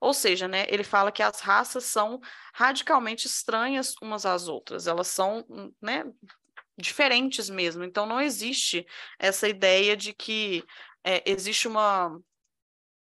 Ou 0.00 0.12
seja, 0.12 0.48
né, 0.48 0.66
ele 0.68 0.84
fala 0.84 1.12
que 1.12 1.22
as 1.22 1.40
raças 1.40 1.84
são 1.84 2.18
radicalmente 2.52 3.26
estranhas 3.26 3.94
umas 4.02 4.26
às 4.26 4.48
outras, 4.48 4.88
elas 4.88 5.06
são, 5.06 5.44
né, 5.80 6.04
diferentes 6.76 7.48
mesmo. 7.48 7.84
Então 7.84 8.04
não 8.04 8.20
existe 8.20 8.84
essa 9.18 9.48
ideia 9.48 9.96
de 9.96 10.12
que 10.12 10.64
é, 11.04 11.22
existe 11.24 11.68
uma 11.68 12.18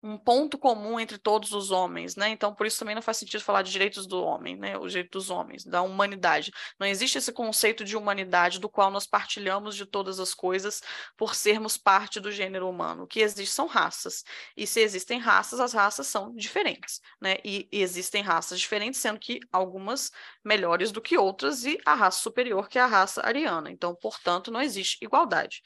um 0.02 0.16
ponto 0.16 0.56
comum 0.56 0.98
entre 0.98 1.18
todos 1.18 1.52
os 1.52 1.70
homens, 1.70 2.16
né? 2.16 2.30
Então, 2.30 2.54
por 2.54 2.66
isso 2.66 2.78
também 2.78 2.94
não 2.94 3.02
faz 3.02 3.18
sentido 3.18 3.42
falar 3.42 3.62
de 3.62 3.70
direitos 3.70 4.06
do 4.06 4.22
homem, 4.22 4.56
né? 4.56 4.78
O 4.78 4.86
direito 4.86 5.12
dos 5.12 5.28
homens, 5.28 5.64
da 5.64 5.82
humanidade. 5.82 6.52
Não 6.78 6.86
existe 6.86 7.18
esse 7.18 7.32
conceito 7.32 7.84
de 7.84 7.96
humanidade 7.96 8.58
do 8.58 8.68
qual 8.68 8.90
nós 8.90 9.06
partilhamos 9.06 9.76
de 9.76 9.84
todas 9.84 10.18
as 10.18 10.32
coisas 10.32 10.82
por 11.16 11.34
sermos 11.34 11.76
parte 11.76 12.18
do 12.18 12.32
gênero 12.32 12.68
humano. 12.68 13.02
O 13.04 13.06
que 13.06 13.20
existe 13.20 13.52
são 13.52 13.66
raças. 13.66 14.24
E 14.56 14.66
se 14.66 14.80
existem 14.80 15.18
raças, 15.18 15.60
as 15.60 15.74
raças 15.74 16.06
são 16.06 16.34
diferentes, 16.34 17.00
né? 17.20 17.36
E, 17.44 17.68
e 17.70 17.82
existem 17.82 18.22
raças 18.22 18.58
diferentes, 18.58 19.00
sendo 19.00 19.18
que 19.18 19.40
algumas 19.52 20.10
melhores 20.42 20.90
do 20.92 21.00
que 21.02 21.18
outras 21.18 21.64
e 21.64 21.78
a 21.84 21.94
raça 21.94 22.20
superior 22.20 22.68
que 22.68 22.78
é 22.78 22.82
a 22.82 22.86
raça 22.86 23.20
ariana. 23.24 23.70
Então, 23.70 23.94
portanto, 23.94 24.50
não 24.50 24.62
existe 24.62 24.98
igualdade. 25.04 25.62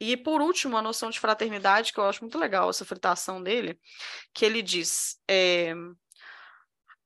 E 0.00 0.16
por 0.16 0.40
último, 0.40 0.76
a 0.76 0.82
noção 0.82 1.10
de 1.10 1.18
fraternidade, 1.18 1.92
que 1.92 1.98
eu 1.98 2.04
acho 2.04 2.22
muito 2.22 2.38
legal 2.38 2.70
essa 2.70 2.84
fritação 2.84 3.42
dele, 3.42 3.78
que 4.32 4.44
ele 4.44 4.62
diz: 4.62 5.20
é, 5.28 5.74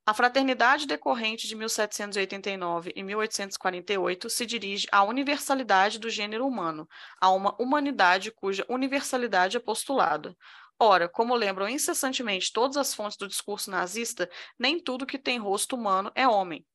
a 0.05 0.13
fraternidade 0.13 0.85
decorrente 0.85 1.47
de 1.47 1.55
1789 1.55 2.91
e 2.93 3.01
1848 3.01 4.29
se 4.29 4.45
dirige 4.45 4.87
à 4.91 5.01
universalidade 5.01 5.97
do 5.97 6.09
gênero 6.09 6.45
humano, 6.45 6.87
a 7.21 7.29
uma 7.29 7.55
humanidade 7.59 8.29
cuja 8.29 8.65
universalidade 8.67 9.55
é 9.55 9.61
postulada. 9.61 10.35
Ora, 10.77 11.07
como 11.07 11.33
lembram 11.33 11.69
incessantemente 11.69 12.51
todas 12.51 12.75
as 12.75 12.93
fontes 12.93 13.17
do 13.17 13.29
discurso 13.29 13.71
nazista, 13.71 14.29
nem 14.59 14.77
tudo 14.77 15.05
que 15.05 15.17
tem 15.17 15.39
rosto 15.39 15.77
humano 15.77 16.11
é 16.13 16.27
homem. 16.27 16.65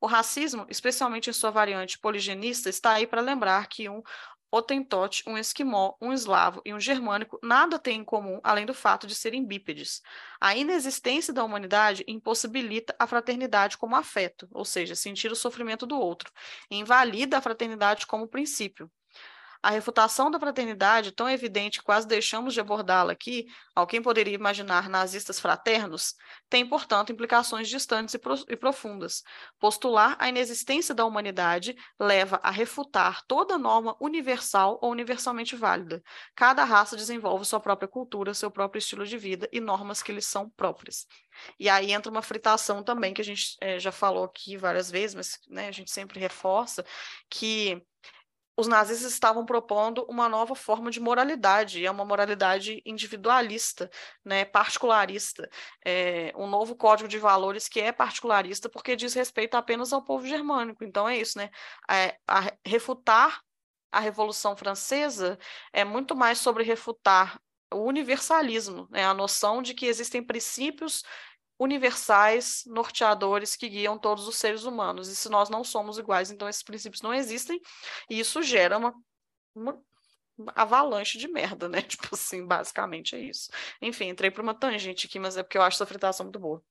O 0.00 0.06
racismo, 0.06 0.66
especialmente 0.68 1.30
em 1.30 1.32
sua 1.32 1.50
variante 1.50 1.98
poligenista, 1.98 2.68
está 2.68 2.92
aí 2.92 3.06
para 3.06 3.22
lembrar 3.22 3.66
que 3.68 3.88
um 3.88 4.02
Hotentote, 4.56 5.24
um 5.26 5.36
esquimó, 5.36 5.94
um 6.00 6.12
eslavo 6.12 6.62
e 6.64 6.72
um 6.72 6.78
germânico 6.78 7.38
nada 7.42 7.76
têm 7.78 8.00
em 8.00 8.04
comum 8.04 8.38
além 8.44 8.64
do 8.64 8.72
fato 8.72 9.06
de 9.06 9.14
serem 9.14 9.44
bípedes. 9.44 10.00
A 10.40 10.54
inexistência 10.56 11.34
da 11.34 11.42
humanidade 11.42 12.04
impossibilita 12.06 12.94
a 12.98 13.06
fraternidade 13.06 13.76
como 13.76 13.96
afeto, 13.96 14.48
ou 14.52 14.64
seja, 14.64 14.94
sentir 14.94 15.32
o 15.32 15.36
sofrimento 15.36 15.86
do 15.86 15.98
outro, 15.98 16.30
invalida 16.70 17.38
a 17.38 17.42
fraternidade 17.42 18.06
como 18.06 18.28
princípio. 18.28 18.88
A 19.64 19.70
refutação 19.70 20.30
da 20.30 20.38
fraternidade, 20.38 21.10
tão 21.10 21.26
evidente 21.26 21.82
quase 21.82 22.06
deixamos 22.06 22.52
de 22.52 22.60
abordá-la 22.60 23.12
aqui, 23.12 23.46
ao 23.74 23.86
quem 23.86 24.02
poderia 24.02 24.34
imaginar 24.34 24.90
nazistas 24.90 25.40
fraternos, 25.40 26.14
tem, 26.50 26.68
portanto, 26.68 27.10
implicações 27.10 27.66
distantes 27.66 28.14
e, 28.14 28.20
e 28.50 28.56
profundas. 28.58 29.22
Postular 29.58 30.16
a 30.18 30.28
inexistência 30.28 30.94
da 30.94 31.06
humanidade 31.06 31.74
leva 31.98 32.38
a 32.42 32.50
refutar 32.50 33.22
toda 33.26 33.56
norma 33.56 33.96
universal 33.98 34.78
ou 34.82 34.90
universalmente 34.90 35.56
válida. 35.56 36.02
Cada 36.36 36.62
raça 36.62 36.94
desenvolve 36.94 37.46
sua 37.46 37.58
própria 37.58 37.88
cultura, 37.88 38.34
seu 38.34 38.50
próprio 38.50 38.80
estilo 38.80 39.06
de 39.06 39.16
vida 39.16 39.48
e 39.50 39.60
normas 39.60 40.02
que 40.02 40.12
lhes 40.12 40.26
são 40.26 40.50
próprias. 40.50 41.06
E 41.58 41.70
aí 41.70 41.90
entra 41.90 42.12
uma 42.12 42.20
fritação 42.20 42.84
também, 42.84 43.14
que 43.14 43.22
a 43.22 43.24
gente 43.24 43.56
é, 43.62 43.78
já 43.78 43.90
falou 43.90 44.24
aqui 44.24 44.58
várias 44.58 44.90
vezes, 44.90 45.14
mas 45.14 45.38
né, 45.48 45.68
a 45.68 45.72
gente 45.72 45.90
sempre 45.90 46.20
reforça, 46.20 46.84
que 47.30 47.82
os 48.56 48.66
nazistas 48.66 49.12
estavam 49.12 49.44
propondo 49.44 50.04
uma 50.08 50.28
nova 50.28 50.54
forma 50.54 50.90
de 50.90 51.00
moralidade, 51.00 51.80
e 51.80 51.86
é 51.86 51.90
uma 51.90 52.04
moralidade 52.04 52.80
individualista, 52.86 53.90
né, 54.24 54.44
particularista, 54.44 55.48
é, 55.84 56.32
um 56.36 56.46
novo 56.46 56.76
código 56.76 57.08
de 57.08 57.18
valores 57.18 57.68
que 57.68 57.80
é 57.80 57.92
particularista 57.92 58.68
porque 58.68 58.96
diz 58.96 59.14
respeito 59.14 59.56
apenas 59.56 59.92
ao 59.92 60.04
povo 60.04 60.26
germânico. 60.26 60.84
Então 60.84 61.08
é 61.08 61.16
isso, 61.18 61.38
né? 61.38 61.50
É, 61.90 62.16
a, 62.28 62.52
refutar 62.64 63.40
a 63.90 64.00
Revolução 64.00 64.56
Francesa 64.56 65.38
é 65.72 65.84
muito 65.84 66.16
mais 66.16 66.38
sobre 66.38 66.64
refutar 66.64 67.40
o 67.72 67.78
universalismo, 67.78 68.88
né, 68.90 69.04
a 69.04 69.14
noção 69.14 69.62
de 69.62 69.74
que 69.74 69.86
existem 69.86 70.22
princípios 70.22 71.02
universais, 71.58 72.62
norteadores 72.66 73.56
que 73.56 73.68
guiam 73.68 73.98
todos 73.98 74.26
os 74.26 74.36
seres 74.36 74.64
humanos. 74.64 75.08
E 75.08 75.16
se 75.16 75.28
nós 75.28 75.48
não 75.48 75.62
somos 75.62 75.98
iguais, 75.98 76.30
então 76.30 76.48
esses 76.48 76.62
princípios 76.62 77.02
não 77.02 77.14
existem, 77.14 77.60
e 78.10 78.18
isso 78.18 78.42
gera 78.42 78.78
uma, 78.78 78.94
uma 79.54 79.82
avalanche 80.54 81.18
de 81.18 81.28
merda, 81.28 81.68
né? 81.68 81.80
Tipo 81.82 82.08
assim, 82.12 82.46
basicamente 82.46 83.14
é 83.14 83.20
isso. 83.20 83.50
Enfim, 83.80 84.08
entrei 84.08 84.30
para 84.30 84.42
uma 84.42 84.54
tangente 84.54 85.06
aqui, 85.06 85.18
mas 85.18 85.36
é 85.36 85.42
porque 85.42 85.58
eu 85.58 85.62
acho 85.62 85.76
essa 85.76 85.86
fritação 85.86 86.26
muito 86.26 86.38
boa. 86.38 86.62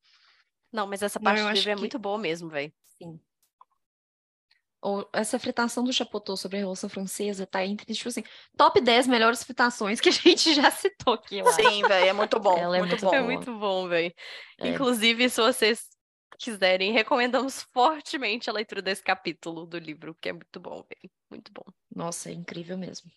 Não, 0.72 0.88
mas 0.88 1.02
essa 1.02 1.20
parte 1.20 1.42
não, 1.42 1.50
do 1.50 1.54
livro 1.54 1.72
é 1.72 1.76
muito 1.76 2.00
boa 2.00 2.18
mesmo, 2.18 2.50
velho. 2.50 2.74
Sim 2.98 3.20
ou 4.84 5.10
essa 5.14 5.40
fritação 5.40 5.82
do 5.82 5.94
Chapotot 5.94 6.38
sobre 6.38 6.58
a 6.58 6.60
Revolução 6.60 6.90
Francesa 6.90 7.48
tá 7.48 7.66
entre, 7.66 7.94
tipo 7.94 8.10
assim, 8.10 8.24
top 8.58 8.82
10 8.82 9.08
melhores 9.08 9.42
fritações 9.42 10.02
que 10.02 10.10
a 10.10 10.12
gente 10.12 10.54
já 10.54 10.70
citou 10.70 11.14
aqui. 11.14 11.42
Sim, 11.54 11.82
velho, 11.84 12.10
é 12.10 12.14
muito 12.14 12.38
bom. 12.38 12.58
Ela 12.58 12.78
é 12.78 12.80
muito, 12.80 12.92
muito 12.92 13.06
bom. 13.06 13.16
É 13.16 13.22
muito 13.22 13.58
bom, 13.58 13.88
velho. 13.88 14.14
É. 14.60 14.70
Inclusive, 14.70 15.30
se 15.30 15.42
vocês 15.42 15.88
quiserem, 16.38 16.92
recomendamos 16.92 17.66
fortemente 17.74 18.50
a 18.50 18.54
leitura 18.54 18.82
desse 18.82 19.02
capítulo 19.02 19.66
do 19.66 19.80
livro, 19.80 20.16
que 20.20 20.28
é 20.28 20.34
muito 20.34 20.60
bom, 20.60 20.84
velho. 20.84 21.12
Muito 21.30 21.52
bom. 21.54 21.64
Nossa, 21.96 22.30
é 22.30 22.34
incrível 22.34 22.78
mesmo. 22.78 23.10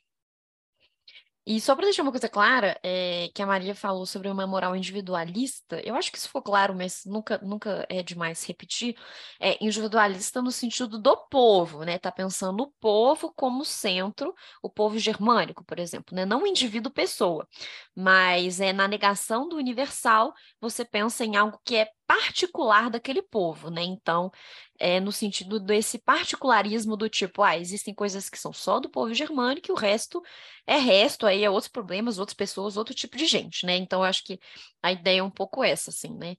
E 1.47 1.61
só 1.61 1.77
para 1.77 1.85
deixar 1.85 2.03
uma 2.03 2.11
coisa 2.11 2.29
clara, 2.29 2.77
é, 2.83 3.31
que 3.33 3.41
a 3.41 3.47
Maria 3.47 3.73
falou 3.73 4.05
sobre 4.05 4.29
uma 4.29 4.47
moral 4.49 4.75
individualista, 4.75 5.81
eu 5.85 5.95
acho 5.95 6.11
que 6.11 6.19
isso 6.19 6.27
ficou 6.27 6.43
claro, 6.43 6.75
mas 6.75 7.05
nunca, 7.07 7.39
nunca 7.39 7.87
é 7.89 8.03
demais 8.03 8.45
repetir, 8.45 8.97
é 9.39 9.57
individualista 9.65 10.43
no 10.43 10.51
sentido 10.51 10.99
do 10.99 11.17
povo, 11.29 11.85
né? 11.85 11.99
Tá 11.99 12.11
pensando 12.11 12.65
o 12.65 12.73
povo 12.81 13.33
como 13.37 13.65
centro, 13.65 14.35
o 14.61 14.69
povo 14.69 14.99
germânico, 14.99 15.65
por 15.65 15.79
exemplo, 15.79 16.17
né? 16.17 16.25
Não 16.27 16.43
o 16.43 16.47
indivíduo 16.49 16.91
pessoa, 16.93 17.47
mas 17.95 18.61
é 18.61 18.73
na 18.73 18.89
negação 18.89 19.49
do 19.49 19.57
universal, 19.57 20.35
você 20.61 20.85
pensa 20.85 21.25
em 21.25 21.37
algo 21.37 21.61
que 21.65 21.77
é 21.77 21.89
particular 22.07 22.91
daquele 22.91 23.23
povo, 23.23 23.71
né? 23.71 23.83
Então, 23.83 24.31
é 24.79 25.01
no 25.01 25.13
sentido 25.13 25.59
desse 25.61 25.99
particularismo 25.99 26.97
do 26.97 27.09
tipo, 27.09 27.43
ah, 27.43 27.57
existem 27.59 27.95
coisas 27.95 28.29
que 28.31 28.39
são 28.39 28.53
só 28.53 28.81
do 28.81 28.89
povo 28.91 29.13
germânico 29.15 29.71
e 29.71 29.73
o 29.73 29.77
resto 29.77 30.23
é 30.67 30.77
resto, 30.77 31.27
aí 31.27 31.45
é 31.45 31.51
outros 31.51 31.71
problemas, 31.71 32.19
outras 32.19 32.35
pessoas, 32.37 32.77
outro 32.77 32.95
tipo 32.95 33.17
de 33.17 33.27
gente, 33.27 33.67
né? 33.67 33.77
Então, 33.77 34.01
eu 34.01 34.05
acho 34.05 34.25
que 34.25 34.39
a 34.83 34.93
ideia 34.93 35.21
é 35.21 35.23
um 35.23 35.31
pouco 35.31 35.63
essa, 35.65 35.91
assim, 35.91 36.15
né? 36.17 36.37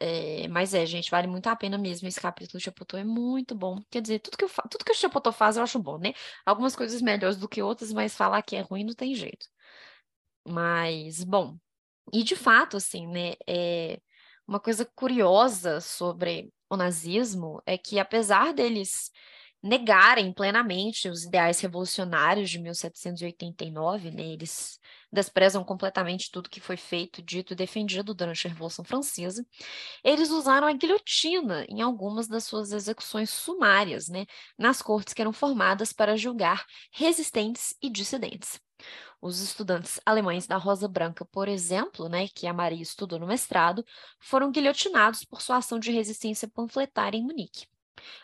É, 0.00 0.48
mas 0.48 0.74
é, 0.74 0.84
gente, 0.86 1.10
vale 1.10 1.26
muito 1.28 1.46
a 1.48 1.56
pena 1.56 1.78
mesmo. 1.78 2.08
Esse 2.08 2.20
capítulo 2.20 2.58
do 2.58 2.62
Chapotô 2.64 2.96
é 2.96 3.04
muito 3.04 3.54
bom. 3.54 3.80
Quer 3.90 4.02
dizer, 4.02 4.18
tudo 4.20 4.36
que, 4.36 4.44
eu 4.44 4.48
fa... 4.48 4.62
tudo 4.68 4.84
que 4.84 4.92
o 4.92 4.94
Chapotô 4.94 5.32
faz 5.32 5.56
eu 5.56 5.62
acho 5.62 5.78
bom, 5.78 5.98
né? 5.98 6.12
Algumas 6.44 6.74
coisas 6.76 7.00
melhores 7.02 7.36
do 7.38 7.48
que 7.48 7.62
outras, 7.62 7.92
mas 7.92 8.16
falar 8.16 8.42
que 8.42 8.56
é 8.56 8.60
ruim 8.62 8.84
não 8.84 8.94
tem 8.94 9.14
jeito. 9.14 9.46
Mas, 10.46 11.22
bom, 11.24 11.56
E, 12.12 12.24
de 12.24 12.36
fato, 12.36 12.76
assim, 12.78 13.06
né, 13.08 13.34
é 13.48 14.00
uma 14.52 14.60
coisa 14.60 14.84
curiosa 14.94 15.80
sobre 15.80 16.52
o 16.68 16.76
nazismo 16.76 17.62
é 17.64 17.78
que, 17.78 17.98
apesar 17.98 18.52
deles 18.52 19.10
negarem 19.62 20.32
plenamente 20.32 21.08
os 21.08 21.24
ideais 21.24 21.60
revolucionários 21.60 22.50
de 22.50 22.58
1789, 22.58 24.10
né? 24.10 24.24
Eles 24.24 24.78
desprezam 25.10 25.64
completamente 25.64 26.30
tudo 26.30 26.50
que 26.50 26.60
foi 26.60 26.76
feito, 26.76 27.22
dito 27.22 27.54
e 27.54 27.56
defendido 27.56 28.12
durante 28.12 28.46
a 28.46 28.50
Revolução 28.50 28.84
Francesa. 28.84 29.46
Eles 30.04 30.30
usaram 30.30 30.66
a 30.66 30.72
guilhotina 30.72 31.64
em 31.68 31.80
algumas 31.80 32.28
das 32.28 32.44
suas 32.44 32.72
execuções 32.72 33.30
sumárias, 33.30 34.08
né? 34.08 34.26
Nas 34.58 34.82
cortes 34.82 35.14
que 35.14 35.22
eram 35.22 35.32
formadas 35.32 35.92
para 35.94 36.16
julgar 36.16 36.66
resistentes 36.92 37.74
e 37.80 37.88
dissidentes. 37.88 38.60
Os 39.20 39.40
estudantes 39.40 40.00
alemães 40.04 40.46
da 40.46 40.56
Rosa 40.56 40.88
Branca, 40.88 41.24
por 41.24 41.48
exemplo, 41.48 42.08
né, 42.08 42.28
que 42.28 42.46
a 42.46 42.52
Maria 42.52 42.82
estudou 42.82 43.18
no 43.18 43.26
mestrado, 43.26 43.84
foram 44.18 44.50
guilhotinados 44.50 45.24
por 45.24 45.40
sua 45.40 45.58
ação 45.58 45.78
de 45.78 45.92
resistência 45.92 46.48
panfletária 46.48 47.16
em 47.18 47.22
Munique. 47.22 47.66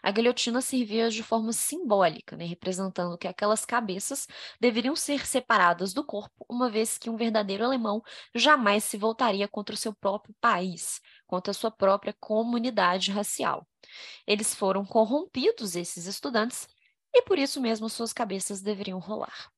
A 0.03 0.11
guilhotina 0.11 0.61
servia 0.61 1.11
de 1.11 1.23
forma 1.23 1.53
simbólica, 1.53 2.37
né, 2.37 2.45
representando 2.45 3.19
que 3.19 3.29
aquelas 3.29 3.65
cabeças 3.65 4.27
deveriam 4.61 4.97
ser 4.97 5.27
separadas 5.27 5.93
do 5.93 6.05
corpo, 6.05 6.45
uma 6.49 6.69
vez 6.71 6.99
que 6.99 7.11
um 7.11 7.17
verdadeiro 7.17 7.65
alemão 7.65 8.03
jamais 8.35 8.85
se 8.85 8.97
voltaria 8.97 9.47
contra 9.47 9.75
o 9.75 9.79
seu 9.79 9.95
próprio 9.95 10.35
país, 10.41 11.01
contra 11.27 11.51
a 11.51 11.55
sua 11.55 11.71
própria 11.71 12.15
comunidade 12.19 13.11
racial. 13.13 13.67
Eles 14.27 14.55
foram 14.55 14.85
corrompidos, 14.85 15.77
esses 15.77 16.07
estudantes, 16.07 16.69
e 17.15 17.23
por 17.23 17.39
isso 17.39 17.61
mesmo 17.61 17.89
suas 17.89 18.13
cabeças 18.13 18.63
deveriam 18.63 18.99
rolar. 18.99 19.51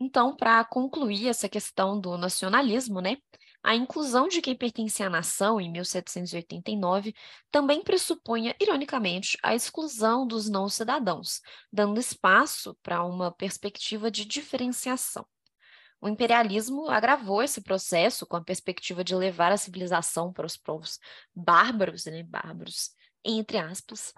Então, 0.00 0.34
para 0.34 0.64
concluir 0.64 1.28
essa 1.28 1.48
questão 1.48 2.00
do 2.00 2.18
nacionalismo, 2.18 3.00
né, 3.00 3.16
a 3.62 3.76
inclusão 3.76 4.26
de 4.26 4.42
quem 4.42 4.56
pertencia 4.56 5.06
à 5.06 5.10
nação 5.10 5.60
em 5.60 5.70
1789 5.70 7.14
também 7.50 7.82
pressupunha, 7.82 8.56
ironicamente, 8.60 9.38
a 9.42 9.54
exclusão 9.54 10.26
dos 10.26 10.50
não-cidadãos, 10.50 11.40
dando 11.72 12.00
espaço 12.00 12.76
para 12.82 13.04
uma 13.04 13.30
perspectiva 13.30 14.10
de 14.10 14.24
diferenciação. 14.24 15.24
O 16.00 16.08
imperialismo 16.08 16.90
agravou 16.90 17.40
esse 17.40 17.60
processo 17.60 18.26
com 18.26 18.34
a 18.34 18.42
perspectiva 18.42 19.04
de 19.04 19.14
levar 19.14 19.52
a 19.52 19.56
civilização 19.56 20.32
para 20.32 20.44
os 20.44 20.56
povos 20.56 20.98
bárbaros, 21.32 22.06
né, 22.06 22.24
bárbaros, 22.24 22.90
entre 23.24 23.58
aspas, 23.58 24.14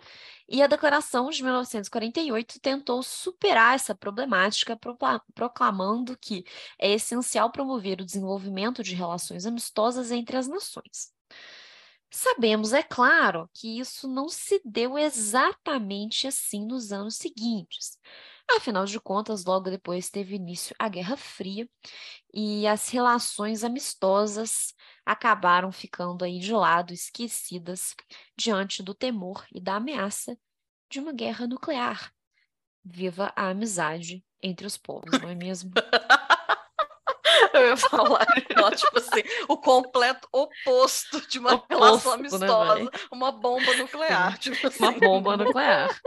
e 0.49 0.63
a 0.63 0.67
Declaração 0.67 1.31
de 1.31 1.43
1948 1.43 2.61
tentou 2.61 3.03
superar 3.03 3.75
essa 3.75 3.95
problemática, 3.95 4.79
proclamando 5.35 6.17
que 6.19 6.45
é 6.79 6.93
essencial 6.93 7.51
promover 7.51 8.01
o 8.01 8.05
desenvolvimento 8.05 8.83
de 8.83 8.95
relações 8.95 9.47
amistosas 9.47 10.11
entre 10.11 10.37
as 10.37 10.49
nações. 10.49 11.13
Sabemos, 12.11 12.73
é 12.73 12.83
claro, 12.83 13.51
que 13.53 13.81
isso 13.81 14.07
não 14.07 14.29
se 14.29 14.61
deu 14.65 14.97
exatamente 14.97 16.29
assim 16.29 16.65
nos 16.65 16.93
anos 16.93 17.17
seguintes. 17.17 17.99
Afinal 18.51 18.85
de 18.85 19.01
contas, 19.01 19.45
logo 19.45 19.71
depois 19.71 20.11
teve 20.11 20.37
início 20.37 20.77
a 20.79 20.89
Guerra 20.89 21.17
Fria 21.17 21.69
e 22.33 22.67
as 22.67 22.89
relações 22.91 23.65
amistosas 23.65 24.75
acabaram 25.05 25.73
ficando 25.73 26.25
aí 26.25 26.39
de 26.39 26.53
lado, 26.53 26.93
esquecidas, 26.93 27.95
diante 28.37 28.83
do 28.83 28.95
temor 28.95 29.45
e 29.53 29.61
da 29.61 29.77
ameaça 29.77 30.37
de 30.91 31.01
uma 31.01 31.13
guerra 31.13 31.47
nuclear. 31.47 32.13
Viva 32.85 33.33
a 33.35 33.49
amizade 33.49 34.23
entre 34.43 34.67
os 34.67 34.77
povos, 34.77 35.19
não 35.21 35.29
é 35.29 35.35
mesmo? 35.35 35.73
Eu 37.55 37.69
ia 37.69 37.77
falar, 37.77 38.27
ó, 38.63 38.71
tipo 38.71 38.99
assim, 38.99 39.23
o 39.49 39.57
completo 39.57 40.29
oposto 40.33 41.27
de 41.29 41.39
uma 41.39 41.55
oposto, 41.55 41.69
relação 41.71 42.13
né, 42.13 42.19
amistosa, 42.19 42.85
né, 42.85 42.91
uma 43.13 43.31
bomba 43.31 43.75
nuclear. 43.77 44.39
Tipo 44.39 44.67
assim. 44.67 44.83
Uma 44.83 44.93
bomba 44.93 45.37
nuclear. 45.37 46.01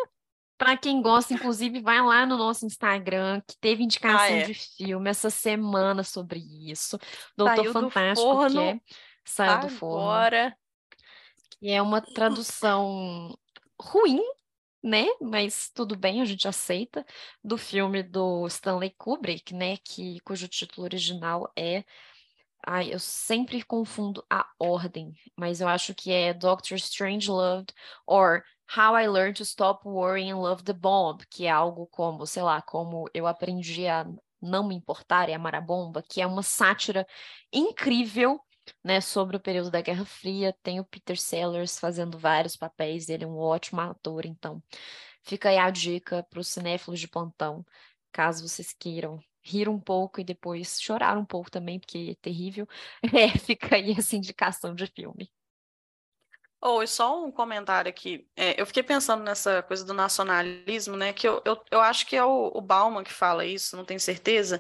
Para 0.58 0.76
quem 0.76 1.01
gosta, 1.01 1.34
inclusive, 1.34 1.82
vai 1.82 2.01
lá 2.01 2.26
no 2.26 2.38
nosso 2.38 2.66
Instagram, 2.66 3.41
que 3.47 3.55
teve 3.60 3.84
indicação 3.84 4.20
ah, 4.20 4.30
é. 4.30 4.43
de 4.43 4.53
filme 4.53 5.10
essa 5.10 5.30
semana 5.30 6.03
sobre 6.03 6.39
isso. 6.39 6.97
Doutor 7.36 7.58
saiu 7.58 7.74
Fantástico, 7.74 8.28
do 8.28 8.36
forno, 8.36 8.49
que 8.49 8.60
é 8.60 8.80
Saiu 9.24 9.51
agora. 9.51 9.68
do 9.68 9.76
Forno. 9.76 10.55
Que 11.60 11.70
é 11.70 11.82
uma 11.82 12.01
tradução 12.01 13.38
ruim, 13.80 14.22
né? 14.84 15.05
Mas 15.22 15.70
tudo 15.74 15.95
bem, 15.95 16.22
a 16.22 16.26
gente 16.26 16.47
aceita. 16.47 17.05
Do 17.43 17.58
filme 17.58 18.01
do 18.01 18.47
Stanley 18.47 18.93
Kubrick, 18.97 19.53
né? 19.53 19.78
Que, 19.78 20.20
cujo 20.22 20.47
título 20.47 20.86
original 20.86 21.51
é 21.55 21.84
Ai, 22.66 22.93
eu 22.93 22.99
sempre 22.99 23.64
confundo 23.64 24.26
a 24.30 24.45
ordem, 24.60 25.14
mas 25.38 25.62
eu 25.62 25.70
acho 25.70 25.95
que 25.95 26.12
é 26.12 26.34
Doctor 26.34 26.76
Strange 26.78 27.30
Loved 27.30 27.74
or 28.05 28.43
How 28.76 28.95
I 28.95 29.07
Learned 29.07 29.38
to 29.38 29.43
Stop 29.45 29.88
Worrying 29.88 30.32
and 30.32 30.41
Love 30.41 30.63
the 30.63 30.74
Bomb, 30.74 31.20
que 31.30 31.45
é 31.45 31.49
algo 31.49 31.88
como, 31.88 32.26
sei 32.28 32.43
lá, 32.43 32.61
como 32.61 33.09
eu 33.13 33.26
aprendi 33.28 33.88
a 33.88 34.05
não 34.41 34.68
me 34.68 34.76
importar 34.76 35.30
e 35.30 35.34
amar 35.34 35.55
a 35.55 35.61
bomba, 35.61 36.03
que 36.03 36.22
é 36.22 36.28
uma 36.28 36.43
sátira 36.43 37.07
incrível, 37.51 38.39
né, 38.84 39.01
sobre 39.01 39.38
o 39.38 39.39
período 39.39 39.72
da 39.72 39.82
Guerra 39.82 40.05
Fria. 40.05 40.53
Tem 40.63 40.80
o 40.80 40.86
Peter 40.86 41.18
Sellers 41.20 41.80
fazendo 41.80 42.18
vários 42.18 42.55
papéis, 42.55 43.09
ele 43.09 43.24
é 43.24 43.28
um 43.28 43.38
ótimo 43.38 43.82
ator, 43.82 44.26
então 44.26 44.61
fica 45.24 45.49
aí 45.49 45.57
a 45.57 45.70
dica 45.70 46.24
para 46.30 46.39
os 46.39 46.47
cinéfilos 46.47 46.99
de 46.99 47.07
plantão, 47.07 47.65
caso 48.11 48.47
vocês 48.47 48.74
queiram 48.78 49.20
rir 49.41 49.70
um 49.70 49.80
pouco 49.80 50.20
e 50.20 50.24
depois 50.24 50.80
chorar 50.82 51.18
um 51.18 51.26
pouco 51.26 51.49
também, 51.49 51.80
porque 51.80 52.09
é 52.11 52.15
terrível. 52.22 52.68
É, 53.15 53.30
fica 53.39 53.76
aí 53.76 53.91
essa 53.91 54.15
indicação 54.15 54.76
de 54.76 54.86
filme. 54.88 55.32
Oh, 56.62 56.82
e 56.82 56.88
só 56.88 57.24
um 57.24 57.32
comentário 57.32 57.89
aqui. 57.89 58.28
É, 58.36 58.60
eu 58.60 58.66
fiquei 58.66 58.82
pensando 58.82 59.24
nessa 59.24 59.62
coisa 59.64 59.86
do 59.86 59.93
nacionalismo, 59.93 60.95
né? 60.97 61.14
Que 61.14 61.28
eu, 61.28 61.41
eu, 61.45 61.64
eu 61.72 61.80
acho 61.80 62.05
que 62.08 62.16
é 62.16 62.24
o, 62.26 62.51
o 62.53 62.62
Bauman 62.62 63.03
que 63.03 63.14
fala 63.14 63.45
isso, 63.45 63.78
não 63.78 63.86
tenho 63.86 63.99
certeza. 63.99 64.60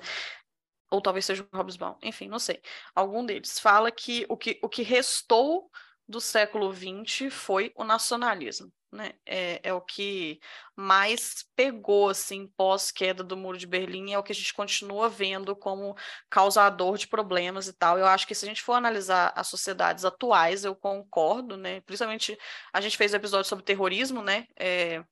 Ou 0.91 1.01
talvez 1.01 1.25
seja 1.25 1.47
o 1.51 1.57
Hobsbawm, 1.57 1.97
enfim, 2.03 2.27
não 2.29 2.39
sei. 2.39 2.61
Algum 2.95 3.25
deles 3.25 3.59
fala 3.59 3.91
que 3.91 4.25
o 4.29 4.37
que, 4.37 4.59
o 4.63 4.69
que 4.69 4.83
restou 4.83 5.69
do 6.07 6.21
século 6.21 6.73
XX 6.73 7.31
foi 7.31 7.71
o 7.75 7.83
nacionalismo 7.83 8.71
né? 8.91 9.13
É, 9.25 9.59
é 9.63 9.73
o 9.73 9.81
que 9.81 10.39
mais 10.75 11.45
pegou, 11.55 12.09
assim, 12.09 12.47
pós-queda 12.55 13.23
do 13.23 13.35
Muro 13.35 13.57
de 13.57 13.67
Berlim, 13.67 14.13
é 14.13 14.19
o 14.19 14.23
que 14.23 14.31
a 14.31 14.35
gente 14.35 14.53
continua 14.53 15.09
vendo 15.09 15.55
como 15.55 15.95
causador 16.29 16.97
de 16.97 17.07
problemas 17.07 17.67
e 17.67 17.73
tal. 17.73 17.97
Eu 17.97 18.05
acho 18.07 18.27
que 18.27 18.35
se 18.35 18.45
a 18.45 18.47
gente 18.47 18.61
for 18.61 18.73
analisar 18.73 19.33
as 19.35 19.47
sociedades 19.47 20.05
atuais, 20.05 20.63
eu 20.63 20.75
concordo, 20.75 21.57
né? 21.57 21.81
Principalmente, 21.81 22.37
a 22.73 22.81
gente 22.81 22.97
fez 22.97 23.13
um 23.13 23.17
episódio 23.17 23.49
sobre 23.49 23.65
terrorismo, 23.65 24.21
né? 24.21 24.45
É, 24.57 25.03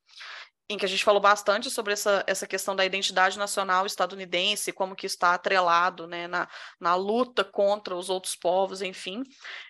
em 0.69 0.77
que 0.77 0.85
a 0.85 0.87
gente 0.87 1.03
falou 1.03 1.21
bastante 1.21 1.69
sobre 1.69 1.93
essa, 1.93 2.23
essa 2.25 2.47
questão 2.47 2.75
da 2.75 2.85
identidade 2.85 3.37
nacional 3.37 3.85
estadunidense, 3.85 4.71
como 4.71 4.95
que 4.95 5.05
está 5.05 5.33
atrelado 5.33 6.07
né, 6.07 6.27
na, 6.27 6.47
na 6.79 6.95
luta 6.95 7.43
contra 7.43 7.95
os 7.95 8.09
outros 8.09 8.35
povos, 8.35 8.81
enfim. 8.81 9.21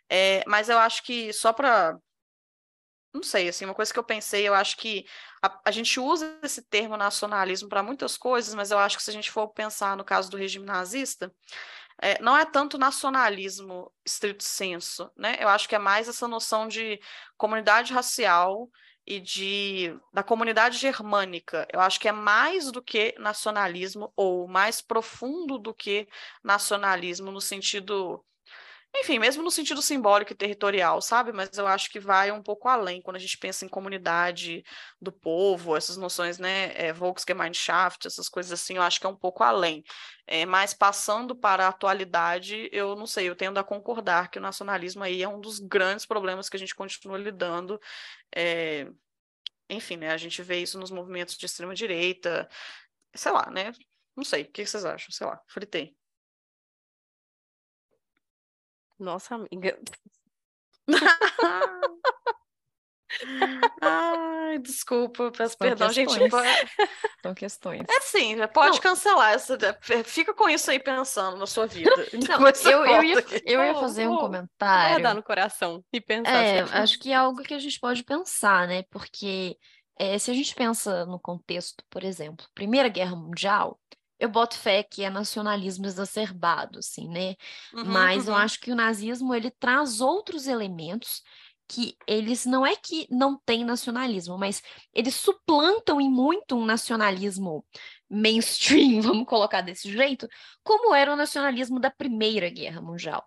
É, 0.09 0.43
mas 0.47 0.69
eu 0.69 0.77
acho 0.77 1.03
que 1.03 1.33
só 1.33 1.51
para 1.51 1.97
não 3.13 3.23
sei, 3.23 3.47
assim, 3.47 3.63
uma 3.63 3.73
coisa 3.73 3.93
que 3.93 3.97
eu 3.97 4.03
pensei, 4.03 4.45
eu 4.45 4.53
acho 4.53 4.75
que 4.75 5.05
a, 5.41 5.61
a 5.65 5.71
gente 5.71 6.01
usa 6.01 6.37
esse 6.43 6.61
termo 6.61 6.97
nacionalismo 6.97 7.69
para 7.69 7.81
muitas 7.81 8.17
coisas, 8.17 8.53
mas 8.53 8.71
eu 8.71 8.77
acho 8.77 8.97
que 8.97 9.03
se 9.03 9.09
a 9.09 9.13
gente 9.13 9.31
for 9.31 9.47
pensar 9.47 9.95
no 9.95 10.03
caso 10.03 10.29
do 10.29 10.35
regime 10.35 10.65
nazista, 10.65 11.33
é, 12.01 12.21
não 12.21 12.35
é 12.35 12.43
tanto 12.43 12.77
nacionalismo 12.77 13.89
estrito 14.05 14.43
senso, 14.43 15.09
né? 15.15 15.37
Eu 15.39 15.47
acho 15.47 15.67
que 15.69 15.75
é 15.75 15.79
mais 15.79 16.09
essa 16.09 16.27
noção 16.27 16.67
de 16.67 16.99
comunidade 17.37 17.93
racial 17.93 18.69
e 19.05 19.19
de 19.19 19.97
da 20.13 20.23
comunidade 20.23 20.77
germânica. 20.77 21.67
Eu 21.71 21.79
acho 21.79 21.99
que 21.99 22.07
é 22.07 22.11
mais 22.11 22.71
do 22.71 22.81
que 22.81 23.15
nacionalismo 23.19 24.11
ou 24.15 24.47
mais 24.47 24.81
profundo 24.81 25.57
do 25.57 25.73
que 25.73 26.07
nacionalismo 26.43 27.31
no 27.31 27.41
sentido 27.41 28.23
enfim, 29.01 29.19
mesmo 29.19 29.43
no 29.43 29.51
sentido 29.51 29.81
simbólico 29.81 30.31
e 30.33 30.35
territorial, 30.35 31.01
sabe? 31.01 31.31
Mas 31.31 31.57
eu 31.57 31.67
acho 31.67 31.89
que 31.89 31.99
vai 31.99 32.31
um 32.31 32.41
pouco 32.41 32.67
além 32.67 33.01
quando 33.01 33.15
a 33.15 33.19
gente 33.19 33.37
pensa 33.37 33.65
em 33.65 33.69
comunidade 33.69 34.63
do 35.01 35.11
povo, 35.11 35.75
essas 35.75 35.97
noções, 35.97 36.37
né? 36.37 36.73
É, 36.75 36.93
Volksgemeinschaft, 36.93 38.05
essas 38.05 38.29
coisas 38.29 38.51
assim, 38.51 38.75
eu 38.75 38.81
acho 38.81 38.99
que 38.99 39.05
é 39.05 39.09
um 39.09 39.15
pouco 39.15 39.43
além. 39.43 39.83
É, 40.27 40.45
mas 40.45 40.73
passando 40.73 41.35
para 41.35 41.65
a 41.65 41.69
atualidade, 41.69 42.69
eu 42.71 42.95
não 42.95 43.07
sei, 43.07 43.29
eu 43.29 43.35
tendo 43.35 43.59
a 43.59 43.63
concordar 43.63 44.29
que 44.29 44.39
o 44.39 44.41
nacionalismo 44.41 45.03
aí 45.03 45.21
é 45.21 45.27
um 45.27 45.39
dos 45.39 45.59
grandes 45.59 46.05
problemas 46.05 46.49
que 46.49 46.57
a 46.57 46.59
gente 46.59 46.75
continua 46.75 47.17
lidando. 47.17 47.79
É, 48.35 48.87
enfim, 49.69 49.97
né? 49.97 50.11
A 50.11 50.17
gente 50.17 50.41
vê 50.43 50.59
isso 50.59 50.79
nos 50.79 50.91
movimentos 50.91 51.37
de 51.37 51.45
extrema-direita, 51.45 52.47
sei 53.15 53.31
lá, 53.31 53.49
né? 53.51 53.71
Não 54.15 54.23
sei, 54.23 54.43
o 54.43 54.51
que 54.51 54.65
vocês 54.65 54.85
acham? 54.85 55.11
Sei 55.11 55.27
lá, 55.27 55.41
fritei. 55.47 55.95
Nossa 58.99 59.35
amiga. 59.35 59.77
Ai, 63.81 64.59
desculpa, 64.59 65.31
peço 65.31 65.55
São 65.57 65.67
perdão, 65.67 65.91
gente. 65.91 66.17
questões. 66.17 66.51
São 67.21 67.33
questões. 67.33 67.81
É 67.89 68.01
sim, 68.01 68.35
pode 68.53 68.75
Não. 68.75 68.81
cancelar 68.81 69.33
essa. 69.33 69.57
Fica 70.03 70.33
com 70.33 70.49
isso 70.49 70.69
aí 70.69 70.79
pensando 70.79 71.37
na 71.37 71.45
sua 71.45 71.65
vida. 71.65 71.89
Não, 72.29 72.71
eu, 72.71 72.85
eu, 72.85 73.03
ia, 73.03 73.25
eu 73.45 73.63
ia 73.63 73.73
fazer 73.75 74.07
um 74.07 74.11
vou 74.11 74.19
comentário. 74.19 74.89
Guardar 74.95 75.15
no 75.15 75.23
coração 75.23 75.83
e 75.93 76.01
pensar. 76.01 76.31
É, 76.31 76.65
sempre. 76.65 76.77
acho 76.77 76.99
que 76.99 77.11
é 77.11 77.15
algo 77.15 77.41
que 77.41 77.53
a 77.53 77.59
gente 77.59 77.79
pode 77.79 78.03
pensar, 78.03 78.67
né? 78.67 78.83
Porque 78.89 79.57
eh, 79.97 80.19
se 80.19 80.31
a 80.31 80.33
gente 80.33 80.53
pensa 80.53 81.05
no 81.05 81.19
contexto, 81.19 81.83
por 81.89 82.03
exemplo, 82.03 82.45
Primeira 82.53 82.89
Guerra 82.89 83.15
Mundial, 83.15 83.79
eu 84.20 84.30
boto 84.30 84.57
fé 84.57 84.84
que 84.84 85.03
é 85.03 85.09
nacionalismo 85.09 85.86
exacerbado, 85.86 86.80
assim, 86.80 87.07
né? 87.09 87.36
Uhum, 87.74 87.84
Mas 87.84 88.28
eu 88.28 88.34
uhum. 88.34 88.39
acho 88.39 88.59
que 88.59 88.72
o 88.72 88.76
nazismo 88.76 89.34
ele 89.34 89.51
traz 89.51 90.01
outros 90.01 90.47
elementos 90.47 91.22
que 91.68 91.97
eles 92.07 92.45
não 92.45 92.66
é 92.66 92.76
que 92.76 93.07
não 93.09 93.39
tem 93.45 93.66
nacionalismo, 93.66 94.38
mas 94.38 94.61
eles 94.93 95.16
suplantam 95.16 95.99
em 95.99 96.09
muito 96.09 96.55
um 96.55 96.66
nacionalismo 96.66 97.66
mainstream, 98.09 99.01
vamos 99.01 99.26
colocar 99.26 99.61
desse 99.61 99.91
jeito, 99.91 100.28
como 100.63 100.93
era 100.93 101.11
o 101.11 101.16
nacionalismo 101.16 101.80
da 101.80 101.89
Primeira 101.89 102.49
Guerra 102.49 102.82
Mundial, 102.82 103.24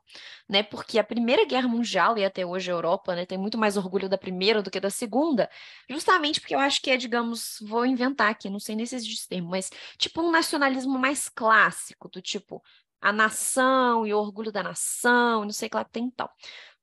né? 0.49 0.63
Porque 0.63 0.99
a 0.99 1.05
Primeira 1.05 1.45
Guerra 1.45 1.69
Mundial 1.69 2.17
e 2.17 2.25
até 2.25 2.47
hoje 2.47 2.71
a 2.71 2.75
Europa, 2.75 3.15
né, 3.15 3.27
tem 3.27 3.39
muito 3.39 3.59
mais 3.59 3.77
orgulho 3.77 4.09
da 4.09 4.19
Primeira 4.19 4.63
do 4.63 4.71
que 4.71 4.81
da 4.81 4.91
Segunda, 4.91 5.51
justamente 5.91 6.41
porque 6.41 6.55
eu 6.55 6.61
acho 6.61 6.81
que 6.81 6.91
é, 6.91 6.97
digamos, 6.97 7.59
vou 7.63 7.85
inventar 7.85 8.31
aqui, 8.31 8.49
não 8.49 8.61
sei 8.61 8.77
nem 8.77 8.87
se 8.87 8.97
existe 8.97 9.15
esse 9.21 9.29
termo, 9.29 9.51
mas 9.51 9.71
tipo 9.99 10.23
um 10.23 10.31
nacionalismo 10.31 10.99
mais 10.99 11.29
clássico, 11.29 12.09
do 12.09 12.23
tipo 12.23 12.63
a 13.01 13.13
nação 13.13 14.07
e 14.07 14.13
o 14.13 14.19
orgulho 14.19 14.51
da 14.53 14.63
nação, 14.63 15.45
não 15.45 15.53
sei 15.53 15.69
o 15.69 15.71
que 15.71 15.77
lá 15.77 15.85
tem 15.85 16.09
e 16.09 16.13
tal. 16.13 16.31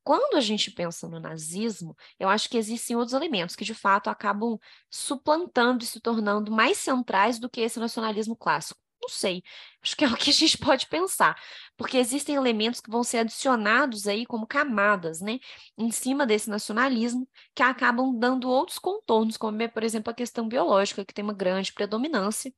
Quando 0.06 0.38
a 0.38 0.42
gente 0.42 0.70
pensa 0.72 1.10
no 1.10 1.20
nazismo, 1.20 1.98
eu 2.20 2.30
acho 2.30 2.48
que 2.48 2.58
existem 2.58 2.96
outros 2.96 3.14
elementos 3.16 3.56
que 3.56 3.66
de 3.66 3.74
fato 3.74 4.08
acabam 4.08 4.60
suplantando 4.90 5.84
e 5.84 5.88
se 5.88 6.00
tornando 6.00 6.52
mais 6.52 6.78
centrais 6.78 7.40
do 7.40 7.50
que 7.50 7.62
esse 7.62 7.80
nacionalismo 7.80 8.36
clássico. 8.38 8.80
Não 9.02 9.10
sei, 9.10 9.44
acho 9.84 9.96
que 9.96 10.06
é 10.06 10.08
o 10.10 10.16
que 10.18 10.30
a 10.30 10.34
gente 10.34 10.58
pode 10.60 10.88
pensar, 10.88 11.36
porque 11.78 11.98
existem 11.98 12.36
elementos 12.36 12.82
que 12.82 12.90
vão 12.90 13.04
ser 13.04 13.20
adicionados 13.20 14.08
aí 14.08 14.26
como 14.26 14.48
camadas, 14.48 15.22
né, 15.22 15.40
em 15.78 15.92
cima 15.92 16.26
desse 16.26 16.50
nacionalismo, 16.50 17.28
que 17.56 17.62
acabam 17.64 18.18
dando 18.18 18.50
outros 18.50 18.80
contornos, 18.80 19.38
como, 19.38 19.62
é, 19.62 19.68
por 19.68 19.84
exemplo, 19.84 20.12
a 20.12 20.14
questão 20.16 20.48
biológica, 20.48 21.06
que 21.06 21.14
tem 21.14 21.24
uma 21.24 21.34
grande 21.34 21.74
predominância, 21.74 22.54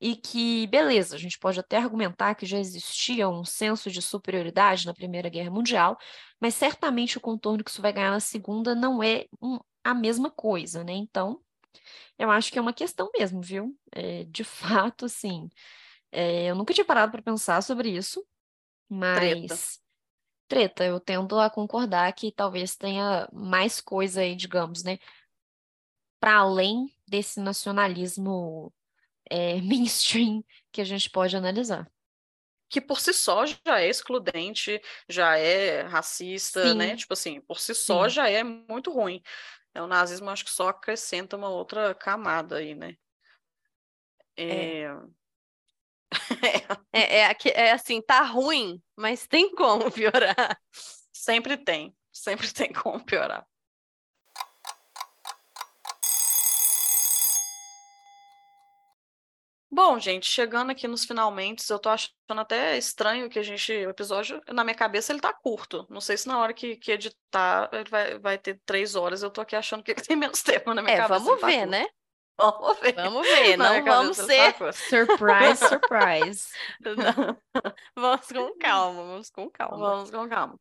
e 0.00 0.16
que, 0.16 0.66
beleza, 0.68 1.14
a 1.14 1.18
gente 1.18 1.38
pode 1.38 1.60
até 1.60 1.76
argumentar 1.76 2.34
que 2.34 2.46
já 2.46 2.58
existia 2.58 3.28
um 3.28 3.44
senso 3.44 3.90
de 3.90 4.02
superioridade 4.02 4.86
na 4.86 4.94
Primeira 4.94 5.28
Guerra 5.28 5.50
Mundial, 5.50 5.98
mas 6.42 6.56
certamente 6.56 7.18
o 7.18 7.22
contorno 7.22 7.64
que 7.64 7.70
isso 7.70 7.82
vai 7.82 7.94
ganhar 7.94 8.10
na 8.12 8.20
Segunda 8.20 8.74
não 8.74 9.02
é 9.04 9.28
um- 9.42 9.60
a 9.84 9.94
mesma 9.94 10.30
coisa, 10.32 10.84
né? 10.84 10.94
Então, 10.94 11.40
eu 12.18 12.30
acho 12.30 12.52
que 12.52 12.58
é 12.58 12.62
uma 12.62 12.72
questão 12.74 13.10
mesmo, 13.16 13.42
viu? 13.42 13.76
É, 13.92 14.24
de 14.24 14.44
fato, 14.92 15.06
assim, 15.06 15.50
é, 16.12 16.46
eu 16.50 16.54
nunca 16.56 16.74
tinha 16.74 16.84
parado 16.86 17.12
para 17.12 17.22
pensar 17.22 17.62
sobre 17.62 17.90
isso, 17.90 18.26
mas 18.90 19.80
treta, 20.48 20.84
eu 20.84 21.00
tendo 21.00 21.38
a 21.40 21.50
concordar 21.50 22.12
que 22.14 22.32
talvez 22.32 22.76
tenha 22.76 23.28
mais 23.32 23.80
coisa 23.80 24.22
aí, 24.22 24.36
digamos, 24.36 24.84
né? 24.84 24.98
Para 26.20 26.36
além 26.38 26.86
desse 27.08 27.40
nacionalismo 27.40 28.72
é, 29.30 29.60
mainstream 29.62 30.44
que 30.72 30.80
a 30.80 30.84
gente 30.84 31.10
pode 31.10 31.36
analisar. 31.36 31.90
Que 32.72 32.80
por 32.80 33.00
si 33.00 33.12
só 33.14 33.46
já 33.46 33.80
é 33.80 33.88
excludente, 33.88 34.80
já 35.08 35.36
é 35.38 35.82
racista, 35.82 36.74
né? 36.74 36.96
Sim. 36.96 36.98
Tipo 36.98 37.12
assim, 37.14 37.40
por 37.42 37.60
si 37.60 37.74
só 37.74 38.08
Sim. 38.08 38.10
já 38.10 38.28
é 38.30 38.42
muito 38.44 38.90
ruim. 38.92 39.22
É, 39.74 39.82
O 39.82 39.86
nazismo 39.88 40.30
acho 40.30 40.44
que 40.44 40.50
só 40.52 40.68
acrescenta 40.70 41.36
uma 41.36 41.48
outra 41.50 41.94
camada 41.94 42.58
aí, 42.58 42.74
né? 42.74 42.96
É, 44.48 44.76
É, 46.92 46.92
é, 46.92 47.26
aqui- 47.26 47.50
é 47.50 47.72
assim, 47.72 48.00
tá 48.02 48.22
ruim, 48.22 48.82
mas 48.96 49.26
tem 49.26 49.54
como 49.54 49.90
piorar. 49.90 50.58
sempre 51.12 51.56
tem, 51.56 51.94
sempre 52.12 52.52
tem 52.52 52.72
como 52.72 53.04
piorar. 53.04 53.46
Bom, 59.74 59.98
gente, 59.98 60.26
chegando 60.26 60.70
aqui 60.70 60.86
nos 60.86 61.06
finalmente, 61.06 61.64
eu 61.70 61.78
tô 61.78 61.88
achando 61.88 62.12
até 62.28 62.76
estranho 62.76 63.30
que 63.30 63.38
a 63.38 63.42
gente, 63.42 63.72
o 63.72 63.88
episódio, 63.88 64.38
na 64.52 64.62
minha 64.62 64.74
cabeça, 64.76 65.14
ele 65.14 65.20
tá 65.20 65.32
curto. 65.32 65.86
Não 65.88 65.98
sei 66.00 66.18
se 66.18 66.28
na 66.28 66.38
hora 66.38 66.52
que, 66.52 66.76
que 66.76 66.92
editar 66.92 67.70
ele 67.72 67.88
vai, 67.88 68.18
vai 68.18 68.38
ter 68.38 68.60
três 68.66 68.94
horas. 68.94 69.22
Eu 69.22 69.30
tô 69.30 69.40
aqui 69.40 69.56
achando 69.56 69.82
que 69.82 69.92
ele 69.92 70.02
tem 70.06 70.14
menos 70.14 70.42
tempo 70.42 70.74
na 70.74 70.82
minha 70.82 70.94
É, 70.94 70.98
cabeça. 70.98 71.20
vamos 71.24 71.40
tá 71.40 71.46
ver, 71.46 71.66
né? 71.66 71.86
Vamos 72.38 72.78
ver. 72.80 72.94
Vamos 72.94 73.26
ver, 73.26 73.56
Na 73.56 73.70
minha 73.70 73.82
não 73.82 74.02
vamos 74.02 74.16
tá 74.16 74.24
ser. 74.24 74.54
Surprise, 74.72 75.56
surprise. 75.68 76.48
Vamos 77.94 78.26
com 78.26 78.58
calma, 78.58 79.02
vamos 79.04 79.30
com 79.30 79.50
calma. 79.50 79.76
Vamos 79.78 80.10
com 80.10 80.28
calma. 80.28 80.58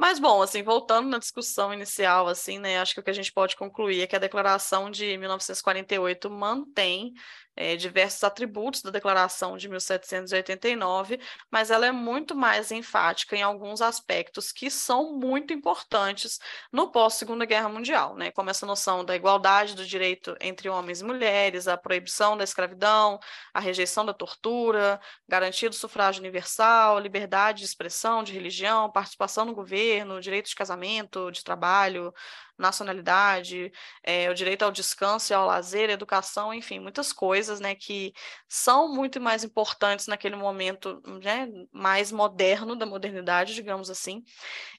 Mas, 0.00 0.20
bom, 0.20 0.40
assim, 0.40 0.62
voltando 0.62 1.08
na 1.08 1.18
discussão 1.18 1.74
inicial, 1.74 2.28
assim, 2.28 2.60
né, 2.60 2.78
acho 2.78 2.94
que 2.94 3.00
o 3.00 3.02
que 3.02 3.10
a 3.10 3.14
gente 3.14 3.32
pode 3.32 3.56
concluir 3.56 4.00
é 4.00 4.06
que 4.06 4.14
a 4.14 4.20
Declaração 4.20 4.90
de 4.90 5.18
1948 5.18 6.30
mantém 6.30 7.12
eh, 7.58 7.76
diversos 7.76 8.22
atributos 8.22 8.82
da 8.82 8.90
Declaração 8.90 9.56
de 9.56 9.68
1789, 9.68 11.20
mas 11.50 11.70
ela 11.70 11.86
é 11.86 11.92
muito 11.92 12.36
mais 12.36 12.70
enfática 12.70 13.36
em 13.36 13.42
alguns 13.42 13.82
aspectos 13.82 14.52
que 14.52 14.70
são 14.70 15.12
muito 15.18 15.52
importantes 15.52 16.38
no 16.72 16.90
pós-Segunda 16.92 17.44
Guerra 17.44 17.68
Mundial, 17.68 18.14
né, 18.14 18.30
como 18.30 18.48
essa 18.48 18.64
noção 18.64 19.04
da 19.04 19.16
igualdade 19.16 19.74
do 19.74 19.84
direito 19.84 20.36
entre 20.40 20.68
homens 20.68 21.00
e 21.00 21.04
mulheres, 21.04 21.66
a 21.66 21.76
proibição 21.76 22.36
da 22.36 22.44
escravidão, 22.44 23.18
a 23.52 23.58
rejeição 23.58 24.06
da 24.06 24.14
tortura, 24.14 25.00
garantia 25.28 25.68
do 25.68 25.74
sufrágio 25.74 26.20
universal, 26.20 26.98
liberdade 27.00 27.58
de 27.60 27.64
expressão, 27.64 28.22
de 28.22 28.32
religião, 28.32 28.90
participação 28.90 29.44
no 29.44 29.54
governo, 29.54 30.20
direito 30.20 30.48
de 30.48 30.54
casamento, 30.54 31.30
de 31.32 31.42
trabalho, 31.42 32.14
nacionalidade, 32.58 33.70
eh, 34.02 34.28
o 34.30 34.34
direito 34.34 34.62
ao 34.64 34.72
descanso 34.72 35.32
e 35.32 35.34
ao 35.34 35.46
lazer, 35.46 35.90
educação, 35.90 36.52
enfim, 36.52 36.78
muitas 36.80 37.12
coisas, 37.12 37.60
né, 37.60 37.74
que 37.74 38.12
são 38.48 38.92
muito 38.94 39.20
mais 39.20 39.44
importantes 39.44 40.06
naquele 40.06 40.36
momento, 40.36 41.00
né, 41.22 41.48
mais 41.72 42.10
moderno 42.12 42.74
da 42.76 42.86
modernidade, 42.86 43.54
digamos 43.54 43.90
assim. 43.90 44.22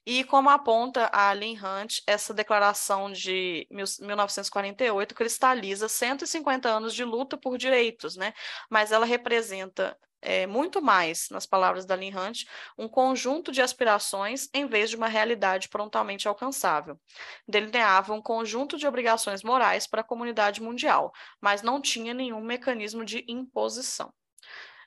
E 0.06 0.24
como 0.24 0.50
aponta 0.50 1.10
a 1.14 1.32
Lynn 1.34 1.58
Hunt, 1.58 2.00
essa 2.08 2.34
declaração 2.34 3.12
de 3.12 3.68
mil- 3.72 3.86
1948 4.02 5.16
cristaliza 5.16 5.88
150 5.88 6.70
anos 6.70 6.94
de 6.94 7.04
luta 7.04 7.38
por 7.38 7.58
direitos, 7.58 8.16
né? 8.16 8.34
Mas 8.70 8.92
ela 8.92 9.06
representa 9.06 9.98
é, 10.22 10.46
muito 10.48 10.82
mais, 10.82 11.30
nas 11.30 11.46
palavras 11.46 11.86
da 11.86 11.96
Lynn 11.96 12.16
Hunt, 12.18 12.46
um 12.78 12.88
conjunto 12.88 13.52
de 13.52 13.62
aspirações 13.62 14.50
em 14.54 14.66
vez 14.68 14.90
de 14.90 14.96
uma 14.96 15.08
realidade 15.08 15.70
prontamente 15.70 16.28
alcançável. 16.28 17.00
Delineava 17.48 18.14
um 18.14 18.22
conjunto 18.22 18.78
de 18.78 18.88
obrigações 18.88 19.44
morais 19.44 19.88
para 19.88 20.02
a 20.02 20.04
comunidade 20.04 20.62
mundial, 20.62 21.12
mas 21.42 21.62
não 21.62 21.82
tinha 21.82 22.14
nenhum 22.14 22.42
mecanismo 22.42 23.06
de 23.06 23.24
imposição. 23.28 24.14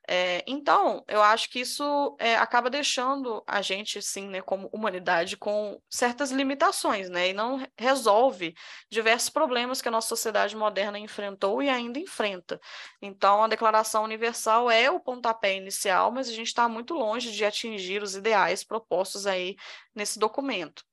É, 0.08 0.42
então, 0.48 1.04
eu 1.08 1.22
acho 1.22 1.48
que 1.48 1.60
isso 1.60 2.16
é, 2.18 2.36
acaba 2.36 2.68
deixando 2.68 3.42
a 3.46 3.62
gente, 3.62 4.02
sim, 4.02 4.28
né, 4.28 4.42
como 4.42 4.68
humanidade, 4.72 5.36
com 5.36 5.80
certas 5.88 6.30
limitações, 6.32 7.08
né, 7.08 7.28
e 7.28 7.32
não 7.32 7.56
re- 7.56 7.68
resolve 7.78 8.54
diversos 8.90 9.30
problemas 9.30 9.80
que 9.80 9.88
a 9.88 9.90
nossa 9.92 10.08
sociedade 10.08 10.56
moderna 10.56 10.98
enfrentou 10.98 11.62
e 11.62 11.68
ainda 11.70 11.98
enfrenta. 12.00 12.60
Então, 13.00 13.42
a 13.44 13.48
Declaração 13.48 14.02
Universal 14.04 14.70
é 14.70 14.90
o 14.90 14.98
pontapé 15.00 15.56
inicial, 15.56 16.10
mas 16.10 16.28
a 16.28 16.32
gente 16.32 16.48
está 16.48 16.68
muito 16.68 16.94
longe 16.94 17.30
de 17.32 17.44
atingir 17.44 18.02
os 18.02 18.16
ideais 18.16 18.64
propostos 18.64 19.26
aí 19.26 19.56
nesse 19.94 20.18
documento. 20.18 20.84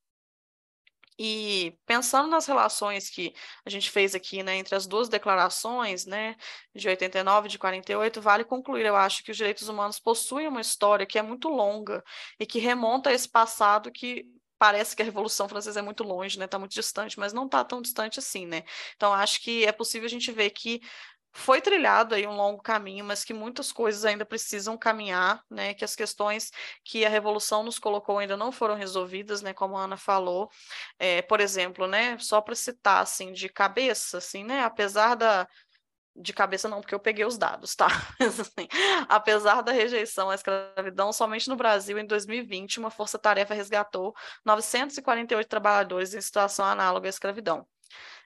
E 1.22 1.78
pensando 1.86 2.30
nas 2.30 2.46
relações 2.46 3.10
que 3.10 3.34
a 3.66 3.70
gente 3.70 3.92
fez 3.92 4.16
aqui, 4.16 4.42
né, 4.42 4.56
entre 4.56 4.74
as 4.74 4.88
duas 4.88 5.10
declarações, 5.10 6.06
né, 6.06 6.38
de 6.74 6.88
89 6.88 7.48
e 7.48 7.52
de 7.52 7.60
48, 7.60 8.22
vale 8.22 8.46
concluir, 8.46 8.86
eu 8.86 8.96
acho 8.96 9.22
que 9.22 9.32
os 9.32 9.36
direitos 9.36 9.68
humanos 9.68 10.00
possuem 10.00 10.48
uma 10.48 10.62
história 10.62 11.06
que 11.06 11.20
é 11.20 11.22
muito 11.22 11.50
longa 11.50 12.02
e 12.40 12.46
que 12.46 12.58
remonta 12.58 13.10
a 13.10 13.14
esse 13.14 13.28
passado 13.30 13.92
que 13.92 14.26
parece 14.58 14.96
que 14.96 15.02
a 15.02 15.06
Revolução 15.06 15.50
Francesa 15.50 15.80
é 15.80 15.84
muito 15.84 16.04
longe, 16.04 16.40
né, 16.40 16.46
está 16.46 16.58
muito 16.58 16.74
distante, 16.74 17.20
mas 17.20 17.34
não 17.34 17.46
está 17.48 17.66
tão 17.66 17.82
distante 17.82 18.20
assim, 18.20 18.46
né. 18.46 18.64
Então, 18.96 19.14
acho 19.14 19.42
que 19.42 19.66
é 19.66 19.74
possível 19.74 20.06
a 20.06 20.10
gente 20.10 20.32
ver 20.32 20.52
que 20.52 20.80
foi 21.32 21.62
trilhado 21.62 22.16
aí 22.16 22.26
um 22.26 22.36
longo 22.36 22.62
caminho, 22.62 23.06
mas 23.06 23.24
que 23.24 23.34
muitas 23.34 23.72
coisas 23.72 24.06
ainda 24.06 24.26
precisam 24.26 24.78
caminhar, 24.78 25.44
né, 25.50 25.74
que 25.74 25.86
as 25.86 25.96
questões 25.96 26.52
que 26.84 27.06
a 27.06 27.10
Revolução 27.10 27.64
nos 27.64 27.80
colocou 27.80 28.18
ainda 28.18 28.36
não 28.36 28.52
foram 28.52 28.76
resolvidas, 28.76 29.42
né, 29.42 29.54
como 29.54 29.78
a 29.78 29.84
Ana 29.84 29.98
falou, 29.98 30.50
é, 30.98 31.22
por 31.22 31.40
exemplo, 31.40 31.88
né, 31.88 32.18
só 32.20 32.42
para 32.42 32.56
citar, 32.56 33.02
assim, 33.02 33.32
de 33.32 33.48
cabeça, 33.50 34.18
assim, 34.18 34.44
né, 34.44 34.64
apesar 34.64 35.16
da, 35.16 35.48
de 36.16 36.34
cabeça 36.34 36.68
não, 36.68 36.82
porque 36.82 36.94
eu 36.94 37.00
peguei 37.00 37.26
os 37.26 37.38
dados, 37.38 37.76
tá? 37.76 37.88
Assim, 38.20 38.68
apesar 39.08 39.62
da 39.62 39.72
rejeição 39.72 40.30
à 40.30 40.36
escravidão, 40.36 41.14
somente 41.14 41.48
no 41.48 41.56
Brasil, 41.56 41.98
em 41.98 42.06
2020, 42.06 42.80
uma 42.80 42.92
força-tarefa 42.92 43.54
resgatou 43.54 44.14
948 44.46 45.48
trabalhadores 45.48 46.14
em 46.14 46.22
situação 46.22 46.66
análoga 46.66 47.08
à 47.08 47.10
escravidão. 47.10 47.66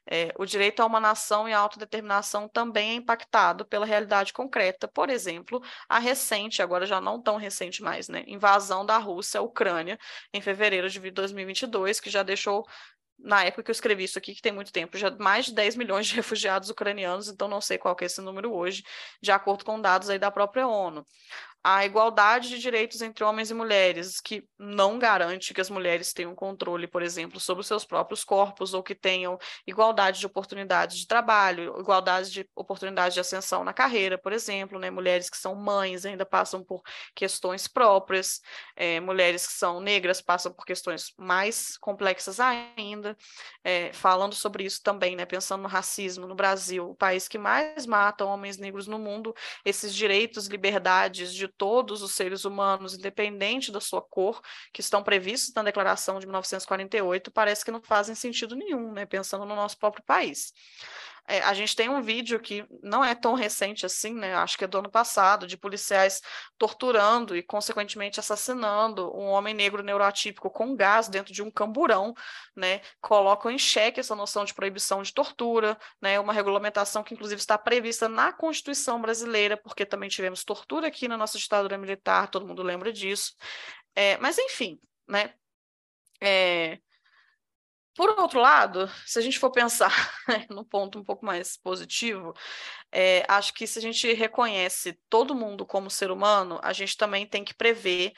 É, 0.10 0.34
o 0.38 0.45
direito 0.45 0.82
a 0.82 0.86
uma 0.86 0.99
nação 0.99 1.47
e 1.47 1.54
a 1.54 1.60
autodeterminação 1.60 2.47
também 2.49 2.91
é 2.91 2.93
impactado 2.95 3.66
pela 3.66 3.86
realidade 3.86 4.34
concreta. 4.34 4.88
Por 4.88 5.10
exemplo, 5.10 5.62
a 5.88 5.99
recente, 5.99 6.62
agora 6.62 6.86
já 6.86 6.99
não 6.99 7.22
tão 7.22 7.38
recente 7.38 7.82
mais, 7.82 8.10
né, 8.10 8.24
invasão 8.28 8.86
da 8.86 8.97
Rússia 8.97 9.39
à 9.39 9.43
Ucrânia 9.43 9.97
em 10.34 10.41
fevereiro 10.41 10.89
de 10.89 10.99
2022, 11.12 11.99
que 11.99 12.10
já 12.10 12.22
deixou 12.24 12.66
na 13.18 13.43
época 13.45 13.64
que 13.64 13.72
eu 13.72 13.74
escrevi 13.74 14.04
isso 14.04 14.18
aqui, 14.18 14.36
que 14.36 14.41
tem 14.41 14.51
muito 14.51 14.72
tempo, 14.72 14.97
já 14.97 15.10
mais 15.12 15.45
de 15.45 15.54
10 15.54 15.76
milhões 15.78 16.08
de 16.08 16.16
refugiados 16.16 16.70
ucranianos, 16.70 17.30
então 17.30 17.47
não 17.47 17.62
sei 17.62 17.78
qual 17.78 17.95
é 18.01 18.06
esse 18.06 18.22
número 18.22 18.54
hoje, 18.54 18.84
de 19.22 19.32
acordo 19.32 19.64
com 19.64 19.80
dados 19.80 20.10
aí 20.10 20.20
da 20.20 20.32
própria 20.32 20.68
ONU 20.68 21.06
a 21.64 21.86
igualdade 21.86 22.49
de 22.49 22.59
direitos 22.59 23.01
entre 23.01 23.24
homens 23.24 23.49
e 23.49 23.53
mulheres, 23.53 24.20
que 24.20 24.43
não 24.59 24.99
garante 24.99 25.53
que 25.53 25.61
as 25.61 25.70
mulheres 25.70 26.11
tenham 26.11 26.36
controle, 26.36 26.88
por 26.88 27.01
exemplo, 27.01 27.39
sobre 27.39 27.61
os 27.61 27.68
seus 27.68 27.86
próprios 27.86 28.26
corpos, 28.26 28.74
ou 28.74 28.84
que 28.84 28.93
tenham 28.93 29.39
igualdade 29.66 30.20
de 30.20 30.26
oportunidades 30.26 30.97
de 30.97 31.07
trabalho, 31.07 31.80
igualdade 31.80 32.32
de 32.32 32.49
oportunidade 32.53 33.14
de 33.14 33.22
ascensão 33.22 33.64
na 33.64 33.72
carreira, 33.72 34.18
por 34.18 34.34
exemplo, 34.34 34.78
né? 34.78 34.89
mulheres 34.89 35.30
que 35.30 35.38
são 35.38 35.55
mães 35.55 36.05
ainda 36.05 36.26
passam 36.26 36.61
por 36.61 36.82
questões 37.16 37.66
próprias, 37.66 38.41
é, 38.76 38.99
mulheres 38.99 39.47
que 39.47 39.53
são 39.53 39.80
negras 39.80 40.22
passam 40.22 40.51
por 40.51 40.66
questões 40.66 41.14
mais 41.18 41.78
complexas 41.78 42.41
ainda. 42.41 43.16
É, 43.64 43.93
falando 43.93 44.36
sobre 44.36 44.66
isso 44.66 44.82
também, 44.84 45.16
né? 45.16 45.26
pensando 45.26 45.61
no 45.61 45.70
racismo 45.70 46.28
no 46.28 46.36
Brasil, 46.36 46.89
o 46.89 46.95
país 46.95 47.30
que 47.30 47.38
mais 47.38 47.86
mata 47.86 48.26
homens 48.26 48.57
negros 48.57 48.86
no 48.86 48.99
mundo, 48.99 49.34
esses 49.64 49.95
direitos, 49.95 50.47
liberdades 50.47 51.34
de 51.34 51.53
todos 51.58 52.01
os 52.01 52.14
seres 52.14 52.45
humanos, 52.45 52.93
independente 52.93 53.72
da 53.72 53.80
sua 53.80 54.01
cor, 54.01 54.41
que 54.72 54.82
estão 54.82 55.04
previstos 55.04 55.54
na 55.54 55.64
Declaração 55.64 56.20
de 56.20 56.26
1948, 56.26 57.32
parece 57.32 57.64
que 57.64 57.72
não 57.72 57.82
fazem 57.82 58.16
sentido 58.16 58.56
nenhum, 58.56 58.91
né, 58.91 59.06
pensando 59.06 59.45
no 59.45 59.56
nosso 59.56 59.78
próprio 59.78 60.04
país. 60.04 60.54
É, 61.28 61.39
a 61.41 61.53
gente 61.53 61.76
tem 61.76 61.89
um 61.89 62.01
vídeo 62.01 62.39
que 62.39 62.65
não 62.82 63.03
é 63.03 63.15
tão 63.15 63.34
recente 63.34 63.86
assim, 63.86 64.13
né? 64.13 64.36
Acho 64.36 64.57
que 64.57 64.65
é 64.65 64.67
do 64.67 64.78
ano 64.78 64.91
passado, 64.91 65.47
de 65.47 65.57
policiais 65.57 66.21
torturando 66.57 67.36
e, 67.36 67.41
consequentemente, 67.41 68.19
assassinando 68.19 69.09
um 69.15 69.28
homem 69.28 69.53
negro 69.53 69.82
neuroatípico 69.82 70.49
com 70.49 70.76
gás 70.76 71.07
dentro 71.07 71.34
de 71.34 71.41
um 71.41 71.49
camburão, 71.49 72.13
né? 72.55 72.82
Colocam 72.99 73.49
em 73.49 73.57
xeque 73.57 74.01
essa 74.01 74.15
noção 74.15 74.43
de 74.43 74.53
proibição 74.53 75.01
de 75.01 75.13
tortura, 75.13 75.78
né? 76.01 76.19
Uma 76.19 76.34
regulamentação 76.34 77.03
que, 77.03 77.13
inclusive, 77.13 77.39
está 77.39 77.57
prevista 77.57 78.09
na 78.09 78.34
Constituição 78.34 79.01
brasileira, 79.01 79.55
porque 79.55 79.86
também 79.86 80.09
tivemos 80.09 80.43
tortura 80.43 80.88
aqui 80.88 81.07
na 81.07 81.17
nossa 81.17 81.38
ditadura 81.38 81.78
militar, 81.78 82.30
todo 82.30 82.45
mundo 82.45 82.61
lembra 82.61 82.91
disso. 82.91 83.34
É, 83.95 84.17
mas, 84.17 84.38
enfim, 84.38 84.78
né? 85.07 85.34
É, 86.21 86.80
por 87.96 88.10
outro 88.20 88.39
lado, 88.39 88.89
se 89.06 89.20
a 89.20 89.22
gente 89.22 89.39
for 89.39 89.52
pensar 89.52 89.91
né, 90.28 90.46
no 90.50 90.66
ponto 90.66 91.00
um 91.00 91.04
pouco 91.04 91.26
mais 91.26 91.58
positivo, 91.58 92.34
é, 92.91 93.26
acho 93.28 93.54
que 93.54 93.68
se 93.68 93.80
a 93.80 93.82
gente 93.82 94.12
reconhece 94.14 95.00
todo 95.10 95.36
mundo 95.36 95.66
como 95.66 95.89
ser 95.89 96.12
humano, 96.12 96.60
a 96.64 96.74
gente 96.74 96.98
também 96.98 97.26
tem 97.26 97.44
que 97.44 97.54
prever 97.54 98.14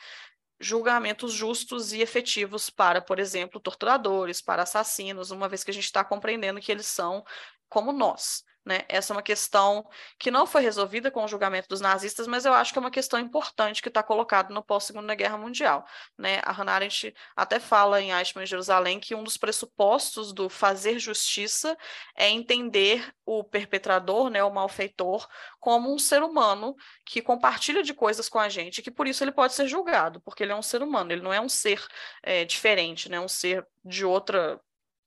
julgamentos 0.60 1.34
justos 1.34 1.92
e 1.92 2.02
efetivos 2.02 2.70
para, 2.70 3.02
por 3.02 3.20
exemplo, 3.20 3.60
torturadores, 3.60 4.42
para 4.42 4.64
assassinos, 4.64 5.32
uma 5.32 5.50
vez 5.50 5.64
que 5.64 5.72
a 5.72 5.74
gente 5.74 5.86
está 5.86 6.04
compreendendo 6.04 6.62
que 6.62 6.72
eles 6.72 6.86
são 6.86 7.24
como 7.68 7.92
nós. 7.92 8.44
Né? 8.66 8.84
Essa 8.90 9.14
é 9.14 9.16
uma 9.16 9.22
questão 9.22 9.88
que 10.18 10.32
não 10.32 10.48
foi 10.48 10.62
resolvida 10.62 11.12
com 11.12 11.24
o 11.24 11.28
julgamento 11.28 11.68
dos 11.70 11.82
nazistas, 11.82 12.26
mas 12.26 12.46
eu 12.46 12.54
acho 12.54 12.74
que 12.74 12.80
é 12.80 12.82
uma 12.82 12.90
questão 12.90 13.20
importante 13.20 13.82
que 13.82 13.90
está 13.90 14.02
colocada 14.02 14.52
no 14.52 14.64
pós-Segunda 14.64 15.14
Guerra 15.14 15.38
Mundial. 15.38 15.86
Né? 16.18 16.42
A 16.44 16.52
Hannah 16.52 16.74
Arendt 16.74 17.14
até 17.36 17.60
fala 17.60 18.02
em 18.02 18.12
Eichmann 18.12 18.44
e 18.44 18.48
Jerusalém 18.48 19.00
que 19.00 19.14
um 19.14 19.24
dos 19.24 19.38
pressupostos 19.38 20.34
do 20.34 20.50
fazer 20.50 20.98
justiça 20.98 21.78
é 22.16 22.28
entender 22.28 23.14
o 23.24 23.44
perpetrador, 23.44 24.30
né, 24.30 24.44
o 24.44 24.54
malfeitor, 24.54 25.28
como 25.60 25.94
um 25.94 26.00
ser 26.00 26.24
humano 26.24 26.76
que 27.06 27.22
compartilha 27.22 27.84
de 27.84 27.94
coisas 27.94 28.30
com 28.30 28.40
a 28.40 28.50
gente, 28.50 28.82
que 28.82 28.92
por 28.92 29.08
isso 29.08 29.24
ele 29.24 29.32
pode 29.32 29.54
ser 29.54 29.68
julgado, 29.68 30.22
porque 30.22 30.44
ele 30.44 30.52
é 30.52 30.56
um 30.56 30.62
ser 30.62 30.82
humano, 30.82 31.12
ele 31.12 31.22
não 31.22 31.34
é 31.34 31.42
um 31.42 31.50
ser 31.50 31.84
é, 32.24 32.46
diferente, 32.46 33.10
né, 33.10 33.20
um 33.20 33.28
ser 33.28 33.66
de 33.84 34.06
outra 34.06 34.60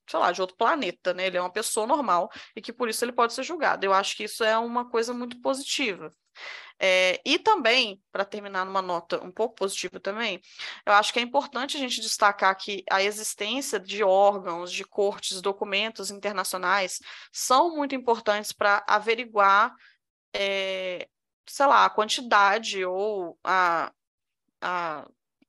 sei 0.09 0.19
lá, 0.19 0.33
de 0.33 0.41
outro 0.41 0.57
planeta, 0.57 1.13
né? 1.15 1.27
Ele 1.27 1.37
é 1.37 1.41
uma 1.41 1.53
pessoa 1.53 1.87
normal 1.87 2.31
e 2.57 2.63
que 2.63 2.73
por 2.73 2.89
isso 2.89 3.05
ele 3.05 3.13
pode 3.13 3.33
ser 3.35 3.43
julgado. 3.43 3.85
Eu 3.85 3.93
acho 3.93 4.17
que 4.17 4.25
isso 4.25 4.43
é 4.45 4.59
uma 4.59 4.89
coisa 4.89 5.13
muito 5.13 5.41
positiva. 5.41 6.11
É, 6.81 7.21
e 7.25 7.39
também, 7.39 8.01
para 8.13 8.25
terminar 8.25 8.65
numa 8.65 8.81
nota 8.81 9.23
um 9.25 9.33
pouco 9.33 9.55
positiva 9.57 9.99
também, 9.99 10.41
eu 10.87 10.93
acho 10.93 11.13
que 11.13 11.19
é 11.19 11.23
importante 11.23 11.77
a 11.77 11.81
gente 11.81 12.01
destacar 12.01 12.57
que 12.57 12.85
a 12.91 13.03
existência 13.03 13.81
de 13.81 14.05
órgãos, 14.05 14.73
de 14.73 14.85
cortes, 14.85 15.43
documentos 15.43 16.11
internacionais 16.11 17.01
são 17.33 17.75
muito 17.77 17.95
importantes 17.97 18.53
para 18.53 18.85
averiguar, 18.89 19.75
é, 20.35 21.09
sei 21.47 21.67
lá, 21.67 21.85
a 21.85 21.91
quantidade 21.91 22.85
ou 22.85 23.39
a, 23.43 23.93
a 24.61 25.07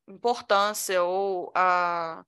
importância 0.08 1.04
ou 1.04 1.52
a 1.56 2.26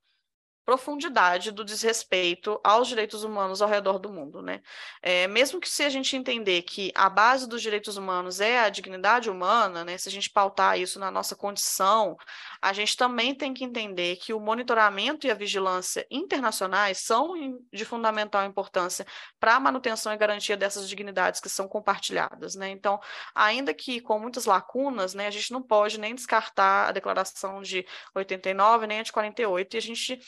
profundidade 0.66 1.52
do 1.52 1.64
desrespeito 1.64 2.60
aos 2.64 2.88
direitos 2.88 3.24
humanos 3.24 3.62
ao 3.62 3.70
redor 3.70 3.98
do 3.98 4.10
mundo, 4.10 4.42
né? 4.42 4.62
É, 5.02 5.28
mesmo 5.28 5.60
que 5.60 5.70
se 5.70 5.84
a 5.84 5.90
gente 5.90 6.16
entender 6.16 6.62
que 6.62 6.92
a 6.96 7.10
base 7.10 7.48
dos 7.48 7.62
direitos 7.62 7.98
humanos 7.98 8.40
é 8.40 8.60
a 8.60 8.70
dignidade 8.70 9.30
humana, 9.30 9.84
né? 9.84 9.98
Se 9.98 10.08
a 10.08 10.12
gente 10.12 10.30
pautar 10.30 10.80
isso 10.80 11.00
na 11.00 11.10
nossa 11.10 11.36
condição, 11.36 12.16
a 12.62 12.74
gente 12.74 12.96
também 12.96 13.34
tem 13.34 13.54
que 13.54 13.64
entender 13.64 14.18
que 14.18 14.34
o 14.34 14.40
monitoramento 14.40 15.26
e 15.26 15.32
a 15.32 15.36
vigilância 15.36 16.06
internacionais 16.12 17.00
são 17.00 17.34
de 17.74 17.86
fundamental 17.86 18.46
importância 18.46 19.06
para 19.40 19.56
a 19.56 19.60
manutenção 19.60 20.14
e 20.14 20.18
garantia 20.18 20.56
dessas 20.56 20.88
dignidades 20.88 21.42
que 21.42 21.50
são 21.50 21.68
compartilhadas, 21.68 22.56
né? 22.56 22.70
Então, 22.70 23.00
ainda 23.34 23.74
que 23.74 24.00
com 24.00 24.20
muitas 24.20 24.46
lacunas, 24.46 25.14
né? 25.14 25.28
A 25.28 25.32
gente 25.32 25.52
não 25.52 25.62
pode 25.62 26.00
nem 26.00 26.14
descartar 26.14 26.90
a 26.90 26.92
declaração 26.92 27.62
de 27.62 27.86
89 28.14 28.88
nem 28.88 29.00
a 29.00 29.04
de 29.04 29.12
48 29.12 29.76
e 29.76 29.78
a 29.78 29.82
gente 29.82 30.20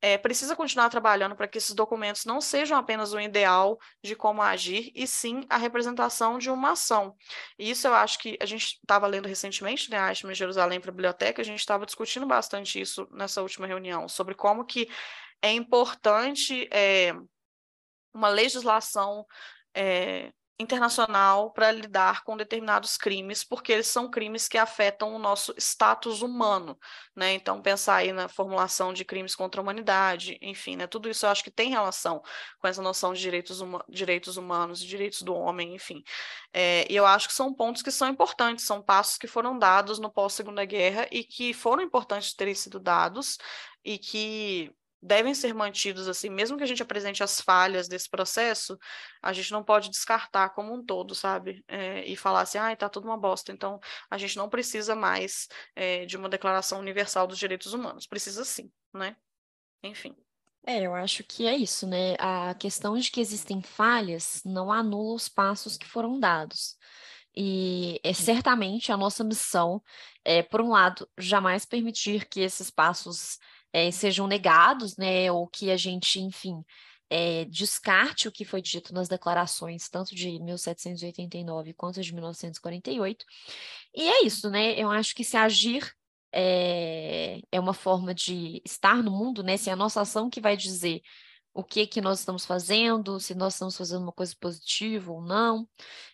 é, 0.00 0.16
precisa 0.16 0.54
continuar 0.54 0.88
trabalhando 0.88 1.34
para 1.34 1.48
que 1.48 1.58
esses 1.58 1.74
documentos 1.74 2.24
não 2.24 2.40
sejam 2.40 2.78
apenas 2.78 3.12
um 3.12 3.20
ideal 3.20 3.78
de 4.02 4.14
como 4.14 4.42
agir, 4.42 4.92
e 4.94 5.06
sim 5.06 5.44
a 5.48 5.56
representação 5.56 6.38
de 6.38 6.50
uma 6.50 6.72
ação. 6.72 7.16
E 7.58 7.70
isso 7.70 7.86
eu 7.86 7.94
acho 7.94 8.18
que 8.18 8.36
a 8.40 8.46
gente 8.46 8.78
estava 8.80 9.06
lendo 9.06 9.26
recentemente, 9.26 9.90
né, 9.90 9.98
a 9.98 10.08
Ashman 10.08 10.34
Jerusalém 10.34 10.80
para 10.80 10.90
a 10.90 10.94
biblioteca, 10.94 11.42
a 11.42 11.44
gente 11.44 11.60
estava 11.60 11.84
discutindo 11.84 12.26
bastante 12.26 12.80
isso 12.80 13.08
nessa 13.10 13.42
última 13.42 13.66
reunião, 13.66 14.08
sobre 14.08 14.34
como 14.34 14.64
que 14.64 14.88
é 15.42 15.52
importante 15.52 16.68
é, 16.72 17.12
uma 18.14 18.28
legislação 18.28 19.26
é, 19.74 20.32
internacional 20.60 21.52
para 21.52 21.70
lidar 21.70 22.24
com 22.24 22.36
determinados 22.36 22.96
crimes, 22.96 23.44
porque 23.44 23.72
eles 23.72 23.86
são 23.86 24.10
crimes 24.10 24.48
que 24.48 24.58
afetam 24.58 25.14
o 25.14 25.18
nosso 25.18 25.54
status 25.56 26.20
humano, 26.20 26.76
né? 27.14 27.32
Então, 27.32 27.62
pensar 27.62 27.96
aí 27.96 28.12
na 28.12 28.28
formulação 28.28 28.92
de 28.92 29.04
crimes 29.04 29.36
contra 29.36 29.60
a 29.60 29.62
humanidade, 29.62 30.36
enfim, 30.42 30.74
né? 30.76 30.86
Tudo 30.86 31.08
isso 31.08 31.26
eu 31.26 31.30
acho 31.30 31.44
que 31.44 31.50
tem 31.50 31.70
relação 31.70 32.20
com 32.58 32.66
essa 32.66 32.82
noção 32.82 33.12
de 33.12 33.20
direitos, 33.20 33.60
huma 33.60 33.84
direitos 33.88 34.36
humanos, 34.36 34.80
direitos 34.80 35.22
do 35.22 35.34
homem, 35.34 35.74
enfim. 35.74 36.02
É, 36.52 36.86
e 36.90 36.96
eu 36.96 37.06
acho 37.06 37.28
que 37.28 37.34
são 37.34 37.54
pontos 37.54 37.82
que 37.82 37.90
são 37.90 38.08
importantes, 38.08 38.64
são 38.64 38.82
passos 38.82 39.16
que 39.16 39.28
foram 39.28 39.58
dados 39.58 39.98
no 39.98 40.10
pós-segunda 40.10 40.64
guerra 40.64 41.06
e 41.12 41.22
que 41.22 41.54
foram 41.54 41.82
importantes 41.82 42.34
terem 42.34 42.54
sido 42.54 42.80
dados 42.80 43.38
e 43.84 43.96
que 43.98 44.72
devem 45.00 45.34
ser 45.34 45.54
mantidos 45.54 46.08
assim, 46.08 46.28
mesmo 46.28 46.56
que 46.56 46.64
a 46.64 46.66
gente 46.66 46.82
apresente 46.82 47.22
as 47.22 47.40
falhas 47.40 47.88
desse 47.88 48.08
processo, 48.08 48.78
a 49.22 49.32
gente 49.32 49.52
não 49.52 49.62
pode 49.62 49.90
descartar 49.90 50.50
como 50.50 50.74
um 50.74 50.84
todo, 50.84 51.14
sabe? 51.14 51.64
É, 51.68 52.04
e 52.04 52.16
falar 52.16 52.42
assim, 52.42 52.58
ah, 52.58 52.74
tá 52.76 52.88
tudo 52.88 53.06
uma 53.06 53.16
bosta. 53.16 53.52
Então, 53.52 53.80
a 54.10 54.18
gente 54.18 54.36
não 54.36 54.48
precisa 54.48 54.94
mais 54.94 55.48
é, 55.74 56.04
de 56.04 56.16
uma 56.16 56.28
declaração 56.28 56.80
universal 56.80 57.26
dos 57.26 57.38
direitos 57.38 57.72
humanos. 57.72 58.06
Precisa 58.06 58.44
sim, 58.44 58.70
né? 58.92 59.16
Enfim. 59.82 60.16
É, 60.66 60.82
eu 60.82 60.94
acho 60.94 61.24
que 61.24 61.46
é 61.46 61.56
isso, 61.56 61.86
né? 61.86 62.14
A 62.18 62.54
questão 62.54 62.98
de 62.98 63.10
que 63.10 63.20
existem 63.20 63.62
falhas 63.62 64.42
não 64.44 64.70
anula 64.70 65.14
os 65.14 65.28
passos 65.28 65.78
que 65.78 65.86
foram 65.86 66.18
dados. 66.18 66.76
E 67.34 68.00
é 68.02 68.12
certamente 68.12 68.90
a 68.90 68.96
nossa 68.96 69.22
missão 69.22 69.82
é, 70.24 70.42
por 70.42 70.60
um 70.60 70.70
lado, 70.70 71.08
jamais 71.16 71.64
permitir 71.64 72.26
que 72.28 72.40
esses 72.40 72.70
passos 72.70 73.38
é, 73.72 73.90
sejam 73.90 74.26
negados, 74.26 74.96
né, 74.96 75.30
ou 75.30 75.46
que 75.46 75.70
a 75.70 75.76
gente, 75.76 76.20
enfim, 76.20 76.64
é, 77.10 77.44
descarte 77.46 78.28
o 78.28 78.32
que 78.32 78.44
foi 78.44 78.60
dito 78.60 78.92
nas 78.92 79.08
declarações, 79.08 79.88
tanto 79.88 80.14
de 80.14 80.38
1789 80.40 81.72
quanto 81.74 82.02
de 82.02 82.12
1948. 82.12 83.24
E 83.94 84.08
é 84.08 84.24
isso, 84.24 84.50
né? 84.50 84.74
Eu 84.78 84.90
acho 84.90 85.14
que 85.14 85.24
se 85.24 85.36
agir 85.36 85.90
é, 86.32 87.40
é 87.50 87.60
uma 87.60 87.74
forma 87.74 88.14
de 88.14 88.60
estar 88.64 89.02
no 89.02 89.10
mundo, 89.10 89.42
né? 89.42 89.56
Se 89.56 89.70
é 89.70 89.72
a 89.72 89.76
nossa 89.76 90.00
ação 90.02 90.28
que 90.28 90.40
vai 90.40 90.56
dizer 90.56 91.02
o 91.54 91.64
que 91.64 91.86
que 91.86 92.00
nós 92.00 92.20
estamos 92.20 92.44
fazendo, 92.44 93.18
se 93.18 93.34
nós 93.34 93.54
estamos 93.54 93.76
fazendo 93.76 94.02
uma 94.02 94.12
coisa 94.12 94.34
positiva 94.38 95.10
ou 95.10 95.22
não, 95.22 95.68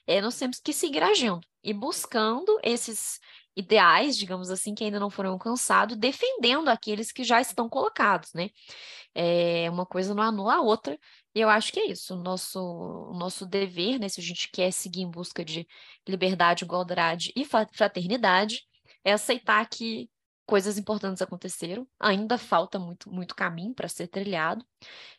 é, 0.07 0.21
nós 0.21 0.39
temos 0.39 0.59
que 0.61 0.73
seguir 0.73 1.03
agindo 1.03 1.41
e 1.63 1.75
buscando 1.75 2.59
esses 2.63 3.21
ideais, 3.57 4.17
digamos 4.17 4.51
assim, 4.51 4.75
que 4.75 4.85
ainda 4.85 4.99
não 5.01 5.11
foram 5.11 5.31
alcançados, 5.31 5.97
defendendo 5.97 6.69
aqueles 6.69 7.13
que 7.13 7.25
já 7.25 7.41
estão 7.41 7.69
colocados, 7.69 8.33
né? 8.35 8.51
É, 9.15 9.71
uma 9.71 9.87
coisa 9.87 10.15
não 10.15 10.23
anula 10.23 10.55
a 10.57 10.61
outra, 10.61 10.99
E 11.35 11.41
eu 11.41 11.49
acho 11.49 11.73
que 11.73 11.81
é 11.81 11.87
isso. 11.91 12.15
O 12.15 12.23
nosso, 12.23 12.61
o 12.61 13.15
nosso 13.19 13.47
dever, 13.47 13.99
né, 13.99 14.09
se 14.09 14.21
a 14.21 14.23
gente 14.25 14.51
quer 14.53 14.73
seguir 14.73 15.03
em 15.03 15.11
busca 15.11 15.45
de 15.45 15.67
liberdade, 16.09 16.65
igualdade 16.65 17.33
e 17.37 17.45
fraternidade, 17.45 18.63
é 19.05 19.13
aceitar 19.13 19.69
que 19.69 20.11
coisas 20.47 20.77
importantes 20.79 21.23
aconteceram, 21.23 21.87
ainda 21.99 22.37
falta 22.37 22.79
muito, 22.79 23.11
muito 23.11 23.35
caminho 23.35 23.75
para 23.75 23.89
ser 23.89 24.09
trilhado. 24.09 24.65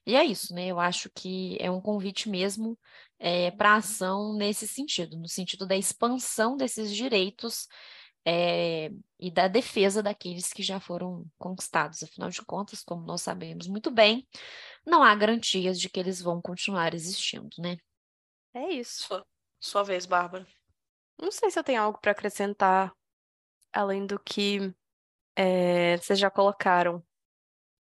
E 0.06 0.16
é 0.16 0.24
isso, 0.24 0.54
né? 0.54 0.68
Eu 0.68 0.80
acho 0.80 1.10
que 1.14 1.58
é 1.60 1.70
um 1.72 1.82
convite 1.82 2.30
mesmo 2.30 2.78
é, 3.20 3.52
para 3.52 3.76
ação 3.76 4.34
nesse 4.34 4.68
sentido, 4.68 5.18
no 5.18 5.28
sentido 5.28 5.66
da 5.68 5.76
expansão 5.76 6.56
desses 6.58 6.94
direitos 6.96 7.68
é, 8.26 8.92
e 9.20 9.30
da 9.30 9.48
defesa 9.48 10.02
daqueles 10.02 10.52
que 10.52 10.64
já 10.64 10.80
foram 10.80 11.26
conquistados. 11.38 12.02
Afinal 12.02 12.30
de 12.30 12.42
contas, 12.44 12.84
como 12.84 13.06
nós 13.06 13.22
sabemos 13.22 13.68
muito 13.68 13.92
bem, 13.92 14.28
não 14.86 15.04
há 15.04 15.14
garantias 15.16 15.80
de 15.80 15.90
que 15.90 16.00
eles 16.00 16.22
vão 16.22 16.42
continuar 16.42 16.94
existindo, 16.94 17.50
né? 17.60 17.78
É 18.54 18.72
isso. 18.72 19.04
Sua, 19.04 19.26
sua 19.60 19.84
vez, 19.84 20.06
Bárbara. 20.06 20.48
Não 21.22 21.32
sei 21.32 21.52
se 21.52 21.60
eu 21.60 21.64
tenho 21.64 21.82
algo 21.82 22.00
para 22.02 22.12
acrescentar 22.12 22.92
além 23.72 24.06
do 24.06 24.20
que 24.20 24.74
é, 25.36 25.98
vocês 25.98 26.18
já 26.18 26.30
colocaram. 26.30 27.04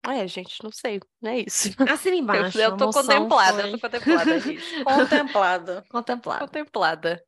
É, 0.08 0.28
gente, 0.28 0.64
não 0.64 0.72
sei, 0.72 1.00
não 1.20 1.32
é 1.32 1.40
isso. 1.40 1.70
Assina 1.90 2.16
embaixo. 2.16 2.60
Eu, 2.60 2.72
eu 2.72 2.78
tô 2.78 2.92
contemplada, 2.92 3.62
foi... 3.62 3.74
eu 3.74 3.80
tô 3.80 3.80
contemplada, 3.80 4.42
contemplada. 4.84 5.86
Contemplada. 5.90 6.46
Contemplada. 6.46 7.26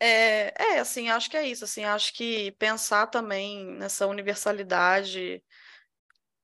É, 0.00 0.74
é, 0.74 0.78
assim, 0.78 1.08
acho 1.08 1.28
que 1.28 1.36
é 1.36 1.46
isso, 1.46 1.64
assim, 1.64 1.84
acho 1.84 2.14
que 2.14 2.52
pensar 2.52 3.08
também 3.08 3.64
nessa 3.66 4.06
universalidade, 4.06 5.42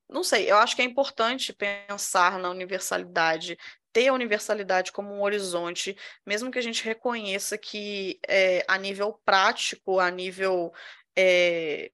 não 0.08 0.24
sei, 0.24 0.50
eu 0.50 0.56
acho 0.56 0.74
que 0.74 0.82
é 0.82 0.84
importante 0.84 1.52
pensar 1.52 2.38
na 2.38 2.50
universalidade, 2.50 3.56
ter 3.92 4.08
a 4.08 4.12
universalidade 4.12 4.90
como 4.90 5.14
um 5.14 5.22
horizonte, 5.22 5.96
mesmo 6.26 6.50
que 6.50 6.58
a 6.58 6.62
gente 6.62 6.84
reconheça 6.84 7.56
que 7.56 8.18
é, 8.28 8.64
a 8.66 8.76
nível 8.76 9.20
prático, 9.24 10.00
a 10.00 10.10
nível 10.10 10.72
é, 11.16 11.92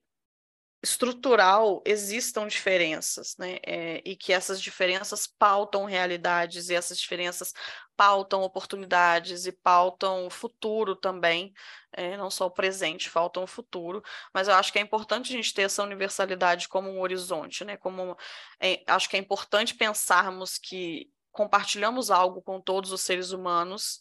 estrutural 0.83 1.83
existam 1.85 2.47
diferenças, 2.47 3.37
né? 3.39 3.59
É, 3.67 4.03
e 4.05 4.17
que 4.17 4.33
essas 4.33 4.61
diferenças 4.61 5.27
pautam 5.27 5.85
realidades 5.85 6.71
e 6.71 6.75
essas 6.75 6.99
diferenças 6.99 7.53
pautam 7.97 8.43
oportunidades 8.43 9.45
e 9.45 9.53
pautam 9.53 10.27
o 10.27 10.31
futuro 10.31 10.97
também, 10.97 11.53
é, 11.93 12.17
não 12.17 12.31
só 12.31 12.47
o 12.47 12.51
presente, 12.51 13.11
faltam 13.11 13.43
o 13.43 13.47
futuro. 13.47 14.03
Mas 14.33 14.49
eu 14.49 14.55
acho 14.55 14.73
que 14.73 14.79
é 14.79 14.83
importante 14.83 15.33
a 15.33 15.37
gente 15.37 15.53
ter 15.53 15.63
essa 15.63 15.83
universalidade 15.83 16.67
como 16.67 16.89
um 16.89 17.01
horizonte, 17.01 17.65
né? 17.65 17.77
Como 17.77 18.17
é, 18.59 18.83
acho 18.87 19.09
que 19.09 19.17
é 19.17 19.21
importante 19.21 19.75
pensarmos 19.75 20.57
que 20.57 21.11
compartilhamos 21.31 22.11
algo 22.11 22.41
com 22.43 22.61
todos 22.61 22.91
os 22.91 23.03
seres 23.03 23.33
humanos. 23.33 24.01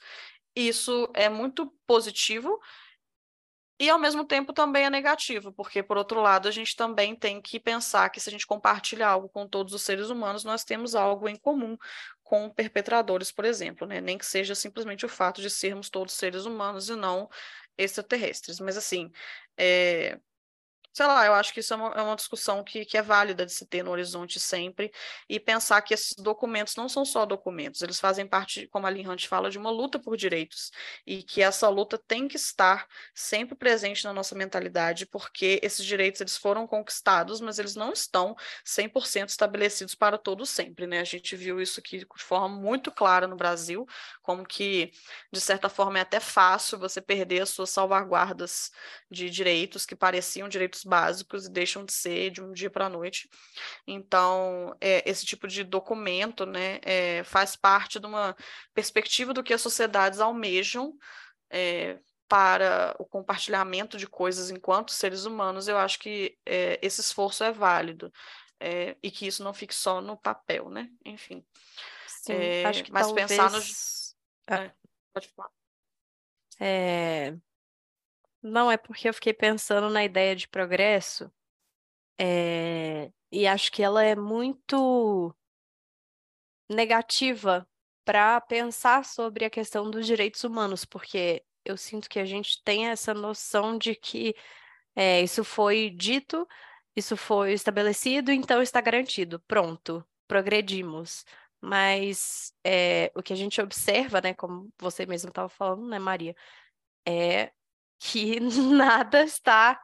Isso 0.55 1.09
é 1.13 1.27
muito 1.27 1.73
positivo 1.85 2.59
e 3.79 3.89
ao 3.89 3.97
mesmo 3.99 4.25
tempo 4.25 4.51
também 4.53 4.85
é 4.85 4.89
negativo, 4.89 5.53
porque 5.53 5.81
por 5.81 5.97
outro 5.97 6.21
lado 6.21 6.47
a 6.47 6.51
gente 6.51 6.75
também 6.75 7.15
tem 7.15 7.41
que 7.41 7.59
pensar 7.59 8.09
que 8.09 8.19
se 8.19 8.29
a 8.29 8.31
gente 8.31 8.45
compartilha 8.45 9.07
algo 9.07 9.29
com 9.29 9.47
todos 9.47 9.73
os 9.73 9.81
seres 9.81 10.09
humanos, 10.09 10.43
nós 10.43 10.63
temos 10.63 10.95
algo 10.95 11.29
em 11.29 11.35
comum 11.37 11.77
com 12.23 12.49
perpetradores, 12.49 13.31
por 13.31 13.45
exemplo, 13.45 13.87
né? 13.87 14.01
Nem 14.01 14.17
que 14.17 14.25
seja 14.25 14.53
simplesmente 14.53 15.05
o 15.05 15.09
fato 15.09 15.41
de 15.41 15.49
sermos 15.49 15.89
todos 15.89 16.13
seres 16.13 16.45
humanos 16.45 16.89
e 16.89 16.95
não 16.95 17.29
extraterrestres. 17.77 18.59
Mas 18.59 18.77
assim, 18.77 19.11
é 19.57 20.19
sei 20.93 21.05
lá, 21.05 21.25
eu 21.25 21.33
acho 21.33 21.53
que 21.53 21.59
isso 21.59 21.73
é 21.73 21.77
uma, 21.77 21.89
é 21.89 22.01
uma 22.01 22.15
discussão 22.15 22.63
que, 22.63 22.85
que 22.85 22.97
é 22.97 23.01
válida 23.01 23.45
de 23.45 23.53
se 23.53 23.65
ter 23.65 23.83
no 23.83 23.91
horizonte 23.91 24.39
sempre, 24.39 24.91
e 25.27 25.39
pensar 25.39 25.81
que 25.81 25.93
esses 25.93 26.13
documentos 26.15 26.75
não 26.75 26.89
são 26.89 27.05
só 27.05 27.25
documentos, 27.25 27.81
eles 27.81 27.99
fazem 27.99 28.27
parte, 28.27 28.67
como 28.67 28.87
a 28.87 28.89
Lynn 28.89 29.09
Hunt 29.09 29.27
fala, 29.27 29.49
de 29.49 29.57
uma 29.57 29.69
luta 29.69 29.99
por 29.99 30.17
direitos, 30.17 30.71
e 31.05 31.23
que 31.23 31.41
essa 31.41 31.69
luta 31.69 31.97
tem 31.97 32.27
que 32.27 32.35
estar 32.35 32.87
sempre 33.13 33.55
presente 33.55 34.03
na 34.03 34.13
nossa 34.13 34.35
mentalidade, 34.35 35.05
porque 35.05 35.59
esses 35.63 35.85
direitos 35.85 36.21
eles 36.21 36.37
foram 36.37 36.67
conquistados, 36.67 37.39
mas 37.41 37.59
eles 37.59 37.75
não 37.75 37.93
estão 37.93 38.35
100% 38.65 39.29
estabelecidos 39.29 39.95
para 39.95 40.17
todos 40.17 40.49
sempre, 40.49 40.87
né? 40.87 40.99
A 40.99 41.03
gente 41.03 41.35
viu 41.35 41.61
isso 41.61 41.79
aqui 41.79 41.99
de 41.99 42.07
forma 42.17 42.49
muito 42.49 42.91
clara 42.91 43.27
no 43.27 43.35
Brasil, 43.35 43.85
como 44.21 44.45
que, 44.45 44.91
de 45.31 45.39
certa 45.39 45.69
forma, 45.69 45.99
é 45.99 46.01
até 46.01 46.19
fácil 46.19 46.77
você 46.79 47.01
perder 47.01 47.41
as 47.41 47.49
suas 47.49 47.69
salvaguardas 47.69 48.71
de 49.09 49.29
direitos 49.29 49.85
que 49.85 49.95
pareciam 49.95 50.49
direitos 50.49 50.78
direitos 50.79 50.83
básicos 50.83 51.45
e 51.45 51.51
deixam 51.51 51.83
de 51.85 51.93
ser 51.93 52.29
de 52.31 52.41
um 52.41 52.51
dia 52.51 52.69
para 52.69 52.85
a 52.85 52.89
noite. 52.89 53.29
Então, 53.85 54.75
é, 54.79 55.07
esse 55.09 55.25
tipo 55.25 55.47
de 55.47 55.63
documento 55.63 56.45
né, 56.45 56.79
é, 56.83 57.23
faz 57.23 57.55
parte 57.55 57.99
de 57.99 58.05
uma 58.05 58.35
perspectiva 58.73 59.33
do 59.33 59.43
que 59.43 59.53
as 59.53 59.61
sociedades 59.61 60.19
almejam 60.19 60.93
é, 61.49 61.99
para 62.27 62.95
o 62.99 63.05
compartilhamento 63.05 63.97
de 63.97 64.07
coisas 64.07 64.49
enquanto 64.51 64.91
seres 64.91 65.25
humanos. 65.25 65.67
Eu 65.67 65.77
acho 65.77 65.99
que 65.99 66.37
é, 66.45 66.79
esse 66.81 67.01
esforço 67.01 67.43
é 67.43 67.51
válido. 67.51 68.11
É, 68.61 68.97
e 69.01 69.09
que 69.09 69.25
isso 69.25 69.41
não 69.41 69.53
fique 69.53 69.73
só 69.73 70.01
no 70.01 70.17
papel, 70.17 70.69
né? 70.69 70.89
Enfim. 71.05 71.45
Sim, 72.05 72.33
é, 72.33 72.65
acho 72.65 72.83
que 72.83 72.91
mas 72.91 73.07
talvez... 73.07 73.27
pensar 73.29 73.49
nos. 73.51 74.15
Ah. 74.45 74.69
pode 75.13 75.29
falar. 75.29 75.49
É, 76.59 77.37
não, 78.41 78.71
é 78.71 78.77
porque 78.77 79.09
eu 79.09 79.13
fiquei 79.13 79.33
pensando 79.33 79.89
na 79.89 80.03
ideia 80.03 80.35
de 80.35 80.47
progresso, 80.47 81.31
é... 82.19 83.11
e 83.31 83.47
acho 83.47 83.71
que 83.71 83.83
ela 83.83 84.03
é 84.03 84.15
muito 84.15 85.35
negativa 86.69 87.67
para 88.05 88.39
pensar 88.41 89.05
sobre 89.05 89.45
a 89.45 89.49
questão 89.49 89.89
dos 89.89 90.05
direitos 90.05 90.43
humanos, 90.43 90.85
porque 90.85 91.43
eu 91.65 91.77
sinto 91.77 92.09
que 92.09 92.19
a 92.19 92.25
gente 92.25 92.61
tem 92.63 92.87
essa 92.87 93.13
noção 93.13 93.77
de 93.77 93.95
que 93.95 94.35
é, 94.95 95.21
isso 95.21 95.43
foi 95.43 95.89
dito, 95.89 96.47
isso 96.95 97.15
foi 97.15 97.53
estabelecido, 97.53 98.31
então 98.31 98.61
está 98.61 98.81
garantido, 98.81 99.39
pronto, 99.41 100.05
progredimos. 100.27 101.25
Mas 101.61 102.53
é, 102.63 103.11
o 103.15 103.21
que 103.21 103.33
a 103.33 103.35
gente 103.35 103.61
observa, 103.61 104.21
né, 104.21 104.33
como 104.33 104.71
você 104.79 105.05
mesmo 105.05 105.29
estava 105.29 105.49
falando, 105.49 105.87
né, 105.87 105.99
Maria, 105.99 106.35
é 107.07 107.51
que 107.99 108.39
nada 108.75 109.23
está, 109.23 109.79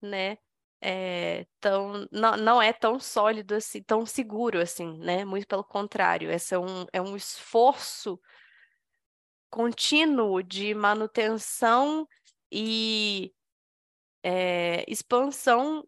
né, 0.00 0.38
é, 0.80 1.46
tão, 1.60 2.06
não, 2.12 2.36
não 2.36 2.62
é 2.62 2.72
tão 2.72 3.00
sólido 3.00 3.54
assim, 3.54 3.82
tão 3.82 4.06
seguro 4.06 4.60
assim, 4.60 4.98
né? 4.98 5.24
Muito 5.24 5.46
pelo 5.46 5.64
contrário, 5.64 6.30
esse 6.30 6.54
é 6.54 6.58
um, 6.58 6.86
é 6.92 7.00
um 7.00 7.16
esforço 7.16 8.20
contínuo 9.50 10.42
de 10.42 10.74
manutenção 10.74 12.06
e 12.52 13.32
é, 14.22 14.84
expansão 14.88 15.84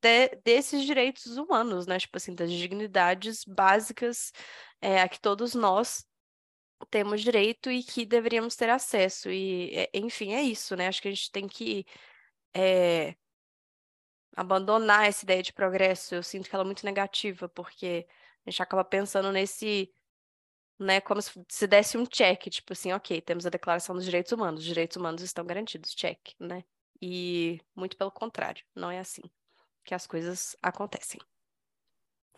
de, 0.00 0.28
desses 0.44 0.84
direitos 0.84 1.36
humanos, 1.36 1.86
né? 1.86 1.98
Tipo 1.98 2.16
assim, 2.16 2.34
das 2.34 2.50
dignidades 2.52 3.44
básicas 3.44 4.32
é, 4.80 5.02
a 5.02 5.08
que 5.08 5.20
todos 5.20 5.54
nós 5.54 6.06
temos 6.86 7.20
direito 7.22 7.70
e 7.70 7.82
que 7.82 8.06
deveríamos 8.06 8.56
ter 8.56 8.70
acesso. 8.70 9.30
E, 9.30 9.70
é, 9.74 9.90
enfim, 9.94 10.34
é 10.34 10.42
isso, 10.42 10.76
né? 10.76 10.88
Acho 10.88 11.02
que 11.02 11.08
a 11.08 11.10
gente 11.12 11.30
tem 11.32 11.46
que 11.48 11.86
é, 12.54 13.16
abandonar 14.36 15.06
essa 15.06 15.24
ideia 15.24 15.42
de 15.42 15.52
progresso. 15.52 16.14
Eu 16.14 16.22
sinto 16.22 16.48
que 16.48 16.54
ela 16.54 16.64
é 16.64 16.66
muito 16.66 16.84
negativa, 16.84 17.48
porque 17.48 18.06
a 18.46 18.50
gente 18.50 18.62
acaba 18.62 18.84
pensando 18.84 19.32
nesse, 19.32 19.92
né, 20.78 21.00
como 21.00 21.20
se, 21.22 21.32
se 21.48 21.66
desse 21.66 21.98
um 21.98 22.06
check, 22.06 22.48
tipo 22.50 22.72
assim, 22.72 22.92
ok, 22.92 23.20
temos 23.20 23.46
a 23.46 23.50
Declaração 23.50 23.94
dos 23.94 24.04
Direitos 24.04 24.32
Humanos, 24.32 24.60
os 24.60 24.66
direitos 24.66 24.96
humanos 24.96 25.22
estão 25.22 25.44
garantidos, 25.44 25.94
check, 25.94 26.34
né? 26.38 26.64
E 27.00 27.60
muito 27.76 27.96
pelo 27.96 28.10
contrário, 28.12 28.64
não 28.74 28.90
é 28.90 28.98
assim 28.98 29.22
que 29.84 29.94
as 29.94 30.06
coisas 30.06 30.54
acontecem. 30.62 31.18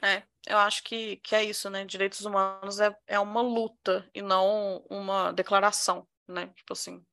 É, 0.02 0.22
eu 0.46 0.58
acho 0.58 0.82
que, 0.82 1.16
que 1.18 1.34
é 1.34 1.44
isso, 1.44 1.68
né? 1.68 1.84
Direitos 1.84 2.22
humanos 2.22 2.80
é, 2.80 2.96
é 3.06 3.20
uma 3.20 3.42
luta 3.42 4.08
e 4.14 4.22
não 4.22 4.78
uma 4.88 5.32
declaração, 5.32 6.08
né? 6.26 6.46
Tipo 6.48 6.72
assim, 6.72 7.04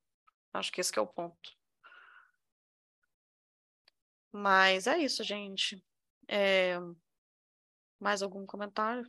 acho 0.53 0.71
que 0.71 0.79
esse 0.79 0.91
que 0.91 0.99
é 0.99 1.01
o 1.01 1.07
ponto. 1.07 1.57
Mas 4.31 4.87
é 4.87 4.97
isso, 4.97 5.23
gente. 5.23 5.83
É... 6.27 6.77
Mais 7.99 8.21
algum 8.21 8.45
comentário? 8.45 9.05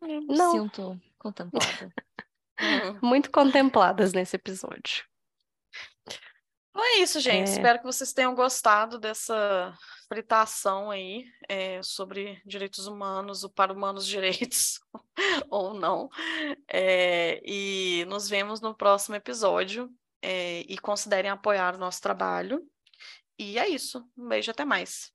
Não. 0.00 0.52
Sinto 0.52 1.00
contemplada. 1.18 1.94
Muito 3.02 3.30
contempladas 3.30 4.12
nesse 4.12 4.36
episódio. 4.36 5.04
Então 6.76 6.84
é 6.84 6.98
isso, 6.98 7.18
gente. 7.20 7.48
É... 7.48 7.52
Espero 7.52 7.78
que 7.78 7.86
vocês 7.86 8.12
tenham 8.12 8.34
gostado 8.34 8.98
dessa 8.98 9.74
fritação 10.10 10.90
aí 10.90 11.24
é, 11.48 11.82
sobre 11.82 12.38
direitos 12.44 12.86
humanos, 12.86 13.42
o 13.42 13.48
para 13.48 13.72
humanos 13.72 14.04
direitos 14.06 14.78
ou 15.48 15.72
não. 15.72 16.10
É, 16.68 17.40
e 17.42 18.04
nos 18.08 18.28
vemos 18.28 18.60
no 18.60 18.74
próximo 18.74 19.16
episódio. 19.16 19.90
É, 20.20 20.60
e 20.68 20.76
considerem 20.76 21.30
apoiar 21.30 21.74
o 21.74 21.78
nosso 21.78 22.02
trabalho. 22.02 22.62
E 23.38 23.58
é 23.58 23.66
isso. 23.68 24.06
Um 24.16 24.28
beijo, 24.28 24.50
até 24.50 24.64
mais. 24.64 25.10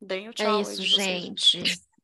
Deem 0.00 0.30
o 0.30 0.32
tchau. 0.32 0.58
É 0.58 0.62
isso, 0.62 0.82
gente. 0.82 1.62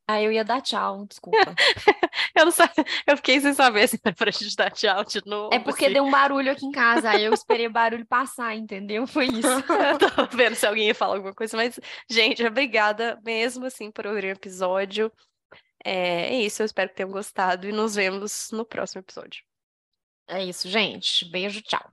Aí 0.09 0.25
eu 0.25 0.33
ia 0.33 0.43
dar 0.43 0.63
tchau, 0.63 1.05
desculpa. 1.05 1.37
eu 2.35 2.47
não 2.47 2.51
sei, 2.51 2.67
eu 3.07 3.15
fiquei 3.19 3.39
sem 3.43 3.53
saber 3.53 3.87
se 3.87 4.01
era 4.03 4.15
pra 4.15 4.31
gente 4.31 4.57
dar 4.57 4.71
tchau 4.71 5.05
de 5.05 5.21
novo. 5.27 5.55
É 5.55 5.59
porque 5.59 5.85
assim. 5.85 5.95
deu 5.95 6.05
um 6.05 6.11
barulho 6.11 6.51
aqui 6.51 6.65
em 6.65 6.73
casa, 6.73 7.11
aí 7.11 7.25
eu 7.25 7.35
esperei 7.35 7.67
o 7.67 7.71
barulho 7.71 8.07
passar, 8.07 8.57
entendeu? 8.57 9.07
Foi 9.07 9.27
isso. 9.27 9.43
tô 10.17 10.35
vendo 10.35 10.55
se 10.55 10.67
alguém 10.67 10.87
ia 10.87 10.95
falar 10.95 11.17
alguma 11.17 11.35
coisa, 11.35 11.55
mas, 11.59 11.79
gente, 12.09 12.43
obrigada 12.43 13.21
mesmo 13.23 13.67
assim 13.67 13.91
por 13.91 14.07
ouvir 14.07 14.25
o 14.25 14.29
episódio. 14.29 15.13
É, 15.85 16.35
é 16.35 16.41
isso, 16.41 16.63
eu 16.63 16.67
espero 16.67 16.89
que 16.89 16.97
tenham 16.97 17.11
gostado 17.11 17.69
e 17.69 17.73
nos 17.73 17.95
vemos 17.95 18.51
no 18.51 18.65
próximo 18.65 19.01
episódio. 19.01 19.45
É 20.27 20.43
isso, 20.43 20.71
gente. 20.71 21.31
Beijo, 21.31 21.61
tchau. 21.61 21.91